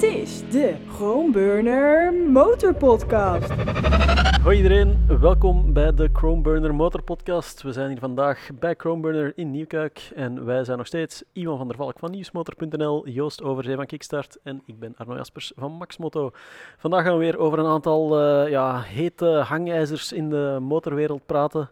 [0.00, 3.50] Dit is de Chromeburner Motor Podcast.
[4.42, 7.62] Hoi iedereen, welkom bij de Chromeburner Motor Podcast.
[7.62, 11.68] We zijn hier vandaag bij Chromeburner in Nieuwkuik en wij zijn nog steeds Iwan van
[11.68, 16.30] der Valk van Nieuwsmotor.nl, Joost Overzee van Kickstart en ik ben Arno Jaspers van Maxmoto.
[16.78, 21.70] Vandaag gaan we weer over een aantal uh, ja, hete hangijzers in de motorwereld praten.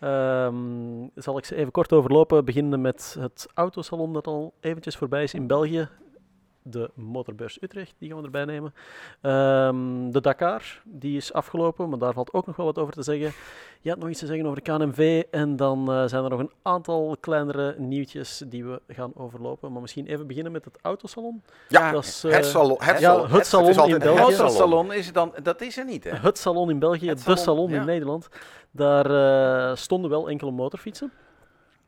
[0.00, 5.22] Um, zal ik ze even kort overlopen, beginnen met het autosalon dat al eventjes voorbij
[5.22, 5.88] is in België
[6.66, 8.74] de Motorbeurs Utrecht, die gaan we erbij nemen.
[9.22, 13.02] Um, de Dakar, die is afgelopen, maar daar valt ook nog wel wat over te
[13.02, 13.32] zeggen.
[13.80, 16.38] Je had nog iets te zeggen over de KNMV en dan uh, zijn er nog
[16.38, 19.72] een aantal kleinere nieuwtjes die we gaan overlopen.
[19.72, 21.42] Maar misschien even beginnen met het autosalon.
[21.68, 22.76] Ja, dat is, uh, het salon.
[22.78, 24.42] Het, ja, het, het salon het in België.
[24.42, 26.10] Het salon is dan, dat is er niet hè?
[26.10, 27.80] Het salon in België, het de salon, ja.
[27.80, 28.28] in Nederland.
[28.70, 31.12] Daar uh, stonden wel enkele motorfietsen.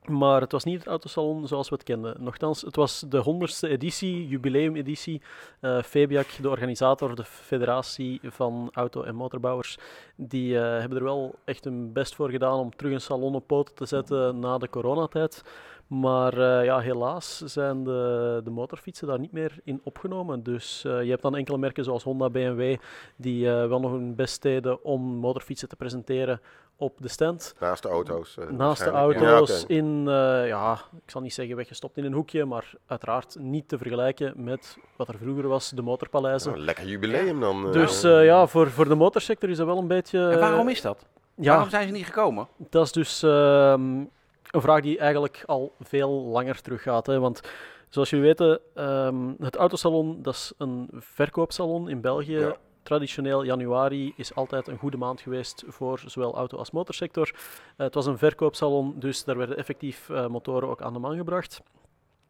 [0.09, 2.17] Maar het was niet het autosalon zoals we het kenden.
[2.19, 5.23] Nochtans, het was de honderdste editie, jubileumeditie.
[5.61, 9.79] Uh, Febiac, de organisator, de federatie van auto- en motorbouwers,
[10.17, 13.47] die uh, hebben er wel echt hun best voor gedaan om terug een salon op
[13.47, 15.43] poten te zetten na de coronatijd.
[15.87, 20.43] Maar uh, ja, helaas zijn de, de motorfietsen daar niet meer in opgenomen.
[20.43, 22.77] Dus je hebt dan enkele merken zoals Honda, BMW,
[23.17, 26.41] die wel nog hun best deden om motorfietsen te presenteren
[26.77, 27.55] op de stand.
[27.61, 28.37] Naast de auto's.
[28.51, 30.05] Naast de auto's, ja, in,
[30.47, 34.79] ja, ik zal niet zeggen weggestopt in een hoekje, maar uiteraard niet te vergelijken met
[34.97, 36.53] wat er vroeger was, de motorpaleizen.
[36.53, 37.73] Nou, lekker jubileum dan.
[37.73, 40.29] Dus ja, voor, voor de motorsector is dat wel een beetje...
[40.29, 41.07] En waarom is dat?
[41.35, 42.49] Ja, waarom zijn ze niet gekomen?
[42.57, 43.23] Dat is dus...
[43.23, 44.05] Ehm,
[44.51, 47.07] een vraag die eigenlijk al veel langer teruggaat.
[47.07, 47.19] Hè?
[47.19, 47.41] Want
[47.89, 52.39] zoals jullie weten, um, het autosalon dat is een verkoopsalon in België.
[52.39, 52.57] Ja.
[52.87, 57.31] Traditioneel januari is altijd een goede maand geweest voor zowel auto- als motorsector.
[57.35, 57.41] Uh,
[57.77, 61.63] het was een verkoopsalon, dus daar werden effectief uh, motoren ook aan de man gebracht.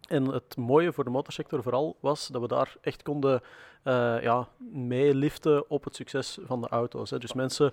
[0.08, 3.42] En het mooie voor de motorsector vooral was dat we daar echt konden
[3.84, 7.10] uh, ja, meeliften op het succes van de auto's.
[7.10, 7.18] Hè.
[7.18, 7.72] Dus mensen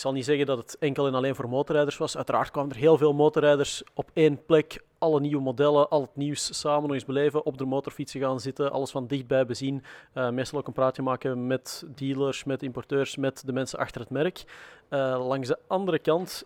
[0.00, 2.16] ik zal niet zeggen dat het enkel en alleen voor motorrijders was.
[2.16, 4.84] Uiteraard kwamen er heel veel motorrijders op één plek.
[4.98, 7.44] Alle nieuwe modellen, al het nieuws samen nog eens beleven.
[7.44, 9.82] Op de motorfietsen gaan zitten, alles van dichtbij bezien.
[10.14, 14.10] Uh, meestal ook een praatje maken met dealers, met importeurs, met de mensen achter het
[14.10, 14.44] merk.
[14.90, 16.44] Uh, langs de andere kant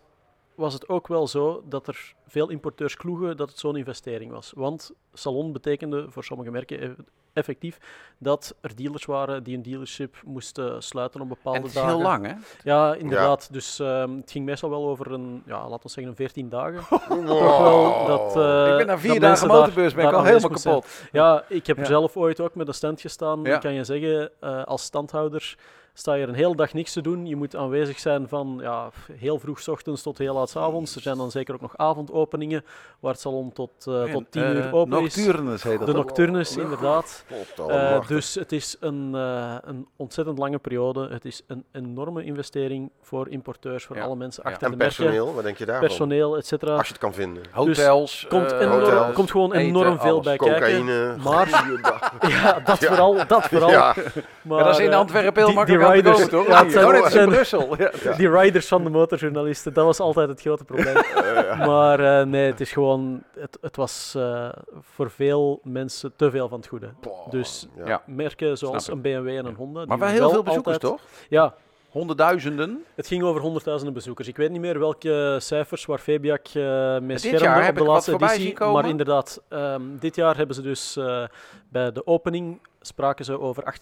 [0.55, 4.51] was het ook wel zo dat er veel importeurs kloegen dat het zo'n investering was.
[4.55, 6.95] Want salon betekende voor sommige merken
[7.35, 7.77] effectief
[8.17, 11.79] dat er dealers waren die een dealership moesten sluiten op bepaalde dagen.
[11.79, 12.33] Het is heel lang, hè?
[12.63, 13.45] Ja, inderdaad.
[13.47, 13.53] Ja.
[13.53, 16.99] Dus um, het ging meestal wel over een, ja, laten we zeggen, een 14 dagen.
[17.07, 17.27] Wow.
[17.39, 20.87] Toch wel dat, uh, ik ben na vier dagen motorbeurs, ben ik al helemaal kapot.
[21.11, 21.85] Ja, ik heb ja.
[21.85, 23.43] zelf ooit ook met een stand gestaan.
[23.43, 23.57] Ja.
[23.57, 25.55] kan je zeggen, uh, als standhouder
[25.97, 27.25] sta je er een hele dag niks te doen.
[27.25, 30.95] Je moet aanwezig zijn van ja, heel vroeg s ochtends tot heel laat s avonds.
[30.95, 32.65] Er zijn dan zeker ook nog avondopeningen
[32.99, 35.63] waar het salon tot, uh, tot tien uur open nocturnes is.
[35.63, 37.25] Heet dat de nocturnes, inderdaad.
[37.59, 41.07] Uh, dus het is een, uh, een ontzettend lange periode.
[41.09, 44.03] Het is een enorme investering voor importeurs, voor ja.
[44.03, 45.87] alle mensen achter en de personeel, wat denk je daarvan?
[45.87, 46.75] Personeel, et cetera.
[46.75, 47.43] Als je het kan vinden.
[47.51, 48.11] Hotels.
[48.11, 50.25] Dus komt, enorm, hotels, komt gewoon enorm eten, veel alles.
[50.25, 51.21] bij Cocaïne, kijken.
[51.21, 51.47] Maar,
[52.43, 53.27] ja, dat vooral.
[53.27, 53.69] Dat vooral.
[53.69, 53.95] Ja.
[54.41, 56.47] Maar, dat is in Antwerpen heel makkelijk riders, komen, toch?
[56.47, 57.77] Ja, het zijn, oh, Brussel.
[57.77, 57.91] Ja.
[58.17, 60.95] Die riders van de motorjournalisten, dat was altijd het grote probleem.
[61.69, 64.49] maar uh, nee, het is gewoon, het, het was uh,
[64.81, 66.89] voor veel mensen te veel van het goede.
[67.29, 68.01] Dus ja.
[68.05, 69.85] merken zoals een BMW en een Honda.
[69.85, 71.01] Maar wel heel veel bezoekers, altijd, toch?
[71.29, 71.53] Ja.
[71.95, 72.83] Honderdduizenden?
[72.95, 74.27] Het ging over honderdduizenden bezoekers.
[74.27, 78.59] Ik weet niet meer welke cijfers waar Febiac uh, mee schermde op de laatste editie.
[78.59, 81.23] Maar inderdaad, um, dit jaar hebben ze dus uh,
[81.69, 83.77] bij de opening spraken ze over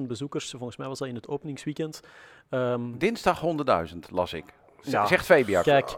[0.00, 0.50] 68.000 bezoekers.
[0.50, 2.00] Volgens mij was dat in het openingsweekend.
[2.50, 3.42] Um, Dinsdag
[3.92, 4.44] 100.000 las ik.
[4.80, 5.64] Z ja, zegt Febiac.
[5.64, 5.96] Kijk,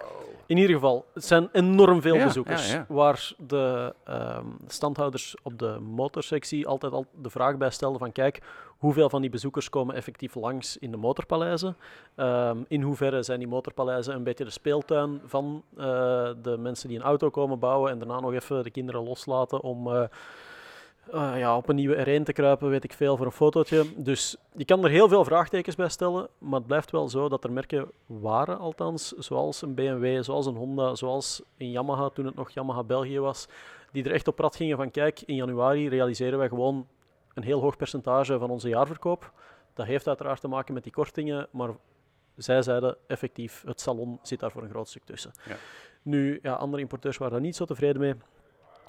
[0.50, 2.72] in ieder geval, het zijn enorm veel ja, bezoekers.
[2.72, 2.84] Ja.
[2.88, 8.42] Waar de um, standhouders op de motorsectie altijd al de vraag bij stelden van kijk,
[8.78, 11.76] hoeveel van die bezoekers komen effectief langs in de motorpaleizen?
[12.16, 15.84] Um, in hoeverre zijn die motorpaleizen een beetje de speeltuin van uh,
[16.42, 19.86] de mensen die een auto komen bouwen en daarna nog even de kinderen loslaten om...
[19.86, 20.02] Uh,
[21.14, 23.84] uh, ja, op een nieuwe R1 te kruipen, weet ik veel, voor een fotootje.
[23.96, 27.44] Dus je kan er heel veel vraagtekens bij stellen, maar het blijft wel zo dat
[27.44, 32.34] er merken waren, althans, zoals een BMW, zoals een Honda, zoals een Yamaha, toen het
[32.34, 33.48] nog Yamaha België was,
[33.92, 36.86] die er echt op prat gingen van, kijk, in januari realiseren wij gewoon
[37.34, 39.32] een heel hoog percentage van onze jaarverkoop.
[39.74, 41.70] Dat heeft uiteraard te maken met die kortingen, maar
[42.36, 45.32] zij zeiden effectief, het salon zit daar voor een groot stuk tussen.
[45.46, 45.56] Ja.
[46.02, 48.14] Nu, ja, andere importeurs waren daar niet zo tevreden mee.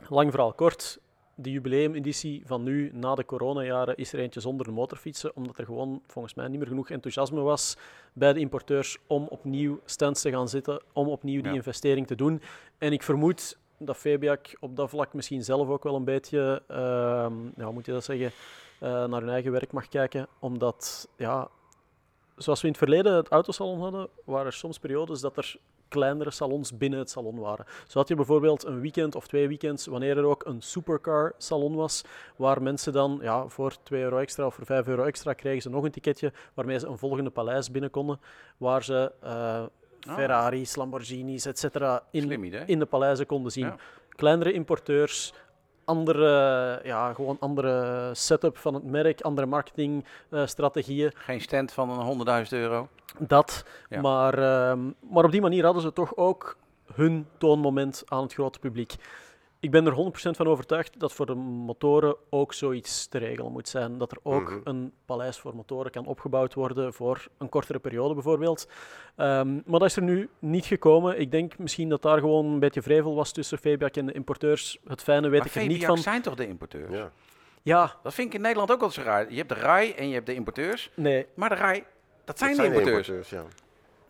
[0.09, 0.99] Lang verhaal kort,
[1.35, 5.65] de jubileumeditie van nu, na de coronajaren, is er eentje zonder de motorfietsen, omdat er
[5.65, 7.77] gewoon volgens mij niet meer genoeg enthousiasme was
[8.13, 11.57] bij de importeurs om opnieuw stands te gaan zitten, om opnieuw die ja.
[11.57, 12.41] investering te doen.
[12.77, 16.77] En ik vermoed dat Febiac op dat vlak misschien zelf ook wel een beetje, uh,
[17.55, 18.31] ja, hoe moet je dat zeggen,
[18.79, 20.27] naar hun eigen werk mag kijken.
[20.39, 21.47] Omdat, ja,
[22.35, 25.55] zoals we in het verleden het autosalon hadden, waren er soms periodes dat er
[25.91, 27.65] kleinere salons binnen het salon waren.
[27.87, 31.75] Zo had je bijvoorbeeld een weekend of twee weekends, wanneer er ook een supercar salon
[31.75, 32.03] was,
[32.35, 35.69] waar mensen dan ja, voor 2 euro extra of voor 5 euro extra kregen ze
[35.69, 38.19] nog een ticketje waarmee ze een volgende paleis binnen konden,
[38.57, 39.63] waar ze uh,
[39.99, 41.63] Ferraris, Lamborghinis, etc.
[42.11, 43.73] In, in de paleizen konden zien.
[44.09, 45.33] Kleinere importeurs,
[45.91, 51.11] andere, ja, gewoon andere setup van het merk, andere marketingstrategieën.
[51.15, 52.87] Geen stand van een 100.000 euro?
[53.19, 53.65] Dat,
[54.01, 54.73] maar, uh,
[55.09, 56.57] maar op die manier hadden ze toch ook
[56.93, 58.95] hun toonmoment aan het grote publiek.
[59.61, 63.67] Ik ben er 100% van overtuigd dat voor de motoren ook zoiets te regelen moet
[63.67, 63.97] zijn.
[63.97, 64.59] Dat er ook mhm.
[64.63, 68.67] een paleis voor motoren kan opgebouwd worden voor een kortere periode bijvoorbeeld.
[69.17, 71.19] Um, maar dat is er nu niet gekomen.
[71.19, 74.79] Ik denk misschien dat daar gewoon een beetje vrevel was tussen Fabiac en de importeurs.
[74.87, 75.97] Het fijne weet ik er niet van.
[75.97, 76.91] zijn toch de importeurs?
[76.91, 77.11] Ja.
[77.61, 77.95] ja.
[78.03, 79.31] Dat vind ik in Nederland ook wel zo raar.
[79.31, 80.91] Je hebt de RAI en je hebt de importeurs.
[80.95, 81.27] Nee.
[81.33, 81.83] Maar de RAI,
[82.23, 83.29] dat zijn, de importeurs.
[83.29, 83.43] ja.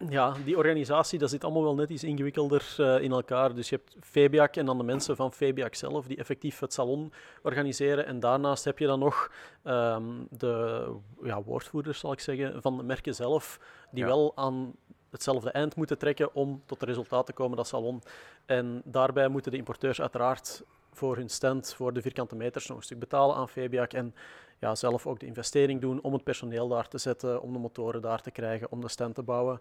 [0.10, 3.56] Ja, die organisatie, dat zit allemaal wel net iets ingewikkelder uh, in elkaar.
[3.56, 7.14] Dus je hebt Febiac en dan de mensen van Febiac zelf, die effectief het salon
[7.44, 8.06] organiseren.
[8.06, 9.32] En daarnaast heb je dan nog
[9.64, 10.86] um, de
[11.24, 13.60] ja, woordvoerders, zal ik zeggen, van de merken zelf,
[13.92, 14.76] die wel aan
[15.10, 18.02] hetzelfde eind moeten trekken om tot het resultaat te komen, dat salon.
[18.46, 22.84] En daarbij moeten de importeurs uiteraard voor hun stand, voor de vierkante meters, nog een
[22.84, 23.94] stuk betalen aan Febiac.
[23.94, 24.16] En
[24.60, 28.02] ja, zelf ook de investering doen om het personeel daar te zetten, om de motoren
[28.02, 29.60] daar te krijgen, om de stand te bouwen.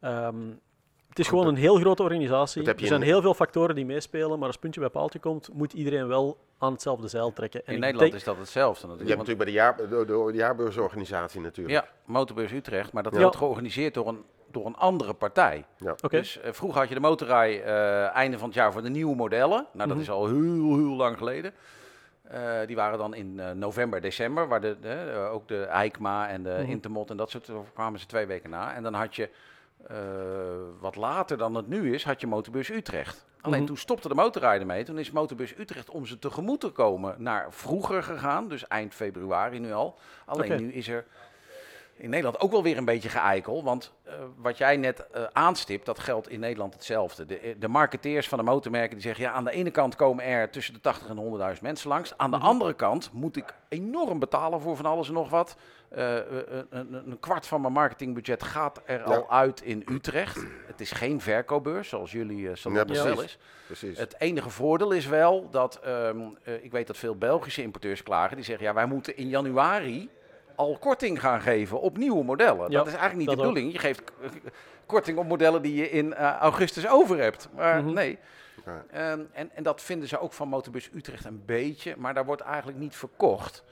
[0.00, 0.36] Ehm,
[1.10, 2.72] het is gewoon een heel grote organisatie.
[2.74, 6.06] Er zijn heel veel factoren die meespelen, maar als puntje bij paaltje komt, moet iedereen
[6.08, 7.66] wel aan hetzelfde zeil trekken.
[7.66, 9.08] En in Nederland is dat hetzelfde natuurlijk.
[9.08, 11.84] Je hebt natuurlijk bij de, jaar, de, de jaarbeursorganisatie natuurlijk.
[11.84, 15.64] Ja, Motorbeurs Utrecht, maar dat wordt georganiseerd door een, door een andere partij.
[15.76, 15.94] Ja.
[16.08, 19.16] Dus uh, vroeger had je de motorrij uh, einde van het jaar voor de nieuwe
[19.16, 19.66] modellen.
[19.72, 20.00] Nou, dat mhm.
[20.00, 21.52] is al heel, heel lang geleden.
[22.32, 26.70] Uh, die waren dan in november, december, waar de, ook de EICMA en de mm
[26.70, 28.74] Intermod en dat soort kwamen ze twee weken na.
[28.74, 29.28] En dan had je
[29.90, 29.96] uh,
[30.80, 33.26] wat later dan het nu is, had je Motorbus Utrecht.
[33.40, 33.66] Alleen mhm.
[33.66, 34.84] toen stopte de motorrijden mee.
[34.84, 38.48] Toen is Motorbus Utrecht om ze tegemoet te komen naar vroeger gegaan.
[38.48, 39.98] Dus eind februari nu al.
[40.24, 41.04] Alleen nu is er
[42.00, 43.64] in Nederland ook wel weer een beetje geëikel.
[43.64, 47.26] Want uh, wat jij net uh, aanstipt, dat geldt in Nederland hetzelfde.
[47.26, 49.24] De, de marketeers van de motormerken die zeggen...
[49.24, 52.14] ja, aan de ene kant komen er tussen de 80 en 100.000 mensen langs.
[52.16, 52.46] Aan de mhm.
[52.46, 55.56] andere kant moet ik enorm betalen voor van alles en nog wat.
[55.96, 56.14] Uh,
[56.70, 60.44] een, een, kwart van mijn marketingbudget gaat er al uit in Utrecht.
[60.66, 63.38] Het is geen verkoopbeurs, zoals jullie uh, zo ja, wel is.
[63.66, 63.98] Precies.
[63.98, 65.80] Het enige voordeel is wel dat...
[65.86, 68.36] Um, ik weet dat veel Belgische importeurs klagen.
[68.36, 70.10] Die zeggen, ja, wij moeten in januari
[70.54, 72.70] al korting gaan geven op nieuwe modellen.
[72.70, 73.72] dat is eigenlijk niet de bedoeling.
[73.72, 74.02] Je geeft
[74.86, 77.48] korting op modellen die je in uh, augustus over hebt.
[77.54, 77.94] Maar mhm.
[77.94, 78.18] nee.
[78.94, 82.42] Um, en, en dat vinden ze ook van Motorbus Utrecht een beetje, maar daar wordt
[82.42, 83.64] eigenlijk niet verkocht.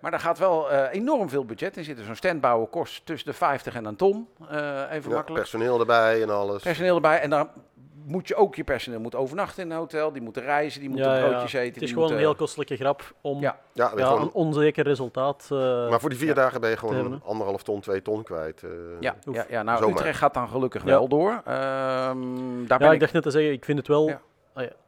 [0.00, 2.04] Maar daar gaat wel uh, enorm veel budget in zitten.
[2.04, 4.28] Zo'n stand bouwen kost tussen de 50 en een ton.
[4.40, 4.48] Uh,
[4.90, 5.42] even ja, makkelijk.
[5.42, 6.62] Personeel erbij en alles.
[6.62, 7.20] Personeel erbij.
[7.20, 7.48] En dan
[8.06, 10.12] moet je ook je personeel moet overnachten in een hotel.
[10.12, 11.74] Die moeten reizen, die moeten broodjes eten.
[11.74, 13.58] Het is gewoon een heel kostelijke grap om ja.
[13.72, 15.58] Ja, een onzeker resultaat uh,
[15.88, 18.62] Maar voor die vier dagen ben je gewoon anderhalf ton, twee ton kwijt.
[18.62, 18.70] Uh,
[19.00, 21.30] ja, ja, ja, nou Utrecht gaat dan gelukkig wel door.
[21.30, 24.20] Um, daar ben ik, ik dacht net te zeggen, ik vind het wel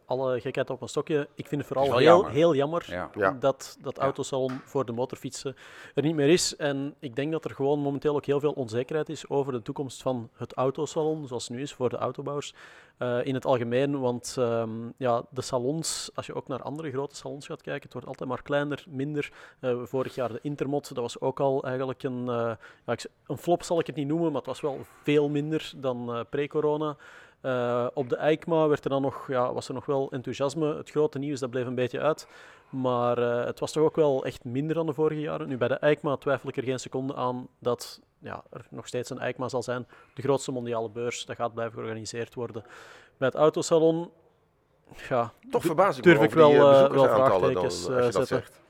[0.09, 1.29] alle gekheid op een stokje.
[1.35, 3.09] Ik vind het vooral heel jammer, heel jammer
[3.41, 5.57] dat dat autosalon voor de motorfietsen
[5.95, 6.57] er niet meer is.
[6.57, 10.03] En ik denk dat er gewoon momenteel ook heel veel onzekerheid is over de toekomst
[10.03, 12.55] van het autosalon, zoals het nu is voor de autobouwers
[12.99, 14.01] uh, in het algemeen.
[14.01, 17.93] Want um, ja, de salons, als je ook naar andere grote salons gaat kijken, het
[17.93, 19.33] wordt altijd maar kleiner, minder.
[19.61, 22.53] Uh, vorig jaar de Intermod, dat was ook al eigenlijk een, uh,
[22.87, 22.97] ja,
[23.27, 26.97] een flop zal ik het niet noemen, maar het was wel veel minder dan pre-corona.
[27.43, 30.77] Uh, op de EICMA werd er dan nog, ja, was er nog wel enthousiasme.
[30.77, 32.29] Het grote nieuws dat bleef een beetje uit.
[32.71, 35.49] Maar uh, het was toch ook wel echt minder dan de vorige jaren.
[35.49, 39.11] Nu bij de EICMA twijfel ik er geen seconde aan dat ja, er nog steeds
[39.11, 39.87] een EICMA zal zijn.
[40.15, 42.65] De grootste mondiale beurs, dat gaat blijven georganiseerd worden.
[43.17, 44.11] Bij het autosalon
[45.09, 48.27] ja, toch verbaas ik durf ik wel, uh, wel vraagtekens dan, zetten.
[48.27, 48.61] Zegt.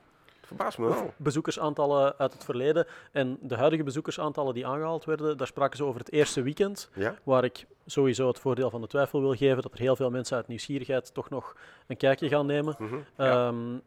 [0.49, 1.13] Verbaast me wel.
[1.17, 2.87] Bezoekersaantallen uit het verleden.
[3.13, 6.91] En de huidige bezoekersaantallen die aangehaald werden, daar spraken ze over het eerste weekend.
[7.23, 10.37] Waar ik sowieso het voordeel van de twijfel wil geven dat er heel veel mensen
[10.37, 12.77] uit nieuwsgierigheid toch nog een kijkje gaan nemen.
[12.79, 13.83] Mm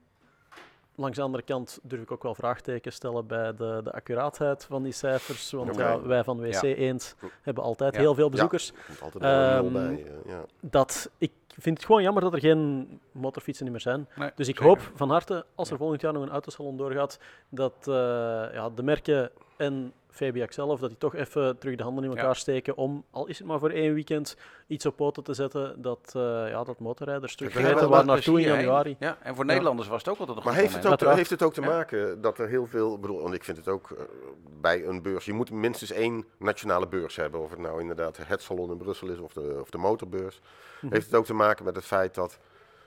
[0.96, 4.84] langs de andere kant durf ik ook wel vraagtekens stellen bij de, de accuraatheid van
[4.84, 5.52] die cijfers.
[5.52, 8.74] Want ja, wij van WC Eend hebben altijd heel veel bezoekers.
[9.02, 10.46] altijd um, bij, ja.
[10.60, 14.08] Dat, ik vind het gewoon jammer dat er geen motorfietsen meer zijn.
[14.36, 17.20] dus ik hoop van harte, als er volgend jaar nog een autosalon doorgaat,
[17.50, 17.94] dat uh,
[18.54, 22.36] ja, de merken en Fabiac zelf, dat die toch even terug de handen in elkaar
[22.36, 24.38] steken om, al is het maar voor één weekend,
[24.68, 28.48] iets op poten te zetten dat, uh, ja, dat motorrijders terug weten waar naartoe in
[28.48, 28.96] januari.
[29.00, 31.44] Ja, en voor Nederlanders was het ook altijd een Maar heeft het, ook, heeft het
[31.44, 34.00] ook te maken dat er heel veel, bedoel, want ik vind het ook uh,
[34.62, 38.42] bij een beurs, je moet minstens één nationale beurs hebben, of het nou inderdaad het
[38.42, 40.42] salon in Brussel is of de, of de motorbeurs.
[40.82, 40.94] Mhm.
[40.94, 42.40] Heeft het ook te maken met het feit dat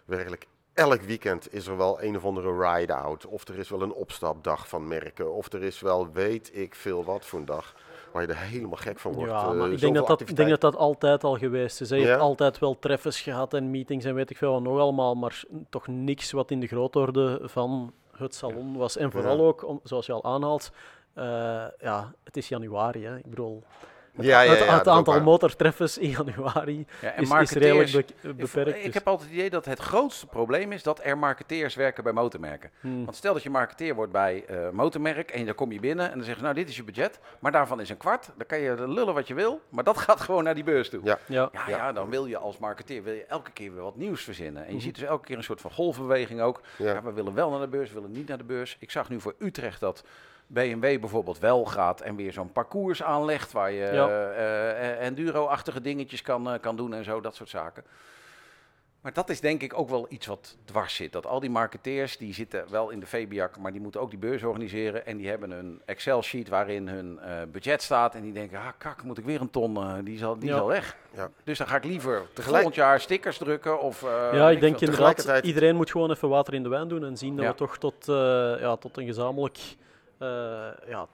[0.05, 3.27] werkelijk elk weekend is er wel een of andere ride-out.
[3.27, 5.33] Of er is wel een opstapdag van merken.
[5.33, 7.75] Of er is wel weet ik veel wat voor een dag.
[8.13, 9.31] Waar je er helemaal gek van wordt.
[9.31, 11.89] Ja, maar ik, denk dat dat, ik denk dat dat altijd al geweest is.
[11.89, 15.15] Je hebt altijd wel treffers gehad en meetings en weet ik veel wat nog allemaal.
[15.15, 18.97] Maar toch niks wat in de grootorde van het salon was.
[18.97, 20.71] En vooral ook, om, zoals je al aanhaalt,
[21.19, 21.25] uh,
[21.79, 23.05] ja, het is januari.
[23.05, 23.17] Hè.
[23.17, 23.63] Ik bedoel,
[24.17, 28.77] het, ja, ja, ja, het, aantal motortreffers in januari is, is, redelijk beperkt.
[28.77, 28.95] Ik, dus.
[28.95, 32.71] heb altijd het idee dat het grootste probleem is dat er marketeers werken bij motormerken.
[32.81, 33.05] Hmm.
[33.05, 36.15] Want stel dat je marketeer wordt bij uh, motormerk en dan kom je binnen en
[36.15, 38.31] dan zeggen ze, nou dit is je budget, maar daarvan is een kwart.
[38.37, 41.01] Dan kan je lullen wat je wil, maar dat gaat gewoon naar die beurs toe.
[41.05, 41.51] Ja, ja.
[41.67, 44.63] ja, dan wil je als marketeer wil je elke keer weer wat nieuws verzinnen.
[44.63, 44.81] En je hmm.
[44.81, 46.61] ziet dus elke keer een soort van golfbeweging ook.
[46.77, 47.03] Ja.
[47.03, 48.77] we willen wel naar de beurs, we willen niet naar de beurs.
[48.79, 50.05] Ik zag nu voor Utrecht dat
[50.47, 56.59] BMW bijvoorbeeld wel gaat en weer zo'n parcours aanlegt waar je uh, enduro-achtige dingetjes kan,
[56.61, 57.85] kan doen en zo, dat soort zaken.
[59.01, 61.13] Maar dat is denk ik ook wel iets wat dwars zit.
[61.13, 64.19] Dat al die marketeers, die zitten wel in de VBIAC, maar die moeten ook die
[64.19, 65.07] beurs organiseren.
[65.07, 67.19] En die hebben een Excel-sheet waarin hun
[67.53, 68.15] budget staat.
[68.15, 70.97] En die denken, ah kak, moet ik weer een ton, die, zal, die zal weg.
[71.15, 71.31] Ja.
[71.45, 72.55] Dus dan ga ik liever Tegelijk...
[72.55, 73.81] volgend jaar stickers drukken.
[73.81, 74.01] Of,
[74.33, 77.05] ja, ik denk inderdaad, iedereen moet gewoon even water in de wijn doen.
[77.05, 78.05] En zien dat we toch tot,
[78.61, 79.84] ja, tot een gezamenlijk eh,
[80.87, 81.07] ja,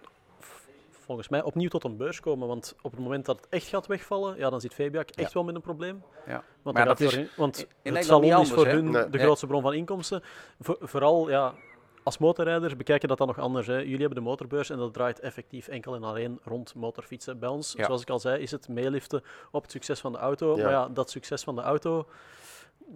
[1.11, 2.49] volgens mij opnieuw tot een beurs komen.
[2.49, 5.45] Want op het moment dat het echt gaat wegvallen, ja, dan zit Fabiac echt wel
[5.45, 6.03] met een probleem.
[6.27, 6.45] Ja.
[6.63, 9.75] Want, maar dat is, want in het salon is voor hun de grootste bron van
[9.75, 10.23] inkomsten.
[10.61, 11.55] vooral, ja,
[12.03, 13.67] als motorrijders bekijken dat dan nog anders.
[13.67, 13.77] Hè.
[13.77, 17.39] Jullie hebben de motorbeurs en dat draait effectief enkel en alleen rond motorfietsen.
[17.39, 20.57] Bij ons, zoals ik al zei, is het meeliften op het succes van de auto.
[20.57, 22.07] Maar ja, dat succes van de auto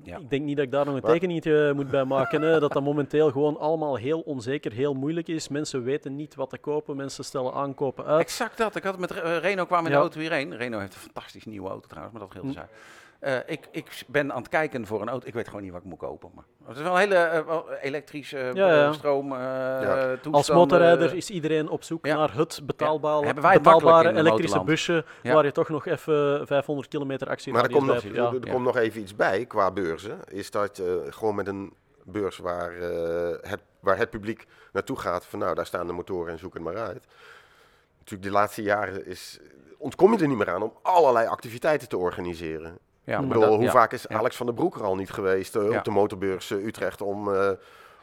[0.03, 0.19] ja.
[0.19, 2.43] Ik denk niet dat ik daar nog een tekeningetje moet bij maken.
[2.43, 2.61] Hè.
[2.61, 5.49] Dat dat momenteel gewoon allemaal heel onzeker, heel moeilijk is.
[5.49, 6.97] Mensen weten niet wat te kopen.
[6.97, 8.21] Mensen stellen aankopen uit.
[8.21, 8.77] Exact dat.
[8.77, 10.57] Ik had het met Reno kwam in de auto hierheen.
[10.57, 12.69] Reno heeft een fantastisch nieuwe auto trouwens, maar dat heel te
[13.21, 15.27] uh, ik, ik ben aan het kijken voor een auto.
[15.27, 16.31] Ik weet gewoon niet wat ik moet kopen.
[16.35, 19.33] Maar het is wel een hele uh, elektrische uh, stroom.
[19.33, 20.17] Ja.
[20.31, 25.05] Als motorrijder is iedereen op zoek naar het betaalbare, betaalbare elektrische busje.
[25.23, 28.77] Waar je toch nog even 500 kilometer actie Maar er komt, nog, er komt nog
[28.77, 30.19] even iets bij qua beurzen.
[30.29, 32.73] Is dat gewoon met een beurs waar,
[33.41, 35.27] het, waar het publiek naartoe gaat.
[35.27, 37.07] Van nou, daar staan de motoren en zoek het maar uit.
[37.99, 39.41] Natuurlijk, de laatste jaren is,
[39.79, 42.79] ontkom je er niet meer aan om allerlei activiteiten te organiseren.
[43.05, 45.77] Ja, ik bedoel, hoe vaak is Alex van der Broek er al niet geweest uh,
[45.77, 47.51] op de motorbeurs uh, Utrecht om, uh,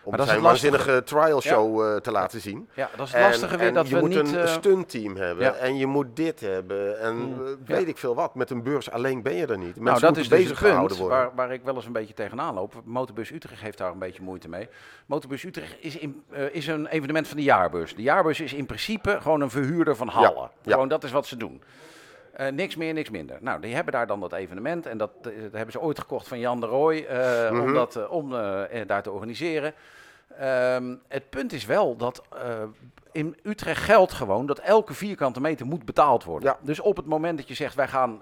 [0.03, 2.69] om zijn waanzinnige trial show te laten zien.
[2.73, 5.77] Ja, dat is het lastige weer dat je we moet niet, een stuntteam hebben en
[5.77, 8.35] je moet dit hebben en mm, weet ik veel wat.
[8.35, 9.75] Met een beurs alleen ben je er niet.
[9.75, 11.17] Mensen nou, dat is dus gehouden worden.
[11.17, 12.73] Waar, waar ik wel eens een beetje tegenaan loop.
[12.83, 14.69] Motorbus Utrecht heeft daar een beetje moeite mee.
[15.05, 17.95] Motorbus Utrecht is, in, is een evenement van de jaarbeurs.
[17.95, 20.51] De jaarbeurs is in principe gewoon een verhuurder van hallen.
[20.65, 21.61] Gewoon dat is wat ze doen.
[22.39, 23.37] Uh, niks meer, niks minder.
[23.39, 24.85] Nou, die hebben daar dan dat evenement.
[24.85, 27.67] En dat, uh, hebben ze ooit gekocht van Jan de Rooij uh, mm -hmm.
[27.67, 28.29] om, dat, om
[28.87, 29.73] daar te organiseren.
[30.41, 32.23] Um, het punt is wel dat
[33.11, 36.49] in Utrecht geldt gewoon dat elke vierkante meter moet betaald worden.
[36.49, 36.57] Ja.
[36.61, 38.21] Dus op het moment dat je zegt, wij gaan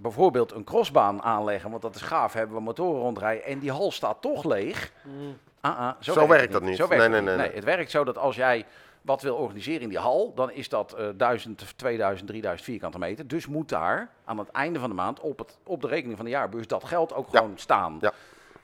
[0.00, 3.92] bijvoorbeeld een crossbaan aanleggen, want dat is gaaf, hebben we motoren rondrijden en die hal
[3.92, 4.92] staat toch leeg.
[5.02, 5.36] Mm.
[5.60, 6.76] Ah, ah, zo, zo werkt, werkt dat niet.
[6.76, 8.64] Zo werkt nee, nee, nee, nee, Het werkt zo dat als jij
[9.02, 13.28] wat wil organiseren in die hal, dan is dat uh, 1000, 2000, 3000 vierkante meter.
[13.28, 16.24] Dus moet daar aan het einde van de maand op, het, op de rekening van
[16.24, 17.98] de jaarbeurs dat geld ook gewoon staan.
[18.00, 18.12] Ja.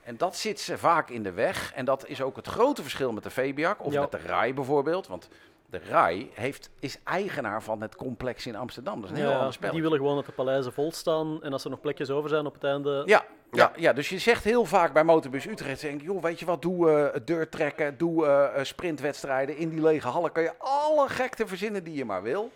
[0.03, 1.73] En dat zit ze vaak in de weg.
[1.75, 5.07] En dat is ook het grote verschil met de VBIAC of met de RAI bijvoorbeeld.
[5.07, 5.29] Want
[5.71, 9.01] de RAI heeft, is eigenaar van het complex in Amsterdam.
[9.01, 9.73] Dat is een heel ander spel.
[9.73, 11.43] Die willen gewoon dat de paleizen vol staan.
[11.43, 13.03] En als er nog plekjes over zijn op het einde...
[13.07, 16.47] Ja, ja, ja, dus je zegt heel vaak bij Motorbus Utrecht, denk, joh, weet je
[16.47, 20.33] wat, doe uh, deurtrekken, doe uh, sprintwedstrijden in die lege hallen.
[20.33, 22.51] Kan je alle gekte verzinnen die je maar wil.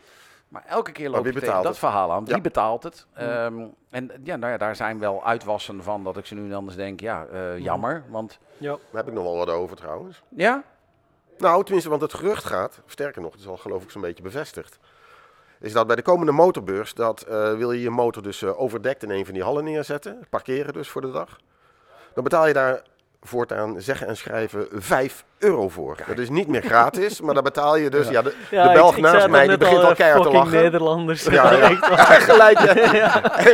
[0.49, 2.25] Maar elke keer loop je tegen dat verhaal aan.
[2.25, 3.07] Wie betaalt het?
[3.21, 6.77] Um, en ja, nou ja, daar zijn wel uitwassen van dat ik ze nu anders
[6.77, 8.05] denk, ja, uh, jammer.
[8.09, 8.39] Want...
[8.59, 8.71] Ja.
[8.71, 10.23] Daar heb ik nog wel wat over trouwens.
[10.29, 10.63] Ja?
[11.43, 14.23] Nou, tenminste, want het gerucht gaat, sterker nog, het is al geloof ik zo'n beetje
[14.23, 14.79] bevestigd
[15.63, 19.03] is dat bij de komende motorbeurs, dat uh, wil je je motor dus uh, overdekt
[19.03, 21.39] in een van die hallen neerzetten, parkeren dus voor de dag.
[22.15, 22.83] Dan betaal je daar
[23.23, 25.97] voortaan zeggen en schrijven 5 euro voor.
[26.07, 28.09] Dat is niet meer gratis, maar dan betaal je dus...
[28.09, 30.63] Ja, de, ja, de Belg naast mij die begint al keihard te lachen.
[30.63, 31.25] Nederlanders.
[31.25, 31.69] Ja, ja.
[32.31, 32.59] gelijk,
[33.03, 33.09] ja.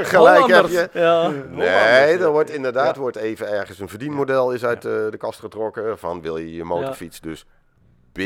[0.05, 0.89] gelijk heb je.
[0.93, 1.31] Ja.
[1.51, 5.99] Nee, er wordt inderdaad wordt even ergens een verdienmodel is uit uh, de kast getrokken
[5.99, 7.47] van wil je je motorfiets dus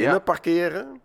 [0.01, 1.01] binnen parkeren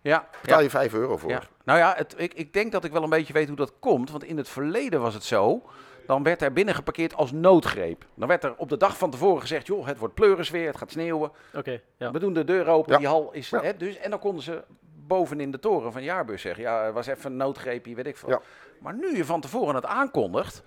[0.00, 0.28] Ja.
[0.42, 1.30] Betaal je 5 euro voor.
[1.30, 1.42] Ja.
[1.64, 4.10] Nou ja, het, ik, ik denk dat ik wel een beetje weet hoe dat komt.
[4.10, 5.62] Want in het verleden was het zo.
[6.06, 8.04] Dan werd er binnen geparkeerd als noodgreep.
[8.14, 10.90] Dan werd er op de dag van tevoren gezegd: joh, het wordt pleurisweer, het gaat
[10.90, 11.30] sneeuwen.
[11.54, 11.80] Oké.
[11.96, 12.10] ja.
[12.10, 12.98] We doen de deur open, Ja.
[12.98, 13.50] die hal is.
[13.50, 13.62] Ja.
[13.62, 14.64] Hè, dus, en dan konden ze
[15.06, 18.28] bovenin de toren van Jaarbus zeggen: ja, er was even een noodgreepje, weet ik veel.
[18.28, 18.40] Ja.
[18.80, 20.62] Maar nu je van tevoren het aankondigt.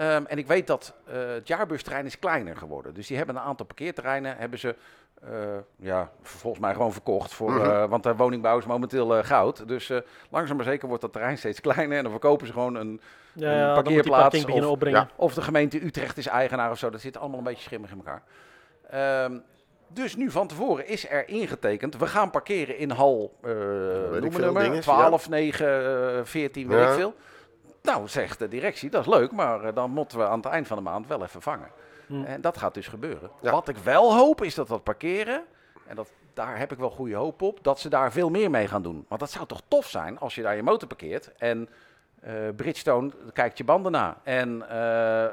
[0.00, 2.94] Ehm, en ik weet dat eh, het jaarbusterrein is kleiner geworden.
[2.94, 4.74] Dus die hebben een aantal parkeerterreinen hebben ze
[5.22, 5.30] eh,
[5.76, 7.32] ja, volgens mij gewoon verkocht.
[7.34, 7.70] Voor, Mhm.
[7.70, 9.68] eh, want de woningbouw is momenteel eh, goud.
[9.68, 9.98] Dus eh,
[10.30, 11.96] langzaam maar zeker wordt dat terrein steeds kleiner.
[11.96, 13.00] En dan verkopen ze gewoon een.
[13.32, 15.00] Ja, Een ja, dan moet die parkeerplaats of- opbrengen.
[15.00, 15.08] ja.
[15.16, 16.90] Of de gemeente Utrecht is eigenaar of zo.
[16.90, 18.22] Dat zit allemaal een beetje schimmig in elkaar.
[18.90, 19.38] Ehm,
[19.88, 21.96] dus nu van tevoren is er ingetekend.
[21.96, 23.50] We gaan parkeren in hal uh,
[24.20, 25.66] nummer, dinges, 12, 9,
[26.16, 26.88] eh, 14, weet Ja.
[26.88, 27.14] ik veel.
[27.82, 30.66] Nou, zegt de directie, dat is leuk, maar eh, dan moeten we aan het eind
[30.66, 31.70] van de maand wel even vangen.
[32.06, 32.24] Hm.
[32.24, 33.30] En dat gaat dus gebeuren.
[33.40, 33.50] Ja.
[33.50, 35.44] Wat ik wel hoop is dat dat parkeren,
[35.86, 38.68] en dat, daar heb ik wel goede hoop op, dat ze daar veel meer mee
[38.68, 39.04] gaan doen.
[39.08, 41.68] Want dat zou toch tof zijn als je daar je motor parkeert en
[42.20, 44.20] eh, Bridgestone kijkt je banden na.
[44.22, 45.24] En eh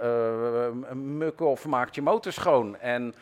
[0.67, 2.77] eh, Mukkoff maakt je motor schoon.
[2.77, 3.15] En,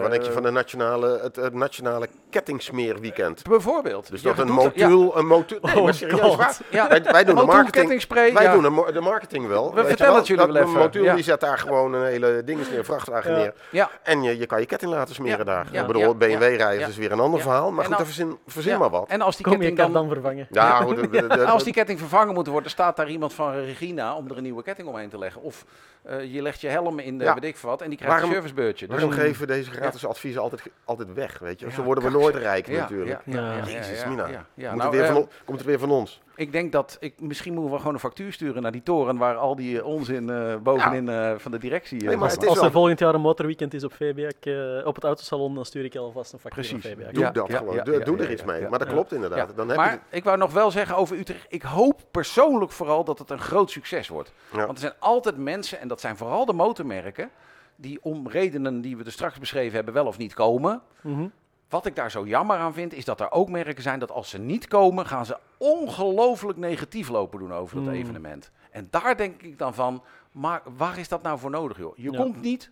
[0.00, 3.42] Wat denk je van de nationale, het, het nationale kettingsmeerweekend?
[3.42, 4.10] Bijvoorbeeld.
[4.10, 6.56] Dus dat een ja, motuul, een motuul, nee, Oh maar serieus waar.
[6.70, 8.52] Ja, Wij, wij doen de motuul, marketing, wij ja.
[8.52, 9.72] doen de, marketing wel.
[9.76, 11.14] je vertellen het jullie Dat wel even, motuul ja.
[11.14, 13.36] die zet daar gewoon een hele ding neer, vrachtwagen Ja.
[13.38, 13.54] neer.
[13.70, 15.66] Ja, En je, je kan je ketting laten smeren Ja, daar.
[15.72, 16.86] ja, ik bedoel, ja, BMW-rijders ja.
[16.88, 17.44] is weer een ander Ja.
[17.44, 17.70] verhaal.
[17.70, 18.78] Maar En goed, dan- verzin, verzin ja.
[18.78, 19.08] maar wat.
[19.08, 19.92] En als die ketting dan...
[19.92, 20.46] dan vervangen.
[20.50, 20.78] Ja,
[21.46, 24.62] Als die ketting vervangen moet worden, staat daar iemand van Regina om er een nieuwe
[24.62, 25.42] ketting omheen te leggen.
[25.42, 25.64] Of
[26.02, 28.86] eh, je legt je helm in de weet ik wat en die krijgt een servicebeurtje.
[28.86, 31.38] Dus Waarom geven deze gratis adviezen altijd, altijd weg?
[31.38, 31.66] Weet je?
[31.66, 33.20] Ja, Zo worden we nooit rijk ja, natuurlijk.
[33.24, 34.26] Ja, ja, ja, ja, Jezus, ja, Mina.
[34.26, 34.70] ja, ja.
[34.72, 36.20] Moet Nou, het weer eh, on- komt het weer van ons?
[36.36, 39.36] ik denk dat ik misschien moeten we gewoon een factuur sturen naar die toren waar
[39.36, 42.02] al die eh, onzin eh, bovenin eh, van de directie.
[42.04, 44.94] Nee, maar het is Als er volgend jaar een motorweekend is op VBAC, eh, op
[44.94, 46.84] het autosalon, dan stuur ik alvast een factuur Precies.
[46.84, 47.14] naar VBAC.
[47.14, 47.74] Doe Ja, dat ja, gewoon.
[47.74, 48.60] ja, doe ja, doe ja, er iets ja, mee.
[48.60, 48.68] ja.
[48.68, 48.94] maar dat Ja.
[48.94, 49.48] klopt inderdaad.
[49.48, 51.46] Ja, Dan heb maar je ik wou nog wel zeggen over Utrecht.
[51.48, 54.32] Ik hoop persoonlijk vooral dat het een groot succes wordt.
[54.52, 54.58] Ja.
[54.58, 57.30] Want er zijn altijd mensen, en dat zijn vooral de motormerken,
[57.76, 60.82] die om redenen die we er straks beschreven hebben wel of niet komen.
[61.02, 61.28] Mhm.
[61.68, 64.30] Wat ik daar zo jammer aan vind, is dat er ook merken zijn dat als
[64.30, 67.92] ze niet komen, gaan ze ongelooflijk negatief lopen doen over het Mm.
[67.92, 68.50] evenement.
[68.70, 71.96] En daar denk ik dan van, maar waar is dat nou voor nodig joh?
[71.96, 72.18] Je Ja.
[72.18, 72.70] komt niet,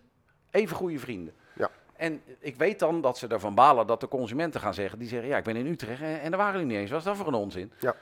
[0.51, 1.33] even goede vrienden.
[1.55, 1.69] Ja.
[1.95, 5.29] En ik weet dan dat ze ervan balen dat de consumenten gaan zeggen, die zeggen
[5.29, 6.89] ja ik ben in Utrecht en, en daar waren jullie niet eens.
[6.89, 7.71] Wat is dat voor een onzin?
[7.79, 7.95] Ja.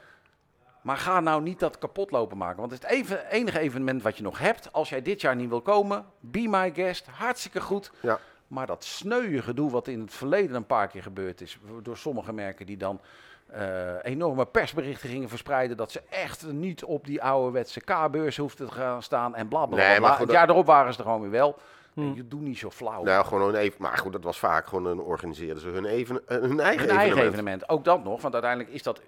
[0.83, 2.59] Maar ga nou niet dat kapot lopen maken.
[2.59, 4.73] Want het is het even, enige evenement wat je nog hebt.
[4.73, 7.07] Als jij dit jaar niet wil komen, be my guest.
[7.07, 7.91] Hartstikke goed.
[8.01, 8.19] Ja.
[8.47, 11.57] Maar dat sneuwe gedoe wat in het verleden een paar keer gebeurd is.
[11.81, 12.99] Door sommige merken die dan
[13.47, 15.77] eh, enorme persberichten gingen verspreiden.
[15.77, 19.35] Dat ze echt niet op die ouderwetse K-beurs hoefden te gaan staan.
[19.35, 20.09] En bla bla maar bla.
[20.11, 21.57] goed, Het jaar erop waren ze er gewoon weer wel.
[21.93, 22.13] Hm.
[22.13, 23.03] Je doet niet zo flauw.
[23.03, 26.27] Nou, gewoon een even, maar goed, dat was vaak gewoon een organiseerden ze hun, even,
[26.27, 27.33] eh, hun eigen Een eigen evenement.
[27.33, 27.69] evenement.
[27.69, 29.01] Ook dat nog, want uiteindelijk is dat.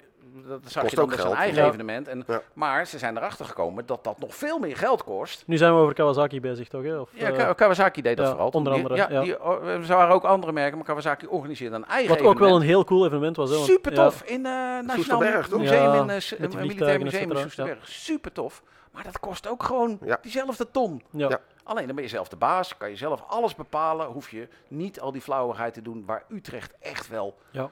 [0.47, 1.34] Dat zag Kost je dan ook geld.
[1.34, 1.67] eigen Ja.
[1.67, 2.08] evenement.
[2.08, 2.41] En, Ja.
[2.53, 5.43] Maar ze zijn erachter gekomen dat dat nog veel meer geld kost.
[5.47, 6.84] Nu zijn we over Kawasaki bezig, toch?
[6.84, 6.99] Hè?
[6.99, 8.49] Of, Ja, eh, Ka- Kawasaki deed dat ja, vooral.
[8.49, 9.21] onder Die- andere, Ja, ja.
[9.21, 12.55] Die, oh, er waren ook andere merken, maar Kawasaki organiseerde een eigen wat ook wel
[12.55, 13.49] een heel cool evenement was.
[13.49, 13.55] Hè?
[13.55, 15.19] Super ja, tof in eh Nationaal?
[15.19, 17.88] Museum Ja, in eh, die Militair Museum in Soesterberg.
[17.88, 18.63] Super tof.
[18.91, 20.17] Maar dat kost ook gewoon Ja.
[20.21, 21.03] diezelfde ton.
[21.12, 21.29] ja.
[21.29, 21.39] Ja.
[21.63, 24.08] Alleen dan ben je zelf de baas, kan je zelf alles bepalen.
[24.08, 27.38] Hoef je niet al die flauwigheid te doen waar Utrecht echt wel.
[27.51, 27.69] Ja.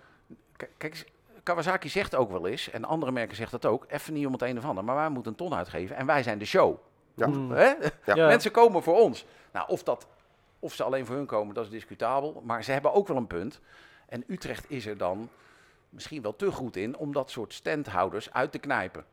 [0.58, 1.04] Kijk, eens,
[1.44, 4.42] Kawasaki zegt ook wel eens, en andere merken zeggen dat ook, even niet om het
[4.42, 6.78] een of ander, maar wij moeten een ton uitgeven en wij zijn de show.
[7.14, 7.28] Ja.
[7.28, 7.52] Mm.
[7.52, 7.66] Hè?
[8.06, 8.16] Ja.
[8.16, 8.28] Ja.
[8.28, 9.26] Mensen komen voor ons.
[9.52, 10.08] Nou, of, dat,
[10.60, 12.42] of ze alleen voor hun komen, dat is discutabel.
[12.46, 13.60] Maar ze hebben ook wel een punt.
[14.06, 15.30] En Utrecht is er dan
[15.90, 19.06] misschien wel te goed in om dat soort standhouders uit te knijpen.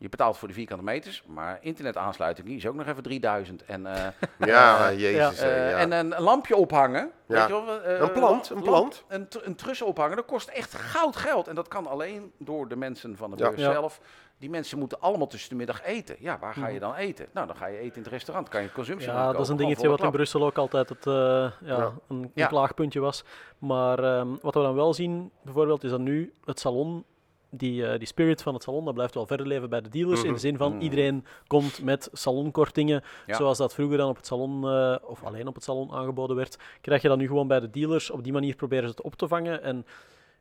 [0.00, 3.64] Je betaalt voor de vierkante meters, maar internetaansluiting die is ook nog even 3000.
[3.64, 4.06] En, eh,
[4.48, 5.38] Ja, eh, jezus.
[5.40, 5.76] eh, ja.
[5.78, 7.10] En een lampje ophangen.
[7.26, 7.34] Ja.
[7.38, 9.04] Weet je wel, Een plant, een plant.
[9.08, 11.48] Een, tr- een trussen ophangen, dat kost echt goud geld.
[11.48, 13.48] En dat kan alleen door de mensen van de Ja.
[13.48, 13.72] beurs Ja.
[13.72, 14.00] zelf.
[14.38, 16.16] Die mensen moeten allemaal tussen de middag eten.
[16.18, 16.80] Ja, waar ga je Mhm.
[16.82, 17.26] dan eten?
[17.32, 18.48] Nou, dan ga je eten in het restaurant.
[18.48, 21.12] Kan je consumptie Ja, dat is een dingetje wat in Brussel ook altijd het, eh,
[21.14, 21.76] ja, Ja.
[21.76, 22.46] een, een Ja.
[22.46, 23.24] klaagpuntje was.
[23.58, 27.04] Maar ehm, wat we dan wel zien, bijvoorbeeld, is dat nu het salon,
[27.50, 30.18] die, eh, die spirit van het salon, dat blijft wel verder leven bij de dealers.
[30.20, 30.34] In Mhm.
[30.34, 30.80] de zin van, Mhm.
[30.82, 33.36] iedereen komt met salonkortingen, Ja.
[33.36, 36.58] zoals dat vroeger dan op het salon, eh, of alleen op het salon aangeboden werd.
[36.80, 38.10] Krijg je dat nu gewoon bij de dealers.
[38.10, 39.62] Op die manier proberen ze het op te vangen.
[39.62, 39.86] En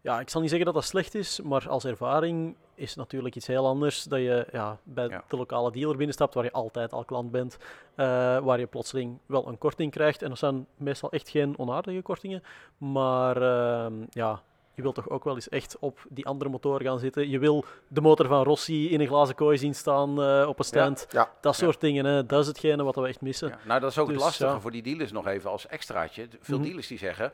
[0.01, 3.35] ja, ik zal niet zeggen dat dat slecht is, maar als ervaring is het natuurlijk
[3.35, 4.03] iets heel anders.
[4.03, 5.23] Dat je ja, bij Ja.
[5.27, 7.57] de lokale dealer binnenstapt, waar je altijd al klant bent,
[7.95, 8.05] eh,
[8.39, 10.21] waar je plotseling wel een korting krijgt.
[10.21, 12.43] En dat zijn meestal echt geen onaardige kortingen,
[12.77, 14.41] maar ehm, ja,
[14.77, 17.29] je wilt toch ook wel eens echt op die andere motor gaan zitten.
[17.29, 20.65] Je wil de motor van Rossi in een glazen kooi zien staan eh, op een
[20.65, 21.07] stand.
[21.09, 21.31] Ja.
[21.41, 22.25] Dat soort dingen, hè.
[22.25, 23.47] dat is hetgene wat we echt missen.
[23.49, 24.59] Ja, nou, dat is ook Dus, het lastige ja.
[24.59, 26.27] voor die dealers nog even als extraatje.
[26.39, 26.65] Veel Mhm.
[26.67, 27.31] dealers die zeggen,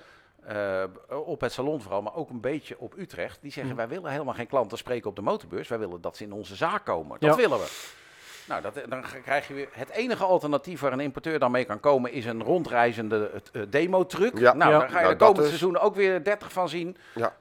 [1.25, 3.41] op het salon vooral, maar ook een beetje op Utrecht.
[3.41, 5.67] Die zeggen, wij willen helemaal geen klanten spreken op de motorbeurs.
[5.67, 7.17] Wij willen dat ze in onze zaak komen.
[7.19, 7.91] Dat willen we.
[8.47, 11.79] Nou, dat, dan krijg je weer het enige alternatief waar een importeur dan mee kan
[11.79, 14.39] komen is een rondreizende uh, demo-truck.
[14.39, 14.53] Ja.
[14.53, 16.97] Nou, dan ga je nou, de komende seizoen ook weer 30 van zien.
[17.15, 17.33] Ja,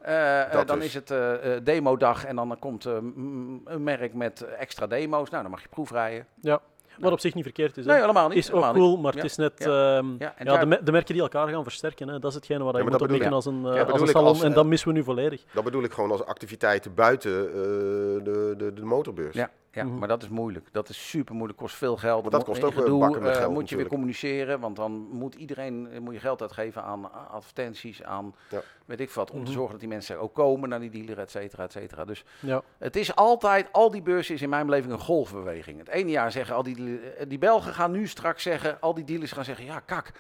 [0.52, 5.30] uh, dan is, het uh, demo-dag en dan komt een merk met extra demo's.
[5.30, 6.26] Nou, dan mag je proefrijden.
[6.40, 6.60] Ja.
[6.98, 7.84] Wat op zich niet verkeerd is.
[7.84, 8.38] Nee, helemaal niet.
[8.38, 9.52] Is ook cool, maar het is net...
[9.56, 9.98] Ja.
[9.98, 12.76] Uh, ja, ja de, de, merken die elkaar gaan versterken, hè, dat is hetgene waar
[12.76, 14.28] je moet op als een, uh, als een salon.
[14.28, 15.44] Als, en dat missen we nu volledig.
[15.52, 19.34] Dat bedoel ik gewoon als activiteiten buiten uh, de, de, de motorbeurs.
[19.34, 19.98] Ja, ja, mhm.
[19.98, 20.68] maar dat is moeilijk.
[20.72, 21.58] Dat is super moeilijk.
[21.58, 22.22] Kost veel geld.
[22.22, 23.18] Maar dat kost ook gedoe.
[23.18, 27.28] Uh, geld, moet je weer communiceren, want dan moet iedereen moet je geld uitgeven aan
[27.30, 28.62] advertenties, aan ja.
[28.84, 29.52] weet ik wat, om te mhm.
[29.52, 32.04] zorgen dat die mensen ook komen naar die dealer, et cetera, et cetera.
[32.04, 32.62] Dus ja.
[32.78, 35.78] het is altijd, al die beurzen is in mijn beleving een golfbeweging.
[35.78, 39.32] Het ene jaar zeggen al die, die Belgen gaan nu straks zeggen, al die dealers
[39.32, 40.12] gaan zeggen, ja kak,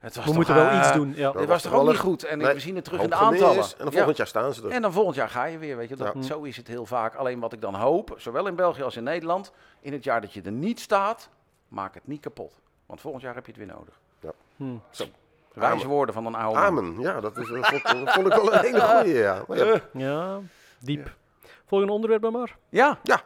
[0.00, 1.12] we moeten wel iets doen.
[1.16, 1.32] Ja.
[1.32, 2.24] Dit was toch ook niet goed.
[2.24, 3.64] En we zien het terug in de aantallen.
[3.64, 4.70] en dan volgend jaar staan ze er.
[4.70, 5.76] En dan volgend jaar ga je weer.
[5.76, 7.14] Weet je, dat, Zo is het heel vaak.
[7.14, 10.32] Alleen wat ik dan hoop, zowel in België als in Nederland, in het jaar dat
[10.32, 11.28] je er niet staat,
[11.68, 12.60] maak het niet kapot.
[12.86, 14.00] Want volgend jaar heb je het weer nodig.
[14.20, 14.32] Ja.
[14.56, 14.76] Hm.
[14.90, 15.04] Zo.
[15.52, 17.00] Wijze woorden van een oude Amen.
[17.00, 17.66] Ja, dat, is, vond,
[18.10, 19.12] vond, ik wel een hele goede.
[19.12, 19.44] Ja.
[19.54, 19.80] ja.
[19.92, 20.40] ja,
[20.78, 21.14] diep.
[21.66, 22.56] Volgende onderwerp maar.
[22.68, 22.98] Ja.
[23.02, 23.22] Ja.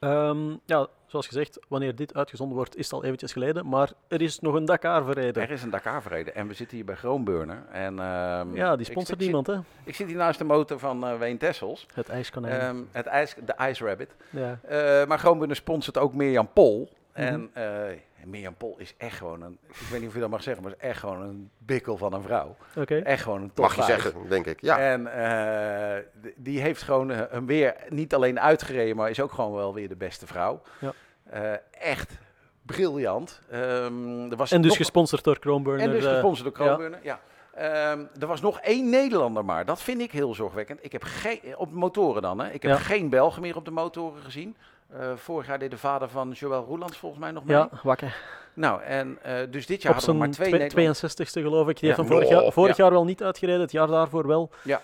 [0.00, 3.68] Um, ja, zoals gezegd, wanneer dit uitgezonden wordt, is het al eventjes geleden.
[3.68, 5.42] Maar er is nog een Dakar verreden.
[5.42, 6.34] Er is een Dakar verreden.
[6.34, 7.62] En we zitten hier bij Groenburner.
[7.72, 9.56] En, um, ja, die sponsort niemand, hè?
[9.84, 11.86] Ik zit hier naast de motor van uh, Wayne Tessels.
[11.94, 12.64] Het ijskonijn.
[12.64, 14.14] Um, het ijs, de Ice Rabbit.
[14.30, 14.58] Ja.
[14.70, 16.88] Uh, maar Groenburner sponsort ook Mirjam Pol.
[17.18, 17.50] -hmm.
[17.54, 20.42] En uh, Mirjam Pol is echt gewoon een, ik weet niet of je dat mag
[20.42, 22.56] zeggen, maar is echt gewoon een bikkel van een vrouw.
[22.76, 22.96] Oké.
[22.96, 24.78] Echt gewoon een top Mag je zeggen, denk ik, ja.
[24.78, 29.74] En uh, die heeft gewoon hem weer niet alleen uitgereden, maar is ook gewoon wel
[29.74, 30.62] weer de beste vrouw.
[30.80, 30.92] Ja.
[31.34, 32.18] Uh, echt
[32.62, 33.40] briljant.
[33.52, 35.86] Um, er was en dus gesponsord door Kroonburner.
[35.86, 37.20] En dus gesponsord door Kroonburner, ja.
[37.54, 37.92] ja.
[37.92, 39.64] Um, er was nog één Nederlander maar.
[39.64, 40.84] Dat vind ik heel zorgwekkend.
[40.84, 42.50] Ik heb geen, op motoren dan, hè.
[42.50, 42.78] Ik heb ja.
[42.78, 44.56] geen Belgen meer op de motoren gezien.
[44.94, 47.56] Uh, vorig jaar deed de vader van Joël Roelands volgens mij nog mee.
[47.56, 48.16] Ja, wakker.
[48.54, 50.92] Nou, en uh, dus dit jaar hadden we maar twee...
[50.92, 51.80] 62ste geloof ik.
[51.80, 51.96] Die ja.
[51.96, 52.82] heeft vorig, jaar, vorig ja.
[52.84, 54.50] jaar wel niet uitgereden, het jaar daarvoor wel.
[54.62, 54.80] Ja.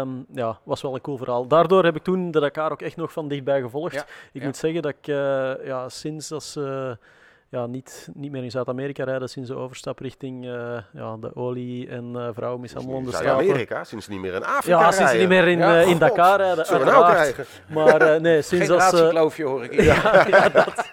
[0.00, 1.46] Um, ja, was wel een cool verhaal.
[1.46, 3.94] Daardoor heb ik toen de Dakar ook echt nog van dichtbij gevolgd.
[3.94, 4.04] Ja.
[4.32, 6.98] Ik moet zeggen dat ik uh, ja, sinds dat ze
[7.52, 11.88] ja, niet, niet meer in Zuid-Amerika rijden sinds de overstap richting uh, ja, de olie-
[11.88, 13.26] en uh, vrouwenmishandelende staten.
[13.26, 16.36] Zuid-Amerika, sinds niet meer in Afrika Ja, sinds niet meer in, ja, uh, in Dakar
[16.36, 16.66] rijden.
[16.66, 17.44] Zullen we nou krijgen?
[17.74, 18.84] Maar nee, sinds als...
[18.84, 20.90] Generatiekloofje hoor ik ja, ja, dat,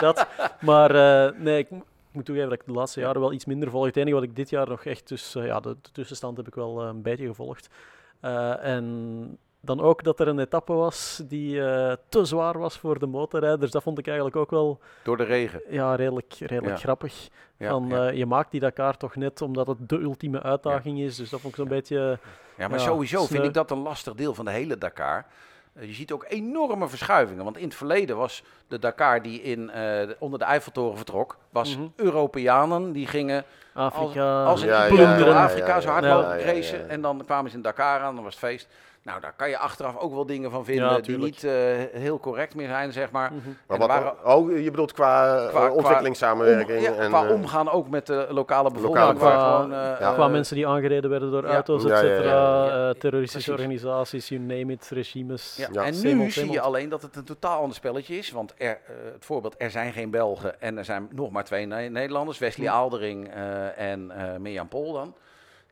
[0.00, 0.26] dat.
[0.60, 0.92] Maar
[1.36, 1.76] nee, ik, ik
[2.12, 3.86] moet toegeven dat ik de laatste jaren wel iets minder volg.
[3.86, 5.08] Het enige wat ik dit jaar nog echt...
[5.08, 7.68] Dus ja, de, de tussenstand heb ik wel een beetje gevolgd.
[8.60, 13.06] en dan ook dat er een etappe was die uh, te zwaar was voor de
[13.06, 13.70] motorrijders.
[13.70, 14.80] Dat vond ik eigenlijk ook wel...
[15.02, 15.60] Door de regen?
[15.68, 17.28] Ja, redelijk, redelijk grappig.
[17.58, 18.08] Van, ja.
[18.08, 21.16] Uh, je maakt die Dakar toch net omdat het de ultieme uitdaging is.
[21.16, 22.18] Dus dat vond ik zo'n beetje...
[22.56, 25.26] Ja, maar sowieso vind ik dat een lastig deel van de hele Dakar.
[25.76, 27.44] Uh, je ziet ook enorme verschuivingen.
[27.44, 29.70] Want in het verleden was de Dakar die in,
[30.18, 31.36] onder de Eiffeltoren vertrok...
[31.50, 31.92] was mm -hmm.
[31.96, 33.44] Europeanen die gingen...
[33.72, 34.44] Afrika.
[34.44, 36.88] Als, als in ja, Afrika zo hard mogelijk racen.
[36.88, 38.68] En dan kwamen ze in Dakar aan, dan was het feest.
[39.02, 41.52] Nou, daar kan je achteraf ook wel dingen van vinden die niet uh,
[41.92, 43.32] heel correct meer zijn, zeg maar.
[43.32, 43.56] Mm -hmm.
[43.66, 46.78] maar wat, waren, oh, je bedoelt qua, qua uh, ontwikkelingssamenwerking?
[46.78, 49.18] Om, ja, en, qua uh, omgaan ook met de lokale bevolking.
[49.18, 50.12] Qua, gewoon, ja.
[50.12, 52.92] qua mensen die aangereden werden door auto's, et cetera.
[52.92, 53.82] terroristische Precies.
[53.82, 55.68] organisaties, you name it, regimes.
[55.72, 58.30] En nu zie je alleen dat het een totaal ander spelletje is.
[58.30, 58.78] Want er,
[59.12, 62.38] het voorbeeld, er zijn geen Belgen en er zijn nog maar twee Nederlanders.
[62.38, 62.74] Wesley hm.
[62.74, 63.30] Aldering
[63.76, 65.14] en Mirjam Pol dan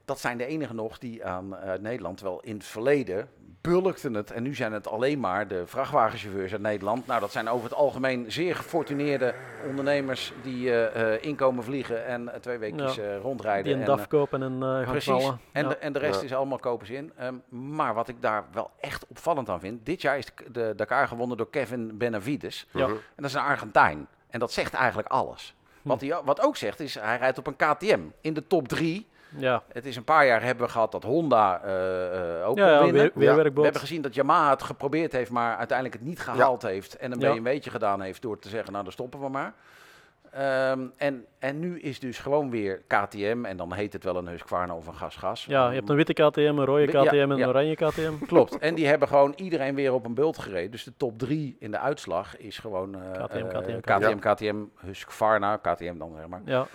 [0.09, 3.29] dat zijn de enige nog die aan uh, Nederland, wel in het verleden
[3.61, 4.31] bulkten het.
[4.31, 7.07] En nu zijn het alleen maar de vrachtwagenchauffeurs uit Nederland.
[7.07, 9.35] Nou, dat zijn over het algemeen zeer gefortuneerde
[9.67, 13.17] ondernemers die uh, inkomen vliegen en twee weken ja.
[13.17, 13.65] rondrijden.
[13.65, 15.31] Die een DAF kopen en gaan Precies.
[15.53, 17.13] En, de, en de rest is allemaal kopers in.
[17.23, 19.87] Um, maar wat ik daar wel echt opvallend aan vind.
[19.87, 22.67] Dit jaar is de Dakar gewonnen door Kevin Benavides.
[22.73, 22.87] Ja.
[22.87, 24.07] En dat is een Argentijn.
[24.31, 25.55] En dat zegt eigenlijk alles.
[25.83, 25.89] Hm.
[25.89, 28.01] Wat, hij, wat ook zegt is, hij rijdt op een KTM.
[28.21, 29.63] In de top drie ja.
[29.73, 32.93] Het is een paar jaar hebben we gehad dat Honda uh, ook ja, winnen.
[33.15, 36.63] Weer, weer we hebben gezien dat Yamaha het geprobeerd heeft, maar uiteindelijk het niet gehaald
[36.63, 36.97] heeft.
[36.97, 39.55] En een BMW'tje gedaan heeft door te zeggen, nou dan stoppen we maar.
[40.37, 44.29] Um, en, en nu is dus gewoon weer KTM en dan heet het wel een
[44.29, 45.45] Husqvarna of een gas-gas.
[45.45, 48.13] Ja, je hebt een witte KTM, een rode KTM en een oranje KTM.
[48.27, 48.59] Klopt.
[48.59, 50.71] En die hebben gewoon iedereen weer op een bult gereden.
[50.71, 54.87] Dus de top 3 in de uitslag is gewoon uh, KTM, KTM, KTM, KTM, KTM,
[54.87, 56.43] Husqvarna, KTM dan zeg maar.
[56.45, 56.67] Ja.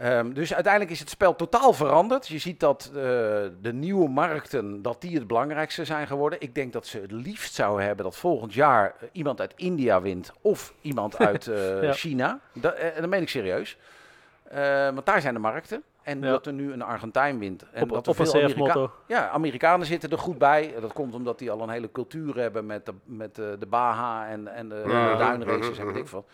[0.00, 2.28] Um, dus uiteindelijk is het spel totaal veranderd.
[2.28, 3.02] Je ziet dat uh,
[3.60, 6.40] de nieuwe markten dat die het belangrijkste zijn geworden.
[6.40, 10.00] Ik denk dat ze het liefst zouden hebben dat volgend jaar uh, iemand uit India
[10.00, 11.92] wint of iemand uit uh, ja.
[11.92, 12.40] China.
[12.52, 13.76] Dat, dat meen ik serieus.
[14.94, 15.82] want daar zijn de markten.
[16.02, 17.64] En dat er nu een Argentijn wint.
[17.72, 20.74] En op, dat er veel Amerika Ja, Amerikanen zitten er goed bij.
[20.80, 24.28] Dat komt omdat die al een hele cultuur hebben met de, met de, de Baha
[24.28, 25.12] en, en de, ja.
[25.12, 26.26] de duinraces en weet ik veel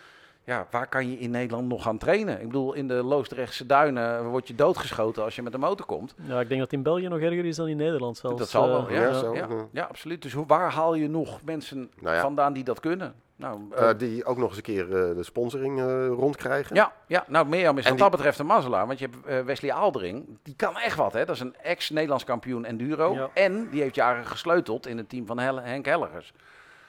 [0.49, 2.41] ja, waar kan je in Nederland nog gaan trainen?
[2.41, 6.15] Ik bedoel, in de Loosdrechtse duinen word je doodgeschoten als je met de motor komt.
[6.23, 8.39] Ja, ik denk dat in België nog erger is dan in Nederland zelfs.
[8.39, 10.23] Dat zal wel, ja, ja, ja, absoluut.
[10.23, 13.15] Dus hoe, waar haal je nog mensen nou vandaan die dat kunnen?
[13.37, 16.77] Nou, uh, die ook nog eens een keer uh, de sponsoring uh, rondkrijgen.
[16.77, 18.87] Ja, ja, nou Mirjam is en wat dat betreft een mazzelaar.
[18.87, 21.13] Want je hebt Wesley Aaldering, die kan echt wat.
[21.13, 21.25] Hè?
[21.25, 23.15] Dat is een ex-Nederlands kampioen enduro.
[23.15, 23.31] Ja.
[23.35, 26.33] En die heeft jaren gesleuteld in het team van Hel Henk Hellegers.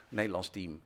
[0.10, 0.82] Nederlands team.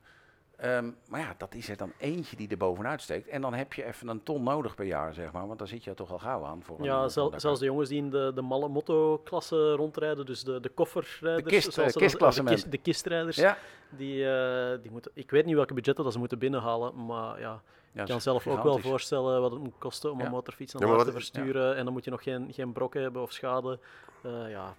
[0.56, 3.28] Ehm, maar ja, dat is er dan eentje die er bovenuit steekt.
[3.28, 5.46] En dan heb je even een ton nodig per jaar, zeg maar.
[5.46, 6.62] Want dan zit je toch al gauw aan.
[6.62, 10.68] Voor ja, zelfs de jongens die in de, de malle motto-klasse rondrijden, dus de, de
[10.68, 11.44] kofferrijders.
[11.44, 13.36] De, kist, uh, kistklasse de, kist, de, kistrijders.
[13.36, 13.56] Ja.
[13.90, 17.62] Die, uh, die moeten, ik weet niet welke budgetten dat ze moeten binnenhalen, maar ja...
[17.92, 20.88] Ja, ik kan zelf ook wel voorstellen wat het moet kosten om een motorfiets naar
[20.88, 21.76] ja, te versturen.
[21.76, 23.78] En dan moet je nog geen, geen brokken hebben of schade.
[24.26, 24.74] Uh, ja,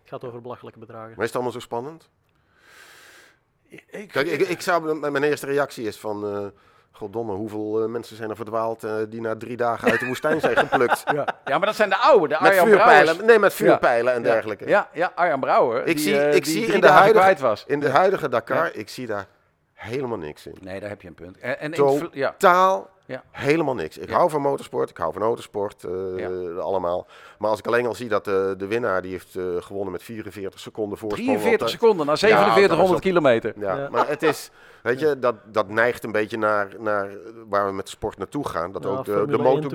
[0.00, 1.10] het gaat over belachelijke bedragen.
[1.10, 2.10] Maar is het allemaal zo spannend?
[3.90, 6.36] Ik, Kijk, ik, ik zou, mijn eerste reactie is van...
[6.36, 6.46] Uh,
[6.92, 10.40] Goddomme, hoeveel uh, mensen zijn er verdwaald uh, die na drie dagen uit de woestijn
[10.40, 11.02] zijn geplukt?
[11.14, 14.16] Ja, ja maar dat zijn de oude, de Arjan met vuurpijlen, Nee, met vuurpijlen ja.
[14.16, 14.68] en dergelijke.
[14.68, 15.86] Ja, ja, Arjan Brouwer.
[15.86, 17.64] Ik die, zie, ik die zie in, de huidige, was.
[17.66, 19.26] in de huidige Dakar, ik zie daar
[19.72, 20.56] helemaal niks in.
[20.60, 21.38] Nee, daar heb je een punt.
[21.38, 23.22] En, en Totaal ja.
[23.30, 23.98] helemaal niks.
[23.98, 27.06] Ik hou van motorsport, ik hou van autosport, uh, allemaal.
[27.38, 30.02] Maar als ik alleen al zie dat de, de winnaar die heeft uh, gewonnen met
[30.02, 31.28] 44 seconden voorsprong.
[31.28, 33.54] 43 seconden na 4700 kilometer.
[33.56, 34.50] Ja, maar het is,
[34.82, 37.10] weet je, dat, dat neigt een beetje naar, naar
[37.48, 38.72] waar we met de sport naartoe gaan.
[38.72, 39.68] Dat ook de, de, moto,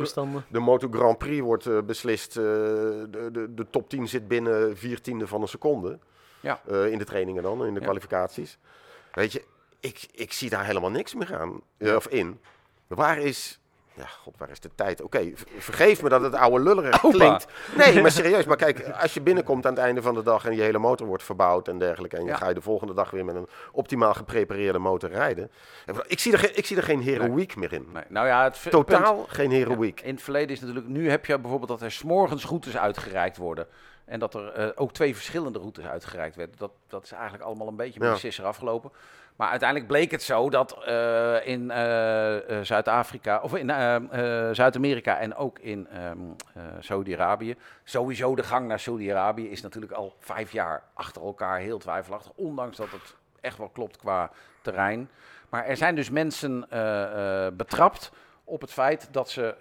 [0.47, 2.33] de Moto Grand Prix wordt uh, beslist.
[2.33, 5.99] de, de, de top 10 zit binnen vier tiende van een seconde.
[6.39, 6.59] Ja.
[6.67, 8.57] in de trainingen dan, in de kwalificaties.
[9.13, 9.43] Weet je,
[9.79, 11.61] ik, ik zie daar helemaal niks meer aan,
[11.95, 12.39] of in.
[12.87, 13.59] Waar is...
[13.93, 15.01] Ja, god, waar is de tijd?
[15.01, 17.47] Oké, vergeef me dat het oude lullerig klinkt.
[17.77, 18.45] Nee, maar serieus.
[18.45, 21.07] Maar kijk, als je binnenkomt aan het einde van de dag en je hele motor
[21.07, 22.17] wordt verbouwd en dergelijke.
[22.17, 25.51] En je ga je de volgende dag weer met een optimaal geprepareerde motor rijden.
[26.07, 27.87] Ik zie er, ik zie er geen heroïek meer in.
[27.93, 28.03] Nee.
[28.07, 30.01] Nou ja, het Totaal geen heroïek.
[30.01, 33.67] in het verleden is natuurlijk, nu heb je bijvoorbeeld dat er s'morgens routes uitgereikt worden.
[34.05, 36.55] En dat er uh, ook twee verschillende routes uitgereikt werden.
[36.57, 38.91] Dat, dat is eigenlijk allemaal een beetje met de sisser afgelopen.
[39.35, 43.69] Maar uiteindelijk bleek het zo dat uh, in uh, Zuid-Afrika, of in
[44.55, 46.35] Zuid-Amerika en ook in um,
[46.79, 52.31] Saudi-Arabië, sowieso de gang naar Saudi-Arabië is natuurlijk al vijf jaar achter elkaar heel twijfelachtig.
[52.35, 55.09] Ondanks dat het echt wel klopt qua terrein.
[55.49, 56.67] Maar er zijn dus mensen
[57.57, 58.11] betrapt
[58.43, 59.55] op het feit dat ze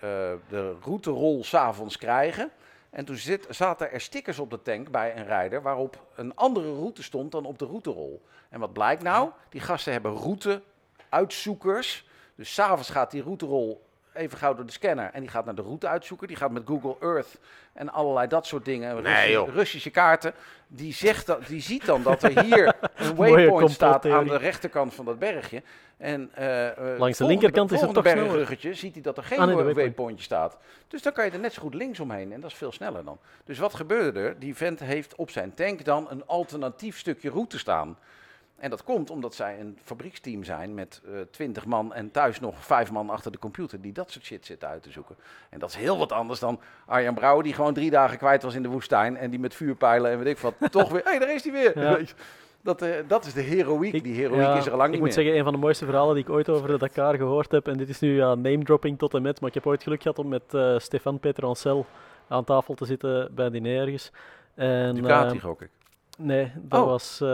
[0.49, 2.51] de routerol s'avonds krijgen.
[2.95, 6.75] En toen zit, zaten er stickers op de tank bij een rijder waarop een andere
[6.75, 8.23] route stond dan op de routerol.
[8.49, 9.31] En wat blijkt nou?
[9.49, 12.09] Die gasten hebben route-uitzoekers.
[12.35, 13.84] Dus s'avonds gaat die routerol
[14.15, 16.29] even gauw door de scanner en die gaat naar de route uitzoeken.
[16.29, 17.39] Die gaat met Google Earth
[17.73, 20.33] en allerlei dat soort dingen, nee, Russische, kaarten.
[20.67, 24.95] Die, zegt dat, die ziet dan dat er hier een waypoint staat aan de rechterkant
[24.95, 25.63] van dat bergje.
[25.97, 29.75] En uh, langs de linkerkant is het toch bergruggetje ziet hij dat er geen ah,
[29.75, 30.57] waypointje staat.
[30.89, 33.05] Dus dan kan je er net zo goed links omheen en dat is veel sneller
[33.05, 33.19] dan.
[33.45, 34.39] Dus wat gebeurde er?
[34.39, 37.99] Die vent heeft op zijn tank dan een alternatief stukje route staan.
[38.65, 42.41] En dat komt omdat zij een fabrieksteam zijn met uh, eh, 20 man en thuis
[42.41, 45.17] nog vijf man achter de computer die dat soort shit zitten uit te zoeken.
[45.51, 48.55] En dat is heel wat anders dan Arjan Brouwer die gewoon drie dagen kwijt was
[48.55, 51.19] in de woestijn en die met vuurpijlen en weet ik wat, toch weer, hé, hey,
[51.19, 51.75] daar is hij weer.
[52.63, 54.03] Dat, uh, dat is de heroïek.
[54.03, 54.95] Die heroïek is er lang niet meer.
[54.95, 57.51] Ik moet zeggen, een van de mooiste verhalen die ik ooit over de Dakar gehoord
[57.51, 60.03] heb, en dit is nu ja, name-dropping tot en met, maar ik heb ooit geluk
[60.03, 61.87] gehad om met uh, Stefan Petroncel
[62.29, 64.11] aan tafel te zitten bij een ergens.
[64.55, 65.71] En, Ducati, gok ik.
[66.19, 66.87] Nee, dat oh.
[66.87, 67.29] was uh,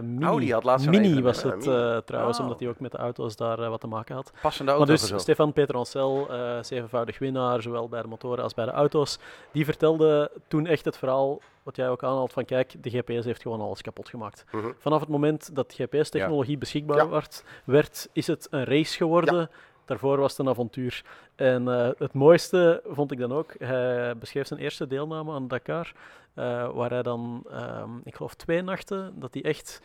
[0.00, 0.26] Mini.
[0.26, 2.44] Oh, die had laatst Mini was het uh, trouwens, oh.
[2.44, 4.32] omdat hij ook met de auto's daar uh, wat te maken had.
[4.42, 4.86] Passende auto.
[4.86, 6.28] Maar dus Stefan Petroncel,
[6.60, 9.18] zevenvoudig winnaar, zowel bij de motoren als bij de auto's,
[9.52, 13.42] die vertelde toen echt het verhaal, wat jij ook aanhaalt, van kijk, de GPS heeft
[13.42, 14.44] gewoon alles kapot gemaakt.
[14.50, 14.70] Mhm.
[14.78, 19.50] Vanaf het moment dat GPS-technologie beschikbaar werd, werd, is het een race geworden.
[19.92, 21.04] Daarvoor was het een avontuur.
[21.34, 21.66] En
[21.98, 25.92] het mooiste vond ik dan ook, hij beschreef zijn eerste deelname aan Dakar.
[26.38, 29.80] Uh, waar hij dan, um, ik geloof twee nachten, dat hij echt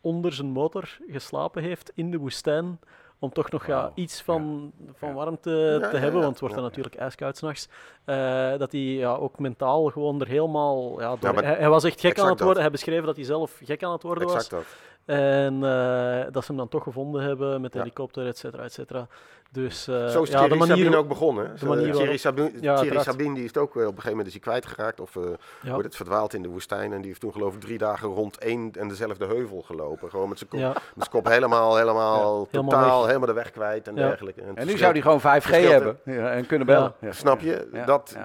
[0.00, 2.80] onder zijn motor geslapen heeft in de woestijn.
[3.18, 6.94] Om toch nog ja, iets van, van warmte te hebben, want het wordt dan natuurlijk
[6.94, 7.68] ijskoud s'nachts.
[8.06, 11.00] Uh, dat hij ja, ook mentaal gewoon er helemaal.
[11.00, 12.62] Ja, door, hij, hij, was echt gek aan het worden.
[12.62, 14.60] Hij beschreef dat hij zelf gek aan het worden exact was.
[14.60, 14.76] Dat.
[15.06, 18.72] En uh, dat ze hem dan toch gevonden hebben met de helikopter, et cetera, et
[18.72, 19.06] cetera.
[19.50, 21.56] Dus, uh, Zo is ja, Thierry Sabine ook begonnen.
[21.58, 24.26] De manier Thierry, Sabine, ja, Thierry Sabine die is het ook op een gegeven moment
[24.26, 25.24] is hij kwijtgeraakt of uh,
[25.62, 25.70] ja.
[25.70, 26.92] wordt het verdwaald in de woestijn.
[26.92, 30.10] En die heeft toen geloof ik drie dagen rond één en dezelfde heuvel gelopen.
[30.10, 33.88] Gewoon met zijn kop, met zijn kop helemaal, helemaal, totaal, helemaal, helemaal de weg kwijt
[33.88, 34.42] en dergelijke.
[34.42, 36.94] En, en nu zou hij gewoon 5G hebben en kunnen bellen.
[37.10, 37.82] Snap je?
[37.86, 38.16] Dat,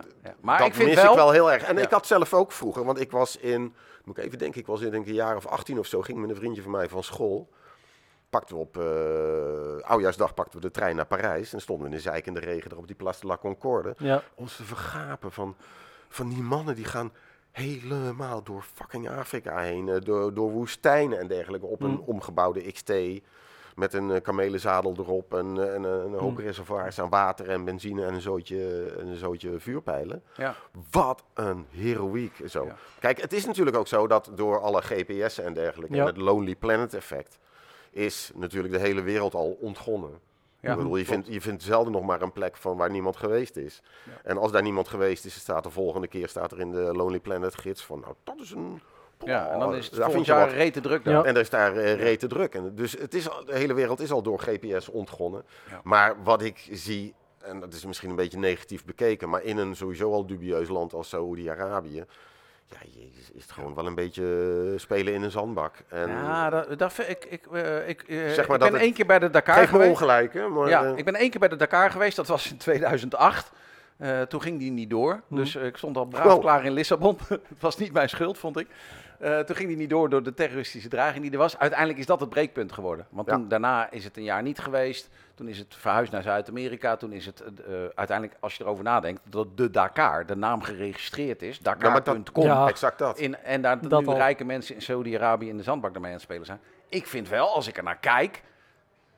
[0.42, 1.64] Maar dat ik vind mis wel, ik wel heel erg.
[1.64, 3.74] En ik had zelf ook vroeger, want ik was in,
[4.12, 6.02] moet ik even denken, ik was in denk ik een jaar of 18 of zo,
[6.02, 7.50] ging met een vriendje van mij van school
[8.32, 11.54] pakten we op uh, oudjaarsdag pakten we de trein naar Parijs.
[11.54, 13.38] En stonden we in de zeik in de regen er op die Place de la
[13.38, 13.96] Concorde.
[13.98, 14.24] Ja.
[14.36, 15.56] Ons te vergapen van,
[16.10, 17.12] van die mannen die gaan
[17.52, 19.88] helemaal door fucking Afrika heen.
[19.88, 22.04] Uh, door, door woestijnen en dergelijke op een mm.
[22.06, 22.92] omgebouwde XT.
[23.76, 26.46] Met een uh, kamelenzadel erop en, en een hoop mm.
[26.46, 30.24] reservoirs aan water en benzine en een zootje, een zootje vuurpijlen.
[30.36, 30.56] Ja.
[30.92, 32.68] Wat een heroïek zo.
[33.00, 36.56] Kijk, het is natuurlijk ook zo dat door alle GPS'en en dergelijke en het Lonely
[36.56, 37.40] Planet effect
[37.92, 40.20] is natuurlijk de hele wereld al ontgonnen.
[40.60, 43.18] Ja, ik bedoel, je, vindt, je vindt zelden nog maar een plek van waar niemand
[43.18, 43.82] geweest is.
[44.24, 47.20] En als daar niemand geweest is, staat de volgende keer staat er in de Lonely
[47.20, 48.82] Planet gids van, nou, dat is een...
[49.26, 51.26] Ja, en dan is het je jaar rete druk dan.
[51.26, 52.56] En er is daar uh, rete druk.
[52.56, 55.44] En dus het is, de hele wereld is al door GPS ontgonnen.
[55.84, 59.76] Maar wat ik zie, en dat is misschien een beetje negatief bekeken, maar in een
[59.76, 62.06] sowieso al dubieus land als Saoedi-Arabië,
[62.72, 64.24] ja, jezus, is het gewoon wel een beetje
[64.74, 65.76] eh, spelen in een zandbak.
[65.88, 69.06] En ja, dat, dat ik, ik, uh, ik, uh, zeg maar ik ben één keer
[69.06, 69.90] bij de Dakar geweest.
[69.90, 70.48] Geef ongelijk, hè?
[70.48, 73.52] Maar, ja, ik ben één keer bij de Dakar geweest, dat was in 2008.
[74.28, 75.40] toen ging die niet door, mhm.
[75.42, 77.18] dus ik stond al braaf klaar in Lissabon.
[77.30, 78.68] het was niet mijn schuld, vond ik.
[79.22, 81.58] Uh, toen ging die niet door door de terroristische dreiging die er was.
[81.58, 83.08] Uiteindelijk is dat het breekpunt geworden.
[83.10, 85.10] Want toen, daarna is het een jaar niet geweest.
[85.36, 86.96] Toen is het verhuisd naar Zuid-Amerika.
[86.96, 91.42] Toen is het uh, uiteindelijk, als je erover nadenkt, dat de Dakar, de naam geregistreerd
[91.42, 91.60] is.
[91.60, 92.44] Dakar.com.
[92.44, 93.20] Ja, exact dat.
[93.20, 96.26] In, en daar dat nu rijke mensen in Saudi-Arabië in de zandbak ermee aan het
[96.26, 96.60] spelen zijn.
[96.90, 98.44] Ik vind wel, als ik er naar kijk,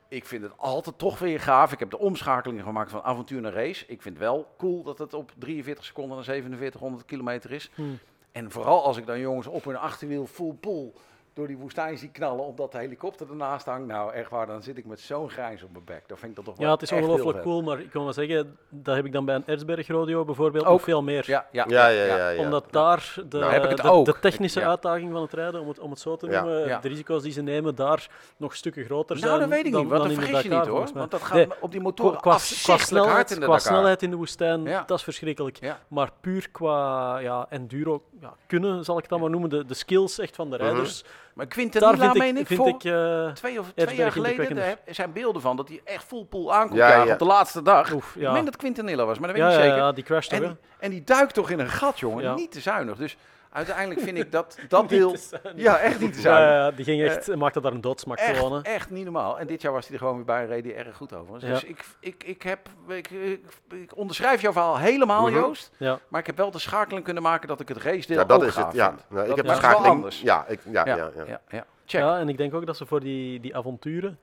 [0.08, 1.72] ik vind het altijd toch weer gaaf.
[1.72, 3.84] Ik heb de omschakeling gemaakt van avontuur naar race.
[3.86, 7.70] Ik vind wel cool dat het op 43 seconden naar 4700 kilometer is.
[7.74, 7.98] Hmm.
[8.34, 10.92] En vooral als ik dan jongens op hun achterwiel full pull
[11.34, 13.86] door die woestijn zie knallen, omdat de helikopter ernaast hangt.
[13.86, 16.08] Nou, echt waar, dan zit ik met zo'n grijns op mijn bek.
[16.08, 18.12] Dan vind ik dat toch wel Ja, het is ongelooflijk cool, maar ik kan wel
[18.12, 21.24] zeggen, dat heb ik dan bij een Erzberg Rodeo bijvoorbeeld ook veel meer.
[21.26, 21.88] Ja, ja, ja.
[21.88, 24.04] ja, ja, Omdat daar de, nou, heb ik het de, ook.
[24.04, 27.22] de technische uitdaging van het rijden, om het, om het zo te noemen, de risico's
[27.22, 29.30] die ze nemen, daar nog stukken groter zijn.
[29.30, 30.88] Nou, dat weet ik dan, niet, want dat vergis je niet hoor.
[30.94, 34.16] Want dat gaat op die motoren qua, qua snelheid, in de Qua snelheid in de
[34.16, 35.58] woestijn, dat is verschrikkelijk.
[35.88, 38.02] Maar puur qua ja, enduro
[38.46, 40.64] kunnen, zal ik het dan maar noemen, de, de skills echt van de mhm.
[40.64, 41.04] rijders.
[41.34, 44.94] Maar Quinten daar vind ik, ik, vind ik uh, twee of twee jaar geleden er
[44.94, 47.12] zijn beelden van dat hij echt full pool aankomt ja, ja.
[47.12, 47.92] op de laatste dag.
[47.92, 48.28] Oef, ja.
[48.28, 49.78] Ik meen dat Quintanilla was, maar dat weet ik niet zeker.
[49.78, 52.34] Ja, die en, en, die duikt toch in een gat, jongen.
[52.34, 52.96] Niet te zuinig.
[52.96, 53.16] Dus
[53.54, 55.16] uiteindelijk vind ik dat dat deel...
[55.56, 56.28] Ja, echt niet te.
[56.28, 59.38] Ja, die ging echt, uh, maakte daar een doodsmak echt, Echt niet normaal.
[59.38, 61.40] En dit jaar was hij er gewoon weer bij en reed hij erg goed over.
[61.40, 65.34] Dus ik, ik, ik, heb, ik, ik, onderschrijf jouw verhaal helemaal, mhm.
[65.34, 65.70] Joost.
[65.76, 65.98] Ja.
[66.08, 68.42] Maar ik heb wel de schakeling kunnen maken dat ik het race deel ja, dat
[68.42, 68.94] is het, ja.
[69.08, 70.12] Nou, ik heb de schakeling...
[70.12, 71.40] Ja, ik, ja, ja, ja.
[71.48, 71.66] ja.
[71.86, 74.18] Ja, en ik denk ook dat ze voor die, die avonturen.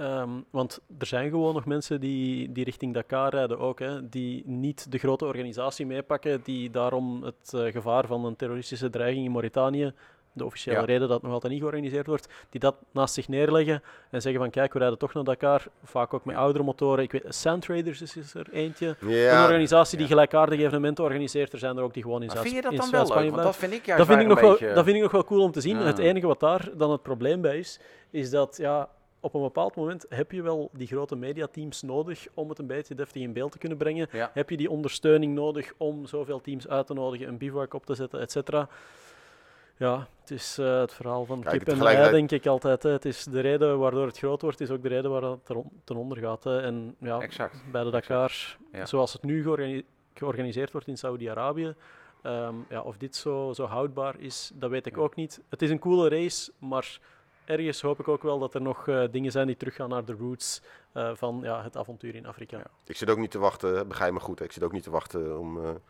[0.00, 4.42] Ehm, want er zijn gewoon nog mensen die, die richting Dakar rijden ook, hè, die
[4.46, 9.32] niet de grote organisatie meepakken, die daarom het uh, gevaar van een terroristische dreiging in
[9.32, 9.92] Mauritanië,
[10.32, 13.82] de officiële reden dat het nog altijd niet georganiseerd wordt, die dat naast zich neerleggen
[14.10, 17.04] en zeggen van kijk, we rijden toch naar Dakar, vaak ook met oudere motoren.
[17.04, 21.52] Ik weet, Sand Traders is, is er eentje, een organisatie die gelijkaardige evenementen organiseert.
[21.52, 23.30] Er zijn er ook die gewoon in Zuid-Spanje Vind je dat dan wel leuk?
[23.30, 24.64] Want dat vind ik juist dat vind ik nog beetje...
[24.64, 25.76] wel, Dat vind ik nog wel cool om te zien.
[25.76, 28.88] Het enige wat daar dan het probleem bij is, is dat ja,
[29.20, 32.94] op een bepaald moment heb je wel die grote mediateams nodig om het een beetje
[32.94, 34.08] deftig in beeld te kunnen brengen.
[34.32, 37.94] Heb je die ondersteuning nodig om zoveel teams uit te nodigen, een bivouac op te
[37.94, 38.68] zetten, et cetera.
[39.76, 42.82] Ja, het is uh, het verhaal van Kijk, kip en ei, denk ik altijd.
[42.82, 42.90] Hè.
[42.90, 45.44] Het is de reden waardoor het groot wordt, is ook de reden waar het
[45.84, 46.44] ten onder gaat.
[46.44, 46.60] Hè.
[46.60, 47.62] En ja, exact.
[47.72, 48.86] bij de Dakar, ja.
[48.86, 49.44] zoals het nu
[50.14, 51.74] georganiseerd wordt in Saudi-Arabië,
[52.22, 55.40] um, ja, of dit zo, zo houdbaar is, dat weet ik ook niet.
[55.48, 56.98] Het is een coole race, maar
[57.50, 60.16] ergens hoop ik ook wel dat er nog uh, dingen zijn die teruggaan naar de
[60.18, 60.62] roots
[60.94, 62.56] uh, van ja, het avontuur in Afrika.
[62.56, 62.66] Ja.
[62.86, 65.38] Ik zit ook niet te wachten, begrijp me goed, ik zit ook niet te wachten
[65.38, 65.80] om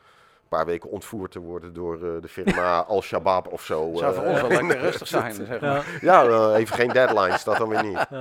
[0.51, 3.91] paar weken ontvoerd te worden door uh, de firma Al-Shabaab of zo.
[3.95, 5.99] Zou voor ons wel lekker rustig zijn, zeg maar.
[6.01, 8.07] Ja, ja even geen deadlines, dat dan weer niet.
[8.11, 8.21] Ja.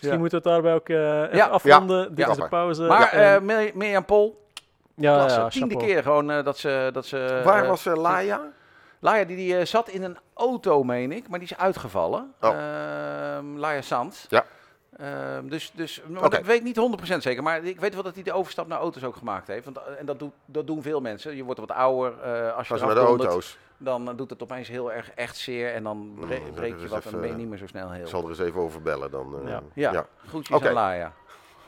[0.00, 1.46] Misschien moeten we het daarbij ook uh, ja.
[1.46, 2.14] afronden.
[2.14, 2.82] Dit is de pauze.
[2.82, 4.44] Maar uh, Mirjam Pol,
[4.94, 6.90] ja, ja, tiende keer gewoon dat ze...
[6.92, 8.52] Dat ze Waar was Laia?
[9.00, 12.32] Laia die, die zat in een auto, meen ik, maar die is uitgevallen.
[12.40, 12.50] Oh.
[12.50, 14.26] Ehm, Laia Sands.
[14.28, 14.44] Ja.
[14.96, 18.32] Ehm, dus dus ik weet niet 100% zeker, maar ik weet wel dat hij de
[18.32, 19.64] overstap naar auto's ook gemaakt heeft.
[19.64, 21.36] Want, en dat, doet, dat doen veel mensen.
[21.36, 23.58] Je wordt wat ouder uh, als je met de auto's.
[23.76, 27.04] Dan uh, doet het opeens heel erg echt zeer en dan bre breek je wat
[27.04, 28.02] en dan ben je niet meer zo snel heel.
[28.02, 29.34] Ik zal er eens even over bellen dan.
[29.42, 29.62] Uh, ja.
[29.74, 30.06] ja, ja.
[30.26, 30.68] Groetjes okay.
[30.68, 31.12] aan Laia.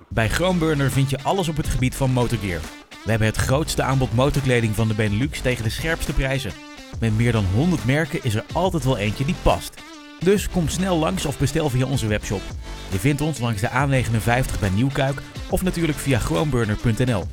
[0.09, 2.61] Bij Groenburner vind je alles op het gebied van motorgear.
[3.05, 6.72] We hebben het grootste aanbod motorkleding van de Benelux tegen de scherpste prijzen.
[7.01, 9.75] Met meer dan 100 merken is er altijd wel eentje die past.
[10.19, 12.43] Dus kom snel langs of bestel via onze webshop.
[12.91, 17.25] Je vindt ons langs de A59 bij Nieuwkuik of natuurlijk via groenburner.nl.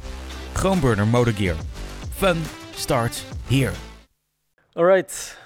[0.54, 1.56] Groenburner Motorgear.
[2.16, 2.38] Fun
[2.76, 3.72] starts here.
[4.74, 5.38] Alright,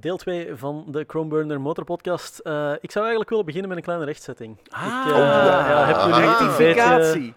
[0.00, 2.40] deel 2 van de Chromeburner Motorpodcast.
[2.44, 4.58] Uh, ik zou eigenlijk willen beginnen met een kleine rechtzetting.
[4.68, 7.34] Ah, ik uh, ja, heb jullie ah, een beetje,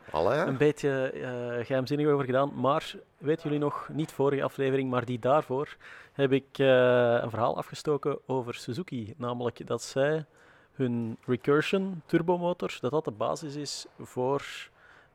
[0.47, 2.51] een beetje uh, geheimzinnig over gedaan.
[2.55, 5.76] Maar weten jullie nog, niet vorige aflevering, maar die daarvoor,
[6.14, 9.14] heb ik een verhaal afgestoken over Suzuki.
[9.18, 10.26] Namelijk dat zij
[10.74, 14.70] hun Recursion turbomotor, dat dat de basis is voor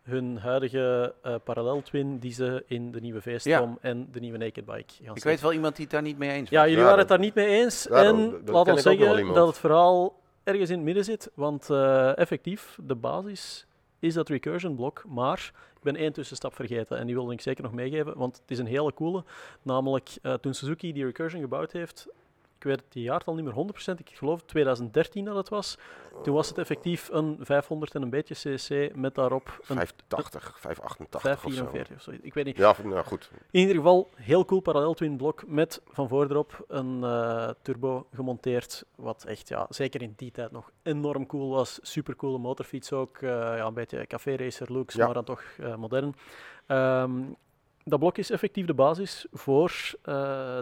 [0.05, 4.65] hun huidige uh, parallel twin die ze in de nieuwe V-Strom en de nieuwe Naked
[4.65, 6.59] Bike gaan Ik weet wel iemand die het daar niet mee eens was.
[6.59, 7.89] Ja, jullie waren het daar niet mee eens.
[7.89, 11.31] en laat ons zeggen dat het verhaal ergens in het midden zit.
[11.35, 13.67] Want uh, effectief, de basis
[13.99, 15.05] is dat recursion blok.
[15.09, 18.19] Maar ik ben één tussenstap vergeten en die wilde ik zeker nog meegeven.
[18.19, 19.25] Want het is een hele coole.
[19.63, 22.09] Namelijk, uh, toen Suzuki die recursion gebouwd heeft,
[22.65, 25.79] ik weet het jaartal niet meer 100%, ik geloof 2013 dat het was.
[26.23, 31.21] Toen was het effectief een 500 en een beetje cc met daarop een 580, 588
[31.21, 32.11] 544 of zo.
[32.23, 32.57] Ik weet niet.
[32.57, 33.31] Ja, nou goed.
[33.51, 38.85] In ieder geval, heel cool parallel twin blok met van voorderop een uh, turbo gemonteerd,
[38.95, 41.79] wat echt, ja, zeker in die tijd nog enorm cool was.
[41.83, 45.05] Super coole motorfiets ook, uh, ja, een beetje café racer looks, ja.
[45.05, 46.15] maar dan toch uh, modern.
[46.67, 47.37] Um,
[47.85, 50.15] dat blok is effectief de basis voor uh,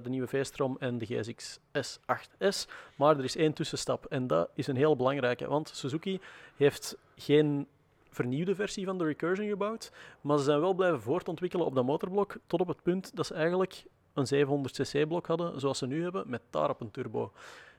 [0.02, 2.70] de nieuwe V-strom en de GSX S8S.
[2.96, 6.20] Maar er is één tussenstap en dat is een heel belangrijke, want Suzuki
[6.56, 7.66] heeft geen
[8.10, 12.36] vernieuwde versie van de Recursion gebouwd, maar ze zijn wel blijven voortontwikkelen op dat motorblok
[12.46, 16.24] tot op het punt dat ze eigenlijk een 700cc blok hadden, zoals ze nu hebben,
[16.26, 17.32] met daarop een turbo.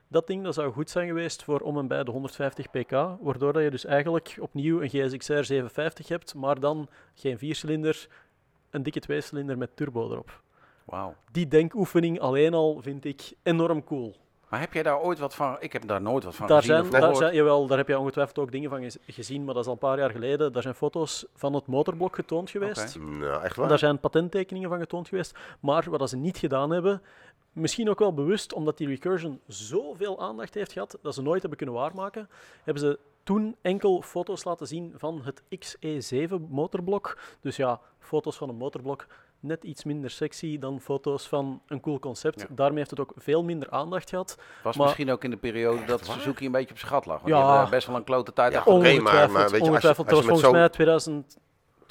[0.08, 2.90] Dat ding dat zou goed zijn geweest voor om en bij de 150 pk,
[3.20, 8.08] waardoor dat je dus eigenlijk opnieuw een GSX-R 750 hebt, maar dan geen viercilinder,
[8.74, 10.42] een dikke tweecilinder met turbo erop.
[10.84, 11.14] Wauw.
[11.32, 14.16] Die denkoefening alleen al vind ik enorm cool.
[14.48, 15.56] Maar heb jij daar ooit wat van?
[15.60, 16.90] Ik heb daar nooit wat van daar gezien.
[16.90, 19.68] Zijn, daar zijn, jawel, daar heb je ongetwijfeld ook dingen van gezien, maar dat is
[19.68, 20.52] al een paar jaar geleden.
[20.52, 22.96] Daar zijn foto's van het motorblok getoond geweest.
[22.96, 23.08] Okay.
[23.08, 23.68] Nou, echt waar?
[23.68, 25.38] Daar zijn patenttekeningen van getoond geweest.
[25.60, 27.02] Maar wat ze niet gedaan hebben,
[27.54, 31.58] misschien ook wel bewust, omdat die recursion zoveel aandacht heeft gehad, dat ze nooit hebben
[31.58, 32.28] kunnen waarmaken,
[32.64, 37.18] hebben ze toen enkel foto's laten zien van het XE7 motorblok.
[37.40, 39.06] Dus ja, foto's van een motorblok
[39.40, 42.40] net iets minder sexy dan foto's van een cool concept.
[42.40, 42.46] Ja.
[42.50, 44.38] Daarmee heeft het ook veel minder aandacht gehad.
[44.62, 47.20] Was maar misschien ook in de periode dat Suzuki een beetje op schat lag.
[47.20, 48.74] Want ja, die best wel een klote tijd ja, achter.
[48.74, 49.72] Oké, maar, maar weet je, ongetwijfeld.
[49.72, 50.52] als je, als dat was je volgens zo...
[50.52, 51.38] mij 2000,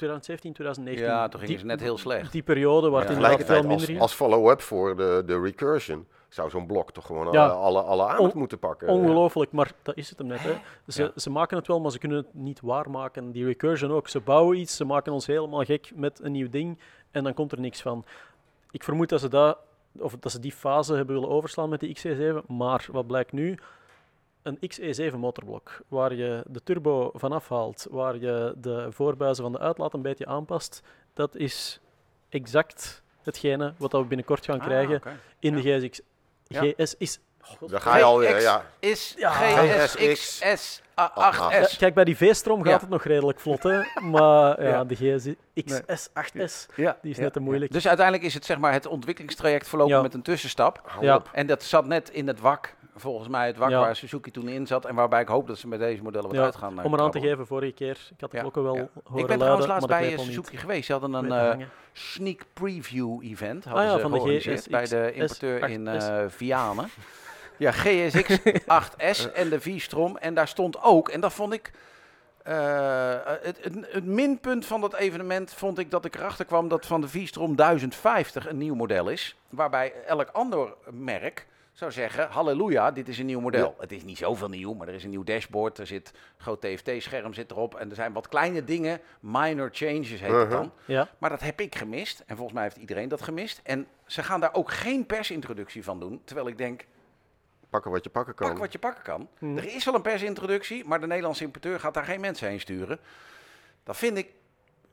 [0.08, 1.04] 2017, 2019.
[1.06, 2.32] Ja, toen die, ze net heel slecht.
[2.32, 3.06] Die periode waar Ja.
[3.08, 4.00] het inderdaad veel minder als, ging.
[4.00, 7.46] als follow-up voor de, de recursion zou zo'n blok toch gewoon Ja.
[7.46, 8.88] alle, alle, alle aandacht On- moeten pakken.
[8.88, 10.40] Ongelooflijk, maar dat is het hem net.
[10.40, 10.52] Hè.
[10.88, 11.10] Ze, Ja.
[11.16, 13.32] ze maken het wel, maar ze kunnen het niet waarmaken.
[13.32, 14.08] Die recursion ook.
[14.08, 16.78] Ze bouwen iets, ze maken ons helemaal gek met een nieuw ding
[17.10, 18.04] en dan komt er niks van.
[18.70, 19.58] Ik vermoed dat ze, dat,
[19.98, 23.58] of dat ze die fase hebben willen overslaan met die XE7, maar wat blijkt nu?
[24.44, 29.58] Een XE7 motorblok, waar je de turbo vanaf haalt, waar je de voorbuizen van de
[29.58, 30.82] uitlaat een beetje aanpast,
[31.14, 31.80] dat is
[32.28, 35.02] exact hetgene wat we binnenkort gaan Ah, krijgen
[35.38, 36.00] in de GSX.
[36.48, 37.18] GS is...
[37.66, 38.64] Daar ga je alweer, GX ja.
[38.80, 39.30] is Ja.
[39.30, 40.82] GSX S8S.
[40.94, 42.78] Ja, kijk, bij die V-strom gaat Ja.
[42.80, 43.80] het nog redelijk vlot, hè.
[44.00, 44.84] Maar ja, Ja.
[44.84, 46.98] de GSX S8S, Ja.
[47.02, 47.22] die is Ja.
[47.22, 47.72] net te moeilijk.
[47.72, 50.02] Dus uiteindelijk is het zeg maar het ontwikkelingstraject verlopen Ja.
[50.02, 50.98] met een tussenstap.
[51.32, 53.80] En dat zat net in het wak, volgens mij het wak Ja.
[53.80, 54.84] waar Suzuki toen in zat.
[54.84, 56.78] En waarbij ik hoop dat ze met deze modellen wat Ja, uit gaan.
[56.78, 57.28] eh, Om eraan te krabbelen.
[57.30, 58.74] geven, vorige keer, ik had de Ja, klokken wel
[59.04, 60.86] horen Ik ben trouwens laatst bij eh, niet Suzuki geweest.
[60.86, 65.68] Ze hadden een eh, sneak preview event Ah hadden ze van georganiseerd bij de importeur
[65.68, 65.90] in S8S.
[66.08, 66.88] eh Vianen.
[67.58, 70.16] Ja, GSX 8S en de V-Strom.
[70.16, 71.70] En daar stond ook, en dat vond ik...
[72.42, 77.00] het, het, het minpunt van dat evenement vond ik dat ik erachter kwam dat van
[77.00, 79.36] de V-Strom 1050 een nieuw model is.
[79.48, 83.74] Waarbij elk ander merk zou zeggen, halleluja, dit is een nieuw model.
[83.78, 85.78] Het is niet zoveel nieuw, maar er is een nieuw dashboard.
[85.78, 87.74] Er zit een groot TFT-scherm zit erop.
[87.74, 90.50] En er zijn wat kleine dingen, minor changes heet het Uh-huh.
[90.50, 90.72] dan.
[90.84, 92.22] Ja, Maar dat heb ik gemist.
[92.26, 93.60] En volgens mij heeft iedereen dat gemist.
[93.62, 96.20] En ze gaan daar ook geen persintroductie van doen.
[96.24, 96.86] Terwijl ik denk,
[97.70, 98.48] Pakken wat je pakken kan.
[98.48, 99.28] pak wat je pakken kan.
[99.38, 99.56] Hmm.
[99.56, 102.98] Er is wel een persintroductie, maar de Nederlandse importeur gaat daar geen mensen heen sturen.
[103.82, 104.28] Dat vind ik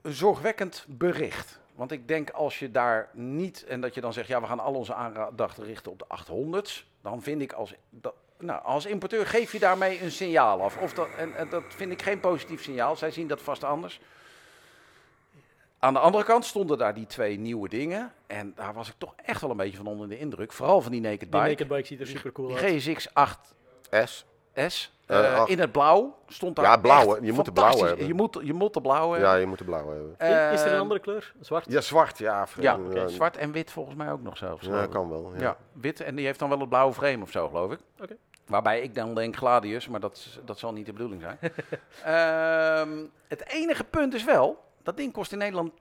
[0.02, 1.60] een zorgwekkend bericht.
[1.82, 4.60] Want ik denk als je daar niet, en dat je dan zegt, ja, we gaan
[4.60, 6.86] al onze aandacht richten op de 800's.
[7.02, 10.78] Dan vind ik als, dat, nou, als importeur geef je daarmee een signaal af.
[10.78, 12.96] Of dat, en, en dat vind ik geen positief signaal.
[12.96, 14.00] Zij zien dat vast anders.
[15.80, 18.14] Aan de andere kant stonden daar die twee nieuwe dingen.
[18.28, 20.54] En daar was ik toch echt wel een beetje van onder de indruk.
[20.54, 21.48] Vooral van die Naked die Bike.
[21.48, 22.82] naked bike ziet er super cool Die uit.
[22.82, 23.56] GSX 8
[24.06, 24.26] S.
[25.12, 25.14] S.
[25.14, 26.66] Uh, in het blauw stond daar.
[26.66, 27.24] Ja, blauw.
[27.24, 28.08] Je moet de blauwe hebben.
[28.08, 30.16] Je moet, je moet de blauwe Ja, je moet de blauwe hebben.
[30.22, 31.34] Uh, is er een andere kleur?
[31.40, 31.66] Zwart?
[31.70, 32.18] Ja, zwart.
[32.18, 33.08] Ja, ja okay.
[33.08, 34.66] zwart en wit volgens mij ook nog zelfs.
[34.66, 35.32] Ja, kan wel.
[35.36, 35.42] Ja.
[35.42, 35.58] ja.
[35.74, 37.80] wit en die heeft dan wel het blauwe frame of zo, geloof ik.
[38.02, 38.18] Oké.
[38.46, 41.38] Waarbij ik dan denk Gladius, maar dat, dat zal niet de bedoeling zijn.
[42.90, 45.72] um, het enige punt is wel, dat ding kost in Nederland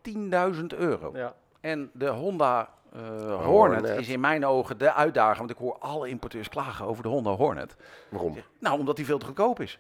[0.54, 1.10] 10.000 euro.
[1.14, 1.34] Ja.
[1.60, 5.38] En de Honda uh, Hornet is in mijn ogen de uitdaging.
[5.38, 7.76] Want ik hoor alle importeurs klagen over de Honda Hornet.
[8.09, 8.36] Waarom?
[8.59, 9.78] Nou, omdat die veel te goedkoop is.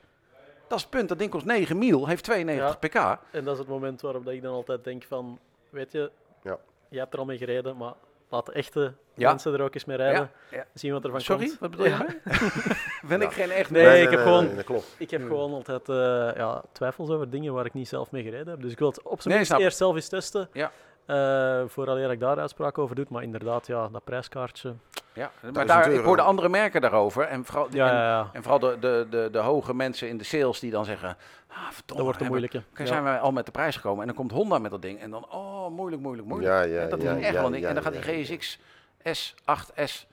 [0.68, 1.08] Dat is het punt.
[1.08, 2.94] Dat ding kost 9 mil, heeft 92 pk.
[3.30, 5.38] En dat is het moment waarop ik dan altijd denk van...
[5.70, 6.10] Weet je,
[6.42, 6.58] ja.
[6.88, 7.94] je hebt er al mee gereden, maar
[8.28, 10.30] laat de echte mensen er ook eens mee rijden.
[10.74, 11.58] Zien wat er van Sorry, komt.
[11.58, 12.20] wat bedoel je?
[13.08, 13.70] ben ik geen echt...
[13.70, 14.48] Nee, nee, ik heb gewoon,
[14.96, 15.96] ik heb gewoon altijd uh,
[16.36, 18.62] ja, twijfels over dingen waar ik niet zelf mee gereden heb.
[18.62, 20.48] Dus ik wil het op zijn minst eerst zelf eens testen.
[20.52, 20.72] Ja.
[21.06, 23.06] Uh, vooral ik daar uitspraak over doe.
[23.08, 24.74] Maar inderdaad, ja, dat prijskaartje.
[25.12, 27.22] Ja, maar daar, ik hoorde andere merken daarover.
[27.22, 28.30] En vooral, ja, en, ja, ja.
[28.32, 31.16] en vooral de, de, de, de, hoge mensen in de sales die dan zeggen...
[31.48, 32.62] Ah, verdomme, dat wordt een moeilijke.
[32.74, 34.00] Zijn wij al met de prijs gekomen.
[34.00, 35.00] En dan komt Honda met dat ding.
[35.00, 36.52] En dan, oh, moeilijk, moeilijk, moeilijk.
[36.52, 37.64] Ja, ja, en dat is echt wel een ding.
[37.64, 38.58] en dan gaat die GSX
[39.02, 40.06] S8S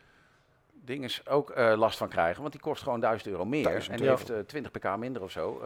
[0.72, 2.42] dinges ook uh, last van krijgen.
[2.42, 3.64] Want die kost gewoon 1000 euro meer.
[3.64, 5.62] 1000 en die heeft uh, 20 pk minder of zo.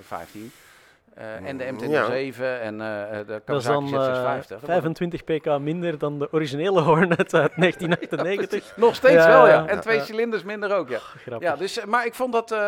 [0.00, 0.52] 15.
[1.18, 2.58] Uh, en de M207 ja.
[2.58, 3.94] en uh, de Kawasaki
[4.54, 4.64] Z650.
[4.64, 8.76] 25 pk minder dan de originele Hornet uit 1998.
[8.76, 9.66] Nog steeds ja, wel, ja.
[9.66, 10.98] En twee cilinders minder ook, ja.
[11.32, 12.58] Oh, ja dus, maar ik vond dat, uh,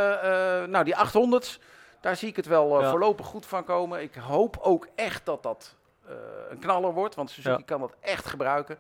[0.65, 1.61] nou die 800,
[2.01, 4.03] daar zie ik het wel voorlopig goed van komen.
[4.03, 5.77] Ik hoop ook echt dat dat
[6.51, 8.79] een knaller wordt, want Suzuki kan dat echt gebruiken.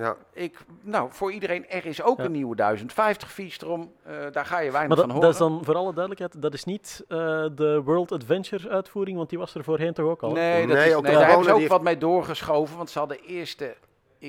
[0.00, 0.16] Ja.
[0.32, 3.92] Ik, nou, voor iedereen, er is ook een nieuwe 1050 Vistrom.
[4.06, 5.26] Uh, daar ga je weinig maar van horen.
[5.26, 7.18] Dat is dan voor alle duidelijkheid, dat is niet uh,
[7.54, 10.32] de World Adventure uitvoering, want die was er voorheen toch ook al?
[10.32, 12.98] Nee, dat nee, is, ook nee daar hebben ze ook wat mee doorgeschoven, want ze
[12.98, 13.74] hadden eerst de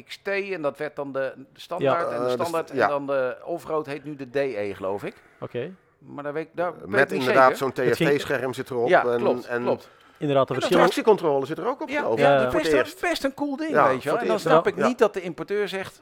[0.04, 2.10] XT en dat werd dan de, standaard.
[2.10, 5.16] Ja, en de standaard uh, en dan de offroad heet nu de DE, geloof ik.
[5.40, 5.58] Oké.
[5.58, 5.74] Okay.
[6.00, 8.88] Maar daar weet, daar Met inderdaad zo'n TFT-scherm zit erop.
[8.88, 10.84] Ja, en, klopt, en klopt inderdaad, de verschillen...
[10.84, 11.90] tractiecontrole zit er ook op.
[11.90, 12.50] Ja, ja, ja, ja.
[12.50, 14.20] Best, best, een cool ding, ja, weet je wel.
[14.20, 16.02] En dan snap ik niet dat de importeur zegt,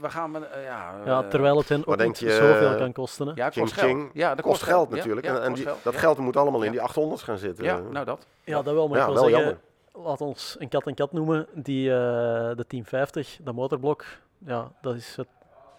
[0.00, 0.36] we gaan...
[0.36, 3.26] Uh, ja, ja, terwijl het hen ook je, zoveel kan kosten.
[3.26, 3.32] Hè?
[3.34, 4.08] Ja, kost geld.
[4.12, 5.26] Ja, dat kost, geld, natuurlijk.
[5.26, 7.64] en, en die, dat geld moet allemaal in die 800's gaan zitten.
[7.64, 8.26] Ja, nou dat.
[8.44, 9.38] Ja, dat wel, maar ik wil zeggen...
[9.38, 9.58] Jammer.
[10.04, 11.46] Laat ons een kat en kat noemen.
[11.54, 14.04] Die, uh, de 1050, dat motorblok,
[14.38, 15.26] ja, dat is het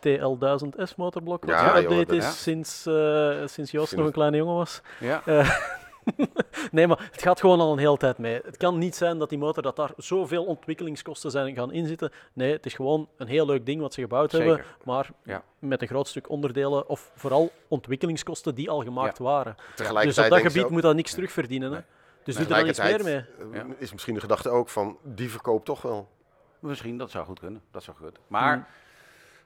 [0.08, 1.46] TL1000S motorblok.
[1.46, 4.82] Wat ja, geüpdate is sinds, uh, sinds Joost nog een kleine jongen was.
[5.00, 5.22] Ja.
[6.72, 8.40] Nee, maar het gaat gewoon al een hele tijd mee.
[8.44, 12.12] Het kan niet zijn dat die motor, dat daar zoveel ontwikkelingskosten zijn gaan inzitten.
[12.34, 14.48] Nee, het is gewoon een heel leuk ding wat ze gebouwd Zeker.
[14.48, 15.44] hebben, maar ja.
[15.60, 19.24] met een groot stuk onderdelen of vooral ontwikkelingskosten die al gemaakt ja.
[19.24, 19.56] waren.
[19.76, 21.72] Dus op dat gebied moet dat niks terugverdienen.
[21.72, 21.80] Hè?
[22.24, 23.24] Dus doe er dan iets meer mee.
[23.54, 23.66] Ja.
[23.78, 26.10] Is misschien de gedachte ook van, die verkoopt toch wel.
[26.60, 27.62] Misschien, dat zou goed kunnen.
[27.72, 28.20] Dat zou goed.
[28.28, 28.54] Maar...
[28.54, 28.66] Hmm.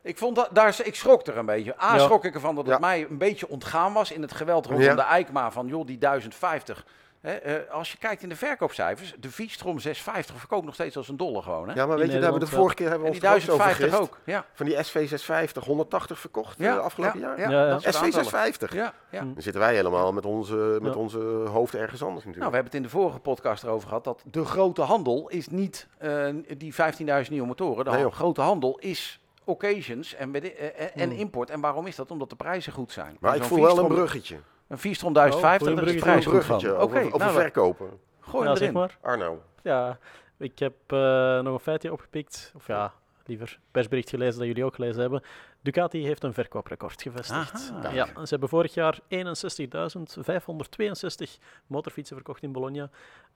[0.03, 1.81] Ik, vond dat, daar, ik schrok er een beetje.
[1.83, 1.99] A, ja.
[1.99, 2.79] schrok ik ervan dat het ja.
[2.79, 4.95] mij een beetje ontgaan was in het geweld rondom ja.
[4.95, 6.85] de Eikma van joh, die 1050.
[7.21, 11.07] Hè, uh, als je kijkt in de verkoopcijfers, de V-Strom 650 verkoopt nog steeds als
[11.07, 11.69] een dolle gewoon.
[11.69, 11.73] Hè?
[11.75, 13.99] Ja, maar weet je, daar hebben we de vorige keer hebben we ons die 1050
[13.99, 14.19] ook.
[14.23, 14.45] Ja.
[14.53, 16.75] Van die SV 650, 180 verkocht ja.
[16.75, 17.37] uh, afgelopen ja.
[17.37, 17.51] jaar.
[17.51, 18.73] Ja, SV 650.
[18.73, 19.19] Ja, ja.
[19.19, 22.37] Dan zitten wij helemaal met onze, met onze hoofd ergens anders natuurlijk.
[22.37, 25.47] Nou, we hebben het in de vorige podcast erover gehad dat de grote handel is
[25.47, 26.27] niet uh,
[26.57, 27.85] die 15.000 nieuwe motoren.
[27.85, 29.21] De nee, grote handel is
[29.51, 30.51] occasions en, uh,
[30.95, 31.19] en hmm.
[31.19, 31.49] import.
[31.49, 32.11] En waarom is dat?
[32.11, 33.17] Omdat de prijzen goed zijn.
[33.19, 34.39] Maar ik voel wel een bruggetje.
[34.67, 37.89] Een Vistrom 1050, oh, dat is prijs een over, okay, over nou, verkopen.
[38.19, 38.63] Gooi ja, erin.
[38.63, 38.97] Zeg maar.
[39.01, 39.41] Arno.
[39.63, 39.97] Ja,
[40.37, 40.99] ik heb uh,
[41.39, 42.53] nog een feitje opgepikt.
[42.55, 42.93] Of ja,
[43.25, 45.23] liever persbericht gelezen dat jullie ook gelezen hebben.
[45.61, 47.71] Ducati heeft een verkooprecord gevestigd.
[47.73, 49.07] Aha, ja, ze hebben vorig jaar 61.562
[51.67, 52.89] motorfietsen verkocht in Bologna.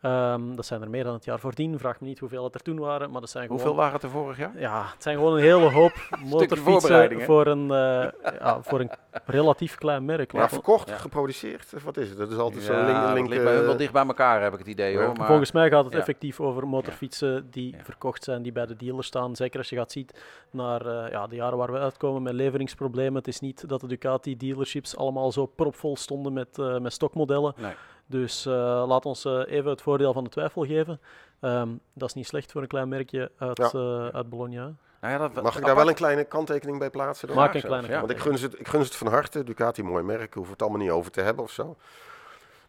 [0.06, 1.80] Um, dat zijn er meer dan het jaar voordien.
[1.80, 4.03] Vraag me niet hoeveel het er toen waren, maar dat zijn Hoeveel gewoon, waren het
[4.03, 4.51] er vorig jaar?
[4.58, 5.93] Ja, het zijn gewoon een hele hoop
[6.32, 8.08] motorfietsen voor een, uh,
[8.39, 8.91] ja, voor een
[9.26, 10.34] relatief klein merk.
[10.34, 10.97] Maar verkocht, ja.
[10.97, 12.18] geproduceerd, wat is het?
[12.18, 13.14] Dat is altijd ja, zo'n link.
[13.14, 14.97] link ligt bij wel dicht bij elkaar, heb ik het idee.
[14.97, 15.14] Hoor.
[15.18, 19.03] Maar Volgens mij gaat het effectief over motorfietsen die verkocht zijn, die bij de dealer
[19.03, 19.36] staan.
[19.36, 20.10] Zeker als je gaat zien
[20.51, 23.16] naar uh, ja, de jaren waar we uitkomen met leveringsproblemen.
[23.16, 27.53] Het is niet dat de Ducati dealerships allemaal zo propvol stonden met, uh, met stokmodellen.
[27.58, 27.74] Nee.
[28.06, 28.53] Dus uh,
[28.88, 30.99] laat ons uh, even het voordeel van de twijfel geven.
[31.41, 33.72] Um, dat is niet slecht voor een klein merkje uit, ja.
[33.74, 34.74] uh, uit Bologna.
[35.01, 37.28] Nou ja, dat, Mag ik daar wel een kleine kanttekening bij plaatsen?
[37.28, 37.38] Dan?
[37.38, 39.43] Maak een kleine ja, Want ik gun, het, ik gun het van harte.
[39.43, 40.34] Ducati, mooi merk.
[40.34, 41.78] Hoeven het allemaal niet over te hebben of zo.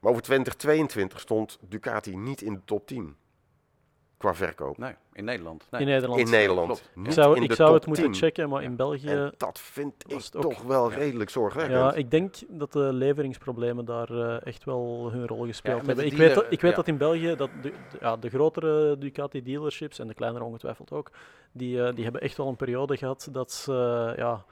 [0.00, 3.16] Maar over 2022 stond Ducati niet in de top 10.
[4.16, 4.78] Qua verkoop.
[4.78, 5.66] Nee, in Nederland.
[5.70, 5.80] Nee.
[5.80, 6.20] In Nederland.
[6.20, 6.90] In Nederland.
[7.04, 9.08] Ik zou, ik zou het moeten checken, maar in België...
[9.08, 11.78] En dat vind ik toch wel redelijk zorgwekkend.
[11.78, 16.04] Ja, ik denk dat de leveringsproblemen daar uh, echt wel hun rol gespeeld ja, hebben.
[16.04, 16.76] Ik dealer, weet, dat, ik weet ja.
[16.76, 20.92] dat in België dat de, de, ja, de grotere Ducati dealerships, en de kleinere ongetwijfeld
[20.92, 21.10] ook,
[21.52, 23.72] die, uh, die hebben echt wel een periode gehad dat ze...
[23.72, 24.44] Uh, ja,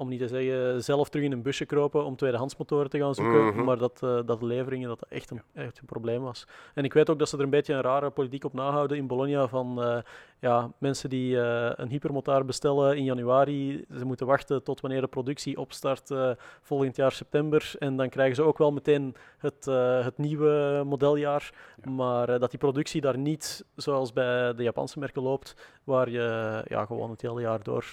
[0.00, 3.46] om niet te zeggen, zelf terug in een busje kropen om tweedehandsmotoren te gaan zoeken.
[3.46, 3.64] Mhm.
[3.64, 6.46] Maar dat, uh, dat de leveringen dat echt een, echt een probleem was.
[6.74, 9.06] En ik weet ook dat ze er een beetje een rare politiek op nahouden in
[9.06, 9.48] Bologna.
[9.48, 9.98] Van uh,
[10.38, 15.06] ja, mensen die uh, een hypermotor bestellen in januari, ze moeten wachten tot wanneer de
[15.06, 16.14] productie opstart
[16.62, 17.72] volgend jaar september.
[17.78, 19.64] En dan krijgen ze ook wel meteen het,
[20.04, 21.52] het nieuwe modeljaar.
[21.84, 26.84] Maar dat die productie daar niet zoals bij de Japanse merken loopt, waar je ja,
[26.84, 27.84] gewoon het hele jaar door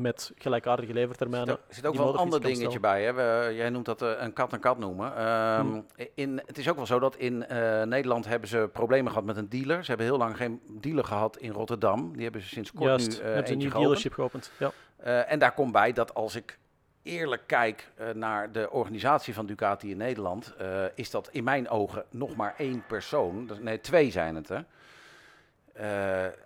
[0.00, 1.58] met gelijkaardige levertermijnen.
[1.68, 3.04] Er zit ook wel een ander dingetje bij.
[3.04, 3.12] Hè?
[3.12, 5.06] We, jij noemt dat uh, een kat een kat noemen.
[5.24, 5.86] Um, hmm.
[6.14, 9.36] in, het is ook wel zo dat in uh, Nederland hebben ze problemen gehad met
[9.36, 9.82] een dealer.
[9.82, 12.12] Ze hebben heel lang geen dealer gehad in Rotterdam.
[12.12, 14.50] Die hebben ze sinds kort Juist, nu uh, hebben ze een nieuw dealership geopend.
[14.58, 14.72] Ja.
[15.24, 16.58] en daar komt bij dat als ik
[17.02, 20.54] eerlijk kijk naar de organisatie van Ducati in Nederland,
[20.94, 23.50] is dat in mijn ogen nog maar één persoon.
[23.60, 24.48] Nee, twee zijn het.
[24.48, 24.60] Hè?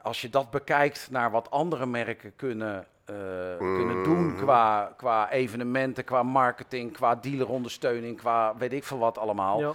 [0.03, 3.17] als je dat bekijkt naar wat andere merken kunnen uh,
[3.59, 4.37] kunnen doen mm.
[4.37, 9.61] qua, qua evenementen, qua marketing, qua dealerondersteuning, qua weet ik veel wat allemaal.
[9.61, 9.75] Ja.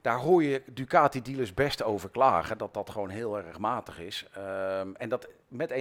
[0.00, 4.26] Daar hoor je Ducati-dealers best over klagen, dat dat gewoon heel erg matig is.
[4.38, 5.72] Um, en dat met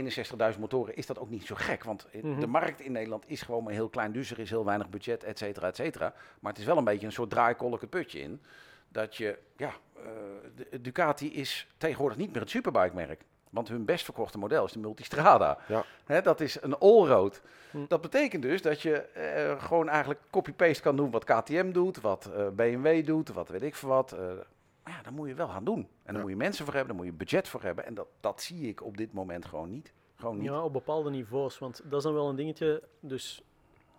[0.54, 2.40] 61.000 motoren is dat ook niet zo gek, want mhm.
[2.40, 5.24] de markt in Nederland is gewoon maar heel klein, dus er is heel weinig budget,
[5.24, 6.14] et cetera, et cetera.
[6.40, 8.42] Maar het is wel een beetje een soort draaikolk het putje in,
[8.90, 13.22] dat je, ja, uh, Ducati is tegenwoordig niet meer het superbike-merk.
[13.56, 15.58] Want hun best verkochte model is de Multistrada.
[16.06, 16.22] Ja.
[16.22, 17.42] dat is een allroad.
[17.72, 17.86] Hm.
[17.88, 22.30] Dat betekent dus dat je uh, gewoon eigenlijk copy-paste kan doen wat KTM doet, wat
[22.34, 24.14] uh, eh, BMW doet, wat weet ik veel wat.
[24.14, 24.20] Uh,
[24.86, 25.88] ja, dan moet je wel gaan doen.
[26.04, 27.86] En dan moet je mensen voor hebben, dan moet je budget voor hebben.
[27.86, 29.94] En dat, dat zie ik op dit moment gewoon niet.
[30.16, 30.46] Gewoon niet.
[30.46, 31.60] Ja, op bepaalde niveaus.
[31.60, 32.84] Want dat is dan wel een dingetje.
[33.00, 33.44] Dus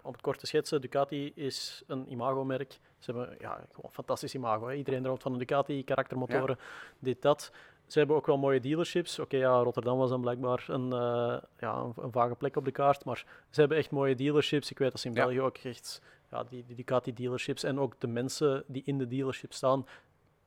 [0.02, 2.78] om het kort te schetsen, Ducati is een imagomerk.
[2.98, 4.66] Ze hebben ja, gewoon een fantastisch imago.
[4.66, 4.74] Hè.
[4.74, 6.58] Iedereen droomt van een Ducati, karaktermotoren,
[6.98, 7.52] dit, dat.
[7.86, 9.18] Ze hebben ook wel mooie dealerships.
[9.18, 13.04] Oké, ja, Rotterdam was dan blijkbaar een, uh, ja, een, vage plek op de kaart.
[13.04, 14.70] Maar ze hebben echt mooie dealerships.
[14.70, 17.94] Ik weet dat ze in België ook echt ja, die, die Ducati dealerships en ook
[17.98, 19.86] de mensen die in de dealership staan.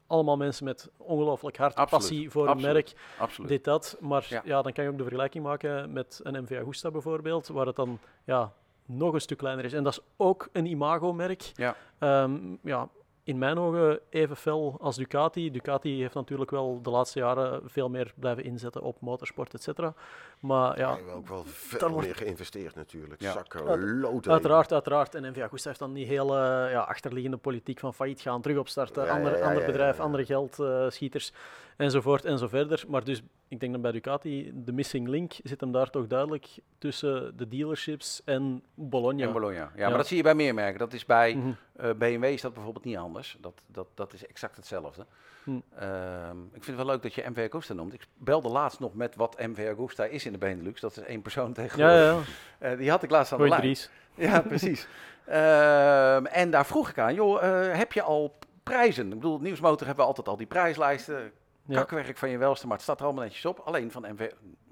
[0.07, 2.93] Allemaal mensen met ongelooflijk hard passie voor een merk.
[3.19, 3.49] Absoluut.
[3.49, 3.97] Dit, dat.
[3.99, 4.61] Maar ja.
[4.61, 7.99] dan kan je ook de vergelijking maken met een MV Agusta bijvoorbeeld, waar het dan
[8.23, 8.53] ja,
[8.85, 9.73] nog een stuk kleiner is.
[9.73, 11.51] En dat is ook een imago-merk.
[11.55, 11.75] Ja.
[12.23, 12.89] Um, ja,
[13.23, 15.51] in mijn ogen even fel als Ducati.
[15.51, 19.93] Ducati heeft natuurlijk wel de laatste jaren veel meer blijven inzetten op motorsport, et cetera.
[20.39, 23.21] Maar ja, ja ook wel veel meer geïnvesteerd natuurlijk.
[23.21, 23.31] Ja.
[23.31, 24.31] Zakken, loten.
[24.31, 25.15] Uiteraard, uiteraard.
[25.15, 26.35] En NVA Agusta heeft dan die hele
[26.71, 31.33] ja, achterliggende politiek van failliet gaan, terug opstarten, ja, ander, ander bedrijf, andere geldschieters
[31.77, 32.83] enzovoort en zo verder.
[32.87, 36.47] Maar dus ik denk dat bij Ducati de missing link zit hem daar toch duidelijk
[36.77, 39.25] tussen de dealerships en Bologna.
[39.25, 39.71] En Bologna.
[39.75, 40.79] Ja, maar dat zie je bij meer merken.
[40.79, 41.57] Dat is bij mm
[41.97, 43.37] BMW is dat bijvoorbeeld niet anders.
[43.39, 45.05] Dat, dat, dat is exact hetzelfde.
[45.43, 45.63] Mm.
[46.53, 47.93] ik vind het wel leuk dat je MV Agusta noemt.
[47.93, 50.81] Ik belde laatst nog met wat MV Agusta is in de Benelux.
[50.81, 51.99] Dat is één persoon tegenwoordig.
[51.99, 52.21] Ja,
[52.59, 52.71] ja.
[52.71, 53.77] Uh, die had ik laatst aan de lijn.
[54.15, 54.87] Ja, precies.
[55.25, 59.07] Ehm, en daar vroeg ik aan, joh, uh, heb je al prijzen?
[59.07, 61.31] Ik bedoel, Nieuwsmotor hebben we altijd al die prijslijsten
[61.69, 63.59] kakwerk van je welste, maar het staat er allemaal netjes op.
[63.59, 64.31] Alleen van MV,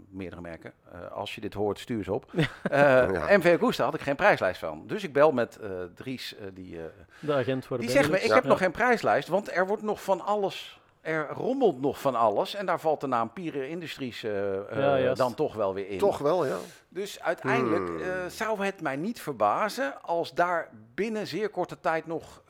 [0.09, 2.31] meerdere merken, uh, als je dit hoort, stuur ze op.
[2.33, 3.37] Uh, ja.
[3.37, 4.83] MV Augusta had ik geen prijslijst van.
[4.87, 6.79] Dus ik bel met uh, Dries, die,
[7.19, 9.83] de agent voor de die zegt me, ik heb nog geen prijslijst, want er wordt
[9.83, 10.76] nog van alles
[11.07, 12.55] er rommelt nog van alles.
[12.55, 15.97] En daar valt de naam Pieren Industries uh, dan toch wel weer in.
[15.97, 16.57] Toch wel, ja.
[16.89, 18.29] Dus uiteindelijk hmm.
[18.29, 22.41] zou het mij niet verbazen als daar binnen zeer korte tijd nog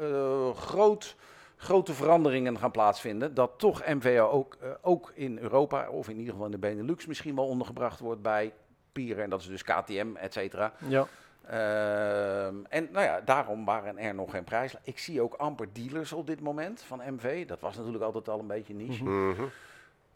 [0.55, 1.16] groot
[1.58, 3.34] grote veranderingen gaan plaatsvinden.
[3.34, 7.05] Dat toch MVO ook, uh, ook in Europa, of in ieder geval in de Benelux,
[7.05, 8.53] misschien wel ondergebracht wordt bij
[8.91, 9.24] Pieren.
[9.24, 10.74] En dat is dus KTM, et cetera.
[10.88, 11.08] Ja.
[11.52, 14.76] Uh, en nou ja, daarom waren er nog geen prijs.
[14.84, 17.45] Ik zie ook amper dealers op dit moment van MV.
[17.48, 19.04] Dat was natuurlijk altijd al een beetje niche.
[19.04, 19.50] Mm -hmm.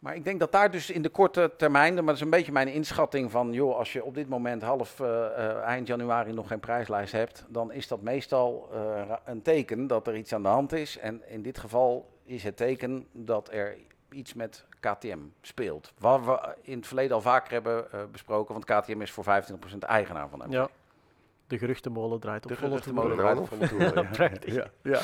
[0.02, 2.52] Maar ik denk dat daar dus in de korte termijn, maar dat is een beetje
[2.52, 6.60] mijn inschatting van, joh, als je op dit moment half uh, eind januari nog geen
[6.60, 10.72] prijslijst hebt, dan is dat meestal uh, een teken dat er iets aan de hand
[10.72, 10.98] is.
[10.98, 13.76] En in dit geval is het teken dat er
[14.10, 15.92] iets met KTM speelt.
[15.98, 20.28] Wat we in het verleden al vaker hebben besproken, want KTM is voor 25% eigenaar
[20.28, 20.50] van hem.
[20.50, 20.68] Ja.
[21.52, 23.16] De geruchtenmolen draait op de volle toeren.
[23.16, 24.08] draait op volle toeren.
[24.54, 24.66] ja.
[24.82, 25.00] ja.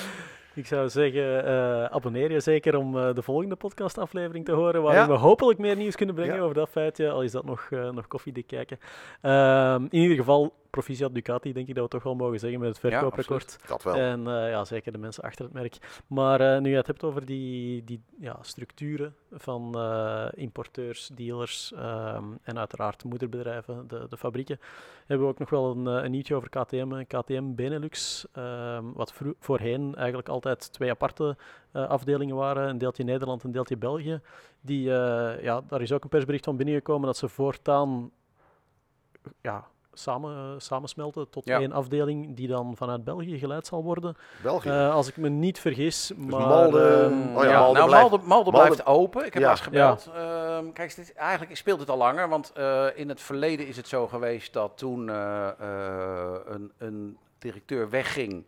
[0.55, 5.01] Ik zou zeggen, uh, abonneer je zeker om uh, de volgende podcastaflevering te horen, waarin
[5.01, 5.09] ja.
[5.09, 6.41] we hopelijk meer nieuws kunnen brengen ja.
[6.41, 8.79] over dat feitje, al is dat nog, uh, nog koffiedik kijken.
[9.21, 12.69] Ehm, in ieder geval, proficiat Ducati, denk ik dat we toch wel mogen zeggen met
[12.69, 13.59] het verkooprecord.
[13.61, 13.95] Ja, dat wel.
[13.95, 16.03] En ja, zeker de mensen achter het merk.
[16.07, 19.79] Maar nu je het hebt over die, die ja, structuren van
[20.35, 24.61] importeurs, dealers um, en uiteraard moederbedrijven, de, de fabrieken,
[25.07, 29.95] hebben we ook nog wel een, een nieuwtje over KTM, KTM Benelux, um, wat voorheen
[29.95, 31.37] eigenlijk altijd twee aparte
[31.73, 34.21] afdelingen waren, een deeltje Nederland en een deeltje België.
[34.61, 34.83] Die,
[35.43, 38.11] ja, daar is ook een persbericht van binnengekomen dat ze voortaan
[39.41, 39.67] ja,
[39.99, 44.17] samen, samensmelten tot één afdeling die dan vanuit België geleid zal worden.
[44.43, 44.71] België?
[44.71, 46.07] als ik me niet vergis.
[46.07, 49.27] Dus maar, Malde, ehm, oh ja, Malde, nou, blijft, Malde, blijft open.
[49.27, 49.57] Ik heb ja.
[49.57, 50.11] gebeld.
[50.15, 52.53] Ehm, kijk, dit, eigenlijk speelt het al langer, want
[52.95, 58.45] in het verleden is het zo geweest dat toen een, een directeur wegging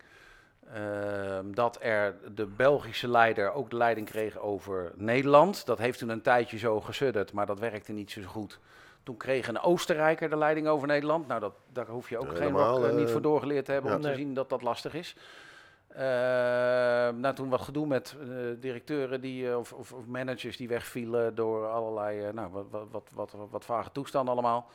[0.74, 5.66] Ehm, dat er de Belgische leider ook de leiding kreeg over Nederland.
[5.66, 8.58] Dat heeft toen een tijdje zo gesudderd, maar dat werkte niet zo goed.
[9.02, 11.26] Toen kreeg een Oostenrijker de leiding over Nederland.
[11.26, 14.14] Nou, dat, daar hoef je ook geen uh, niet voor doorgeleerd te hebben om te
[14.14, 15.16] zien dat dat lastig is.
[15.92, 15.98] Uh,
[17.08, 18.28] nou, toen wat gedoe met uh,
[18.60, 23.50] directeuren die, of, of, of, managers die wegvielen door allerlei nou, wat, wat, wat, wat,
[23.50, 24.70] wat vage toestanden allemaal.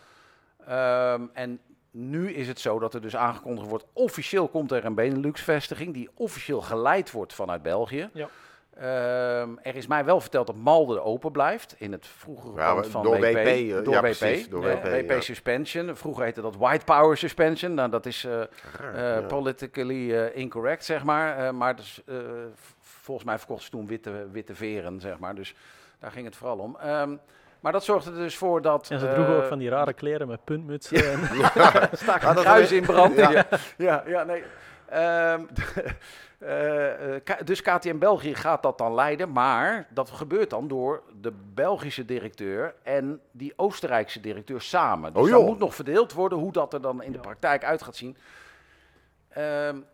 [0.65, 1.59] Ehm, en
[1.91, 6.09] nu is het zo dat er dus aangekondigd wordt, officieel komt er een Benelux-vestiging die
[6.13, 8.09] officieel geleid wordt vanuit België.
[8.13, 8.29] Ja.
[8.75, 13.03] Ehm, er is mij wel verteld dat Malde open blijft in het vroegere ja, van
[13.03, 13.21] door WP.
[13.21, 15.95] WP eh, door ja, WP, precies, door WP, WP Suspension.
[15.95, 17.73] Vroeger heette dat White Power Suspension.
[17.73, 21.55] Nou, dat is uh, politically incorrect, zeg maar.
[21.55, 22.01] maar dus,
[22.79, 25.35] volgens mij verkochten ze toen witte, witte veren, zeg maar.
[25.35, 25.55] Dus
[25.99, 26.77] daar ging het vooral om.
[26.85, 27.19] Um,
[27.65, 28.89] maar dat zorgde er dus voor dat...
[28.89, 30.97] En ze droegen ook van die rare kleren met puntmutsen.
[31.05, 31.89] Ja.
[32.21, 33.15] En een kruis in brand.
[33.15, 33.45] Ja.
[33.77, 34.43] ja, ja, nee.
[34.93, 35.47] Um,
[36.39, 37.15] uh,
[37.45, 42.75] dus KTM België gaat dat dan leiden, maar dat gebeurt dan door de Belgische directeur
[42.83, 45.13] en die Oostenrijkse directeur samen.
[45.13, 47.83] Dus oh, dat moet nog verdeeld worden hoe dat er dan in de praktijk uit
[47.83, 48.17] gaat zien.
[49.37, 49.85] Um,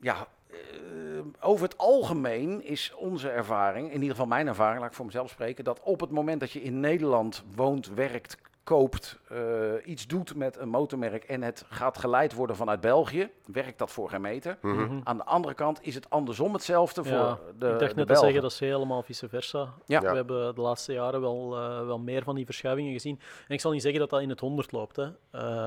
[0.00, 4.96] ja, uh, over het algemeen is onze ervaring, in ieder geval mijn ervaring, laat ik
[4.96, 8.36] voor mezelf spreken, dat op het moment dat je in Nederland woont, werkt,
[8.66, 9.38] koopt, uh,
[9.84, 14.08] iets doet met een motormerk en het gaat geleid worden vanuit België, werkt dat voor
[14.08, 14.58] geen meter.
[14.60, 15.00] Mm -hmm.
[15.04, 18.16] Aan de andere kant is het andersom hetzelfde ja, voor de Ik dacht net te
[18.16, 19.68] zeggen, dat is helemaal vice versa.
[19.84, 20.00] Ja.
[20.00, 23.20] We hebben de laatste jaren wel, uh, wel meer van die verschuivingen gezien.
[23.48, 24.96] En ik zal niet zeggen dat dat in het honderd loopt.
[24.96, 25.08] Hè.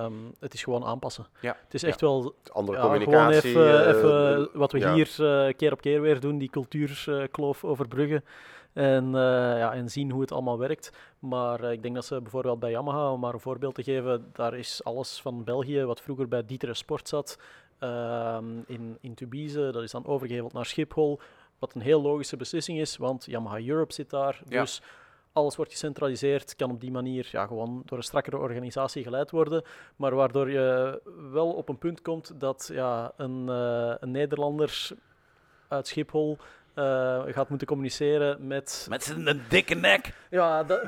[0.03, 1.27] Um, het is gewoon aanpassen.
[1.39, 1.57] Ja.
[1.63, 2.35] Het is echt wel...
[2.51, 3.51] Andere communicatie.
[3.51, 5.07] Gewoon even, even wat we hier
[5.53, 8.23] keer op keer weer doen, die cultuurkloof overbruggen.
[8.73, 9.11] En, uh,
[9.57, 10.91] ja, en zien hoe het allemaal werkt.
[11.19, 14.29] Maar uh, ik denk dat ze bijvoorbeeld bij Yamaha, om maar een voorbeeld te geven,
[14.33, 17.39] daar is alles van België, wat vroeger bij Dieter Sport zat,
[17.79, 21.19] uh, in, in Tubize, dat is dan overgeheveld naar Schiphol.
[21.59, 24.41] Wat een heel logische beslissing is, want Yamaha Europe zit daar.
[24.47, 24.61] Ja.
[24.61, 24.81] Dus
[25.33, 29.63] alles wordt gecentraliseerd, kan op die manier ja, gewoon door een strakkere organisatie geleid worden.
[29.95, 31.01] Maar waardoor je
[31.31, 34.89] wel op een punt komt dat ja, een, uh, een Nederlander
[35.67, 36.37] uit Schiphol
[37.33, 38.85] gaat moeten communiceren met...
[38.89, 40.13] Met zijn dikke nek.
[40.29, 40.81] Ja, dat,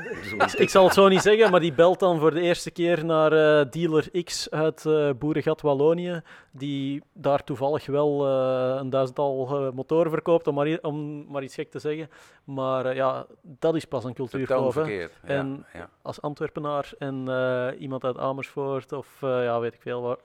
[0.57, 3.33] ik zal het zo niet zeggen, maar die belt dan voor de eerste keer naar
[3.33, 6.21] uh, dealer X uit uh, Boerengat Wallonië,
[6.51, 8.27] die daar toevallig wel
[8.77, 12.09] een duizendtal motoren verkoopt, om maar, om maar iets gek te zeggen.
[12.43, 14.77] Maar ja, dat is pas een cultuurkloof.
[15.21, 15.89] En ja.
[16.01, 17.27] als Antwerpenaar en
[17.79, 20.17] iemand uit Amersfoort of ja, weet ik veel, waar,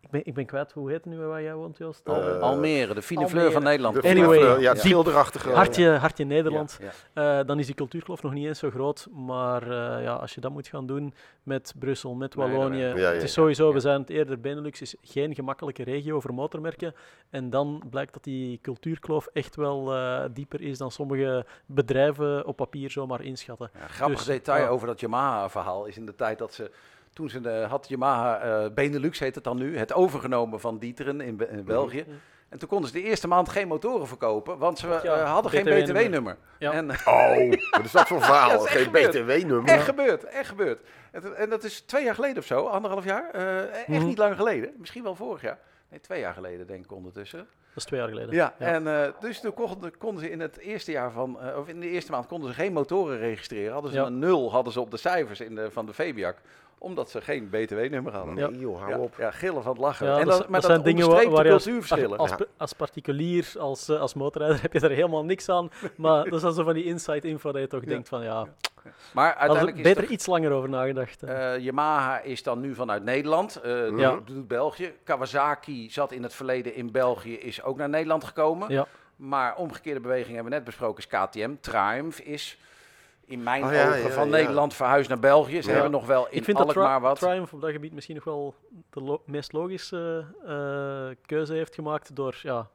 [0.00, 2.08] ik ben, ik ben kwijt, hoe heet het nu waar jij woont, Joost?
[2.08, 4.04] Uh, Almere, de fine fleur van Nederland.
[4.04, 5.50] Anyway, ja, schilderachtige.
[5.50, 6.78] Hartje, hartje Nederland.
[7.14, 9.08] Ja, uh, dan is die cultuurkloof nog niet eens zo groot.
[9.12, 9.68] Maar uh,
[10.02, 12.92] ja, als je dat moet gaan doen met Brussel, met Wallonië.
[12.92, 16.94] Nee, het is sowieso, we zijn het eerder, Benelux is geen gemakkelijke regio voor motormerken.
[17.30, 19.92] En dan blijkt dat die cultuurkloof echt wel
[20.32, 23.70] dieper is dan sommige bedrijven op papier zomaar inschatten.
[23.88, 26.70] grappig dus, detail over dat Yamaha-verhaal is in de tijd dat ze
[27.14, 31.20] toen ze, uh, had Yamaha, uh, Benelux heet het dan nu, het overgenomen van Dieteren
[31.20, 31.64] in, in mhm.
[31.64, 32.04] België.
[32.48, 35.64] En toen konden ze de eerste maand geen motoren verkopen, want ze uh, hadden geen
[35.64, 36.36] BTW-nummer.
[36.58, 36.72] Ja.
[36.72, 38.60] En, oh, wat is dat voor verhaal?
[38.60, 39.68] geen BTW-nummer?
[39.68, 40.80] Echt gebeurd, echt gebeurd.
[41.10, 43.30] En, en, dat is twee jaar geleden of zo, anderhalf jaar.
[43.70, 44.06] echt mm.
[44.06, 45.58] niet lang geleden, misschien wel vorig jaar.
[45.90, 47.38] Nee, twee jaar geleden denk ik ondertussen.
[47.38, 48.34] Dat is twee jaar geleden.
[48.34, 51.68] Ja, en uh, dus toen konden, konden, ze in het eerste jaar van, uh, of
[51.68, 53.72] in de eerste maand konden ze geen motoren registreren.
[53.72, 56.36] Hadden ze een nul hadden ze op de cijfers in de, van de Fabiac
[56.84, 58.34] omdat ze geen btw-nummer hadden.
[58.34, 59.14] Nee, joh, hou ja, op.
[59.18, 60.18] Ja, gillen van het lachen.
[60.18, 61.68] en dat, maar dat, zijn dingen waar, waar je als,
[62.16, 65.70] als, als, particulier, als, uh, als motorrijder, heb je daar helemaal niks aan.
[65.96, 68.46] Maar dat is dan zo van die inside info dat je toch denkt van ja...
[69.12, 71.22] Maar uiteindelijk is beter toch, iets langer over nagedacht.
[71.22, 74.20] Uh, Yamaha is dan nu vanuit Nederland, uh, ja.
[74.24, 74.92] doet België.
[75.04, 78.72] Kawasaki zat in het verleden in België, is ook naar Nederland gekomen.
[78.72, 78.86] Ja.
[79.16, 81.54] Maar omgekeerde beweging hebben we net besproken, is KTM.
[81.60, 82.58] Triumph is
[83.26, 85.62] in mijn oh, ogen van Nederland verhuisd naar België.
[85.62, 87.18] Ze hebben nog wel in Ik vind dat maar wat.
[87.18, 88.54] Triumph op dat gebied misschien nog wel
[88.90, 92.68] de lo meest logische uh, keuze heeft gemaakt door ja,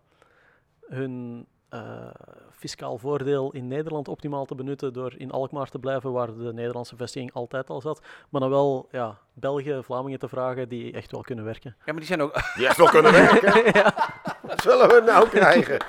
[0.87, 2.07] hun uh,
[2.51, 6.95] fiscaal voordeel in Nederland optimaal te benutten door in Alkmaar te blijven, waar de Nederlandse
[6.95, 8.01] vestiging altijd al zat.
[8.29, 11.75] Maar dan wel ja, Belgen, Vlamingen te vragen die echt wel kunnen werken.
[11.77, 12.33] Ja, maar die zijn ook...
[12.57, 13.63] Die echt wel kunnen werken?
[13.81, 13.93] ja.
[14.41, 15.85] Wat zullen we nou krijgen?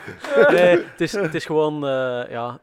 [0.49, 1.85] nee, het is, het is gewoon...
[1.85, 2.61] Uh, ja,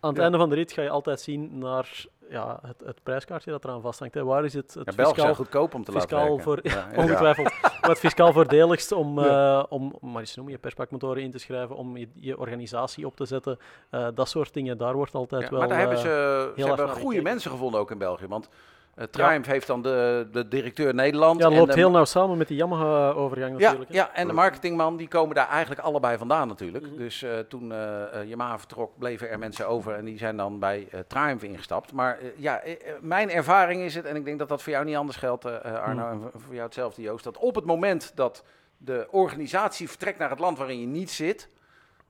[0.00, 3.50] aan het einde van de rit ga je altijd zien naar ja, het, het prijskaartje
[3.50, 4.14] dat eraan vasthangt.
[4.14, 4.24] Hè.
[4.24, 6.60] Waar is het, het ja, fiscaal, goedkoop om te fiscaal laten voor,
[6.96, 7.52] Ongetwijfeld.
[7.80, 11.96] Wat fiscaal voordeligst om, uh, om maar eens noemen, je perspakmotoren in te schrijven, om
[11.96, 13.58] je, je organisatie op te zetten.
[13.90, 16.88] Uh, dat soort dingen, daar wordt altijd wel Maar daar hebben ze, ze, ze hebben
[16.88, 18.26] goede mensen gevonden ook in België.
[18.26, 18.48] Want
[18.96, 21.40] uh, Triumph heeft dan de, de directeur Nederland.
[21.40, 23.92] Ja, dat loopt heel nauw samen met die Yamaha-overgang ja, natuurlijk.
[23.92, 26.84] Ja, en de marketingman, die komen daar eigenlijk allebei vandaan natuurlijk.
[26.84, 26.98] Mm -hmm.
[26.98, 30.88] Dus uh, toen uh, Yamaha vertrok, bleven er mensen over en die zijn dan bij
[31.06, 31.92] Triumph ingestapt.
[31.92, 32.62] Maar ja,
[33.00, 36.14] mijn ervaring is het, en ik denk dat dat voor jou niet anders geldt, Arno,
[36.14, 36.22] mm.
[36.22, 38.44] en voor jou hetzelfde Joost, dat op het moment dat
[38.78, 41.48] de organisatie vertrekt naar het land waarin je niet zit,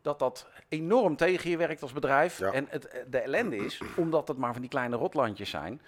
[0.02, 2.38] dat dat enorm tegen je werkt als bedrijf.
[2.38, 2.52] Ja.
[2.52, 5.80] En het, de ellende is, omdat het maar van die kleine rotlandjes zijn,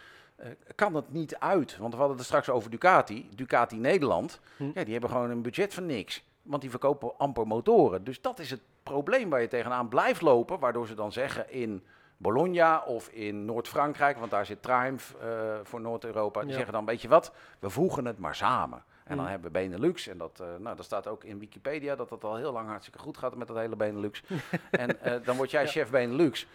[0.75, 1.77] kan het niet uit.
[1.77, 3.29] Want we hadden het straks over Ducati.
[3.35, 4.71] Ducati Nederland, hm.
[4.75, 6.25] ja, die hebben gewoon een budget van niks.
[6.43, 8.05] Want die verkopen amper motoren.
[8.05, 10.59] Dus dat is het probleem waar je tegenaan blijft lopen.
[10.59, 11.83] Waardoor ze dan zeggen in
[12.17, 16.41] Bologna of in Noord-Frankrijk, want daar zit Triumph uh, voor Noord-Europa.
[16.41, 16.55] Die ja.
[16.55, 18.83] zeggen dan, weet je wat, we voegen het maar samen.
[19.05, 20.07] En dan hebben we Benelux.
[20.07, 22.99] En dat, uh, nou, dat staat ook in Wikipedia dat het al heel lang hartstikke
[22.99, 24.23] goed gaat met dat hele Benelux.
[24.71, 25.69] en uh, dan word jij ja.
[25.69, 26.47] chef Benelux.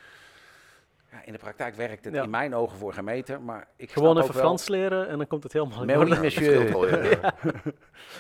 [1.14, 2.24] Ja, in de praktijk werkt het ja.
[2.24, 3.41] in mijn ogen voor geen meter.
[3.41, 6.20] Maar ik Gewoon even Frans leren en dan komt het helemaal in orde.
[6.22, 6.78] monsieur.
[7.20, 7.34] ja.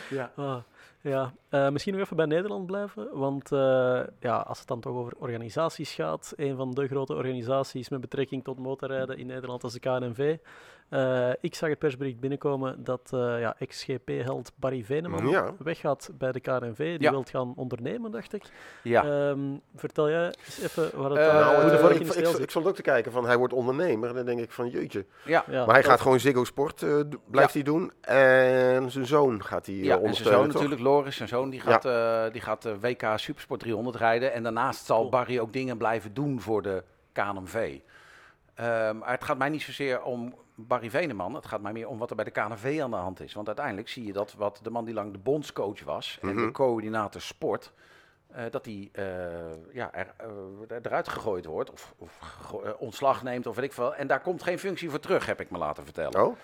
[0.09, 0.31] ja.
[0.35, 0.55] Oh,
[1.03, 1.33] ja.
[1.49, 3.07] Uh, misschien nog even bij Nederland blijven.
[3.11, 3.59] Want uh,
[4.19, 8.43] ja, als het dan toch over organisaties gaat, een van de grote organisaties met betrekking
[8.43, 10.37] tot motorrijden in Nederland is de KNNV.
[10.89, 15.53] Uh, ik zag het persbericht binnenkomen dat ja, ex-GP-held Barry Veneman ja.
[15.57, 16.77] weggaat bij de KNV.
[16.77, 17.11] Die ja.
[17.11, 18.43] wilt gaan ondernemen, dacht ik.
[18.83, 19.29] Ja.
[19.29, 22.37] Um, vertel jij eens even waar het, nou, hoe de vork in de ik, ik,
[22.37, 24.09] ik stond ook te kijken van hij wordt ondernemer.
[24.09, 25.05] En dan denk ik van jeetje.
[25.25, 25.43] Ja.
[25.47, 26.85] maar hij gaat gewoon Ziggo Sport,
[27.29, 27.91] blijft hij doen.
[28.01, 30.72] En zijn zoon gaat hij ja, ondersteunen, en zijn zoon toch?
[30.77, 31.81] Natuurlijk, Loris, zijn zoon, die gaat,
[32.33, 34.33] die gaat de WK Supersport 300 rijden.
[34.33, 35.09] En daarnaast zal cool.
[35.09, 37.79] Barry ook dingen blijven doen voor de KNV.
[38.59, 41.33] Um, maar het gaat mij niet zozeer om Barry Veneman.
[41.33, 43.33] Het gaat mij meer om wat er bij de KNV aan de hand is.
[43.33, 46.35] Want uiteindelijk zie je dat wat de man die lang de bondscoach was en mm
[46.35, 46.45] -hmm.
[46.45, 47.71] de coördinator sport,
[48.31, 49.05] uh, dat die uh,
[49.71, 50.13] ja, er,
[50.69, 52.19] uh, eruit gegooid wordt of, of
[52.77, 53.95] ontslag neemt of weet ik veel.
[53.95, 56.25] En daar komt geen functie voor terug, heb ik me laten vertellen.
[56.25, 56.37] Oh.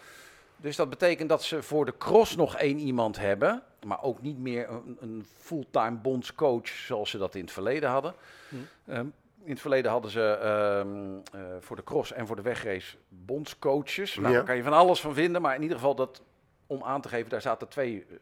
[0.62, 4.38] Dus dat betekent dat ze voor de cross nog één iemand hebben, maar ook niet
[4.38, 8.14] meer een, een fulltime bondscoach zoals ze dat in het verleden hadden.
[8.50, 8.56] Hm.
[8.94, 10.40] Um, in het verleden hadden ze
[10.86, 14.16] um, uh, voor de cross en voor de wegrace bondscoaches.
[14.16, 14.34] Nou, ja.
[14.34, 16.22] daar kan je van alles van vinden, maar in ieder geval dat,
[16.68, 18.18] om aan te geven, daar zaten twee uh,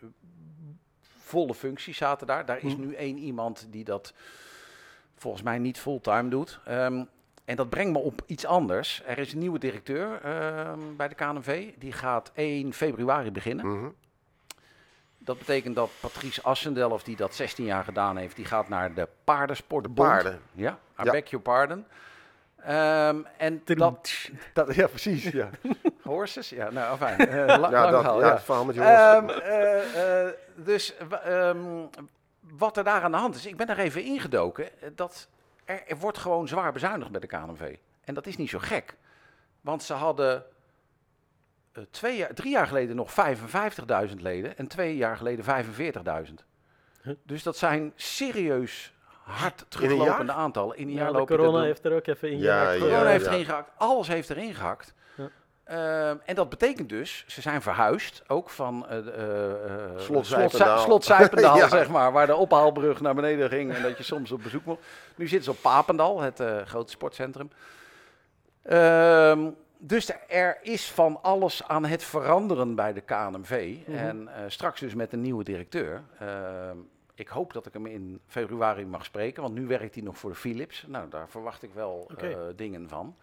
[1.18, 2.46] volle functies zaten daar.
[2.46, 2.80] Daar is hm.
[2.80, 4.14] nu één iemand die dat
[5.16, 6.60] volgens mij niet fulltime doet.
[6.70, 7.10] Um,
[7.48, 9.02] en dat brengt me op iets anders.
[9.06, 11.70] Er is een nieuwe directeur uh, bij de KNV.
[11.78, 13.66] Die gaat 1 februari beginnen.
[13.66, 13.76] Mhm.
[13.76, 13.96] Mm -hmm.
[15.18, 19.08] Dat betekent dat Patrice Assendelf, die dat 16 jaar gedaan heeft, die gaat naar de
[19.24, 20.10] paardensportbond.
[20.10, 20.40] Paarden.
[20.52, 21.12] Ja, I ja.
[21.12, 21.86] beg your pardon.
[22.70, 25.24] Um, en dat, dat, ja, precies.
[25.24, 25.50] Ja.
[26.04, 26.50] Horses?
[26.50, 27.30] Ja, nou, afijn.
[27.30, 28.34] Uh, la, ja, dat, haal, ja, ja.
[28.34, 29.16] het verhaal met je horses.
[29.16, 30.94] Um, uh, uh, dus
[31.28, 31.90] um,
[32.40, 34.70] wat er daar aan de hand is, ik ben daar even ingedoken.
[34.96, 35.28] Dat
[35.68, 37.76] er, er wordt gewoon zwaar bezuinigd bij de KNV.
[38.04, 38.96] En dat is niet zo gek.
[39.62, 40.44] Want ze hadden
[41.74, 43.12] uh, twee jaar, drie jaar geleden nog
[44.10, 45.66] 55.000 leden en twee jaar geleden
[46.28, 46.34] 45.000.
[47.04, 47.14] Huh?
[47.24, 48.94] Dus dat zijn serieus
[49.24, 50.78] hard teruglopende aantallen.
[50.78, 52.80] In een ja, jaar de corona heeft er ook even in Ja, gehakt.
[52.80, 53.32] Corona ja, heeft ja.
[53.32, 53.72] erin gehakt.
[53.78, 54.94] Alles heeft erin gehakt.
[55.72, 59.04] Uh, en dat betekent dus, ze zijn verhuisd, ook van uh, uh,
[59.96, 60.80] Slot Slot, Zijpendaal.
[60.80, 61.70] Slot Zijpendaal, Ja.
[61.70, 64.82] zeg maar, waar de ophaalbrug naar beneden ging en dat je soms op bezoek mocht.
[65.16, 67.50] Nu zitten ze op Papendal, het eh, grote sportcentrum.
[68.64, 73.76] Ehm, dus er is van alles aan het veranderen bij de KNMV.
[73.86, 73.98] Mhm.
[73.98, 76.04] En eh, straks dus met een nieuwe directeur.
[76.20, 76.78] Ehm,
[77.16, 80.30] ik hoop dat ik hem in februari mag spreken, want nu werkt hij nog voor
[80.30, 80.86] de Philips.
[80.88, 83.16] Nou, daar verwacht ik wel eh, dingen van.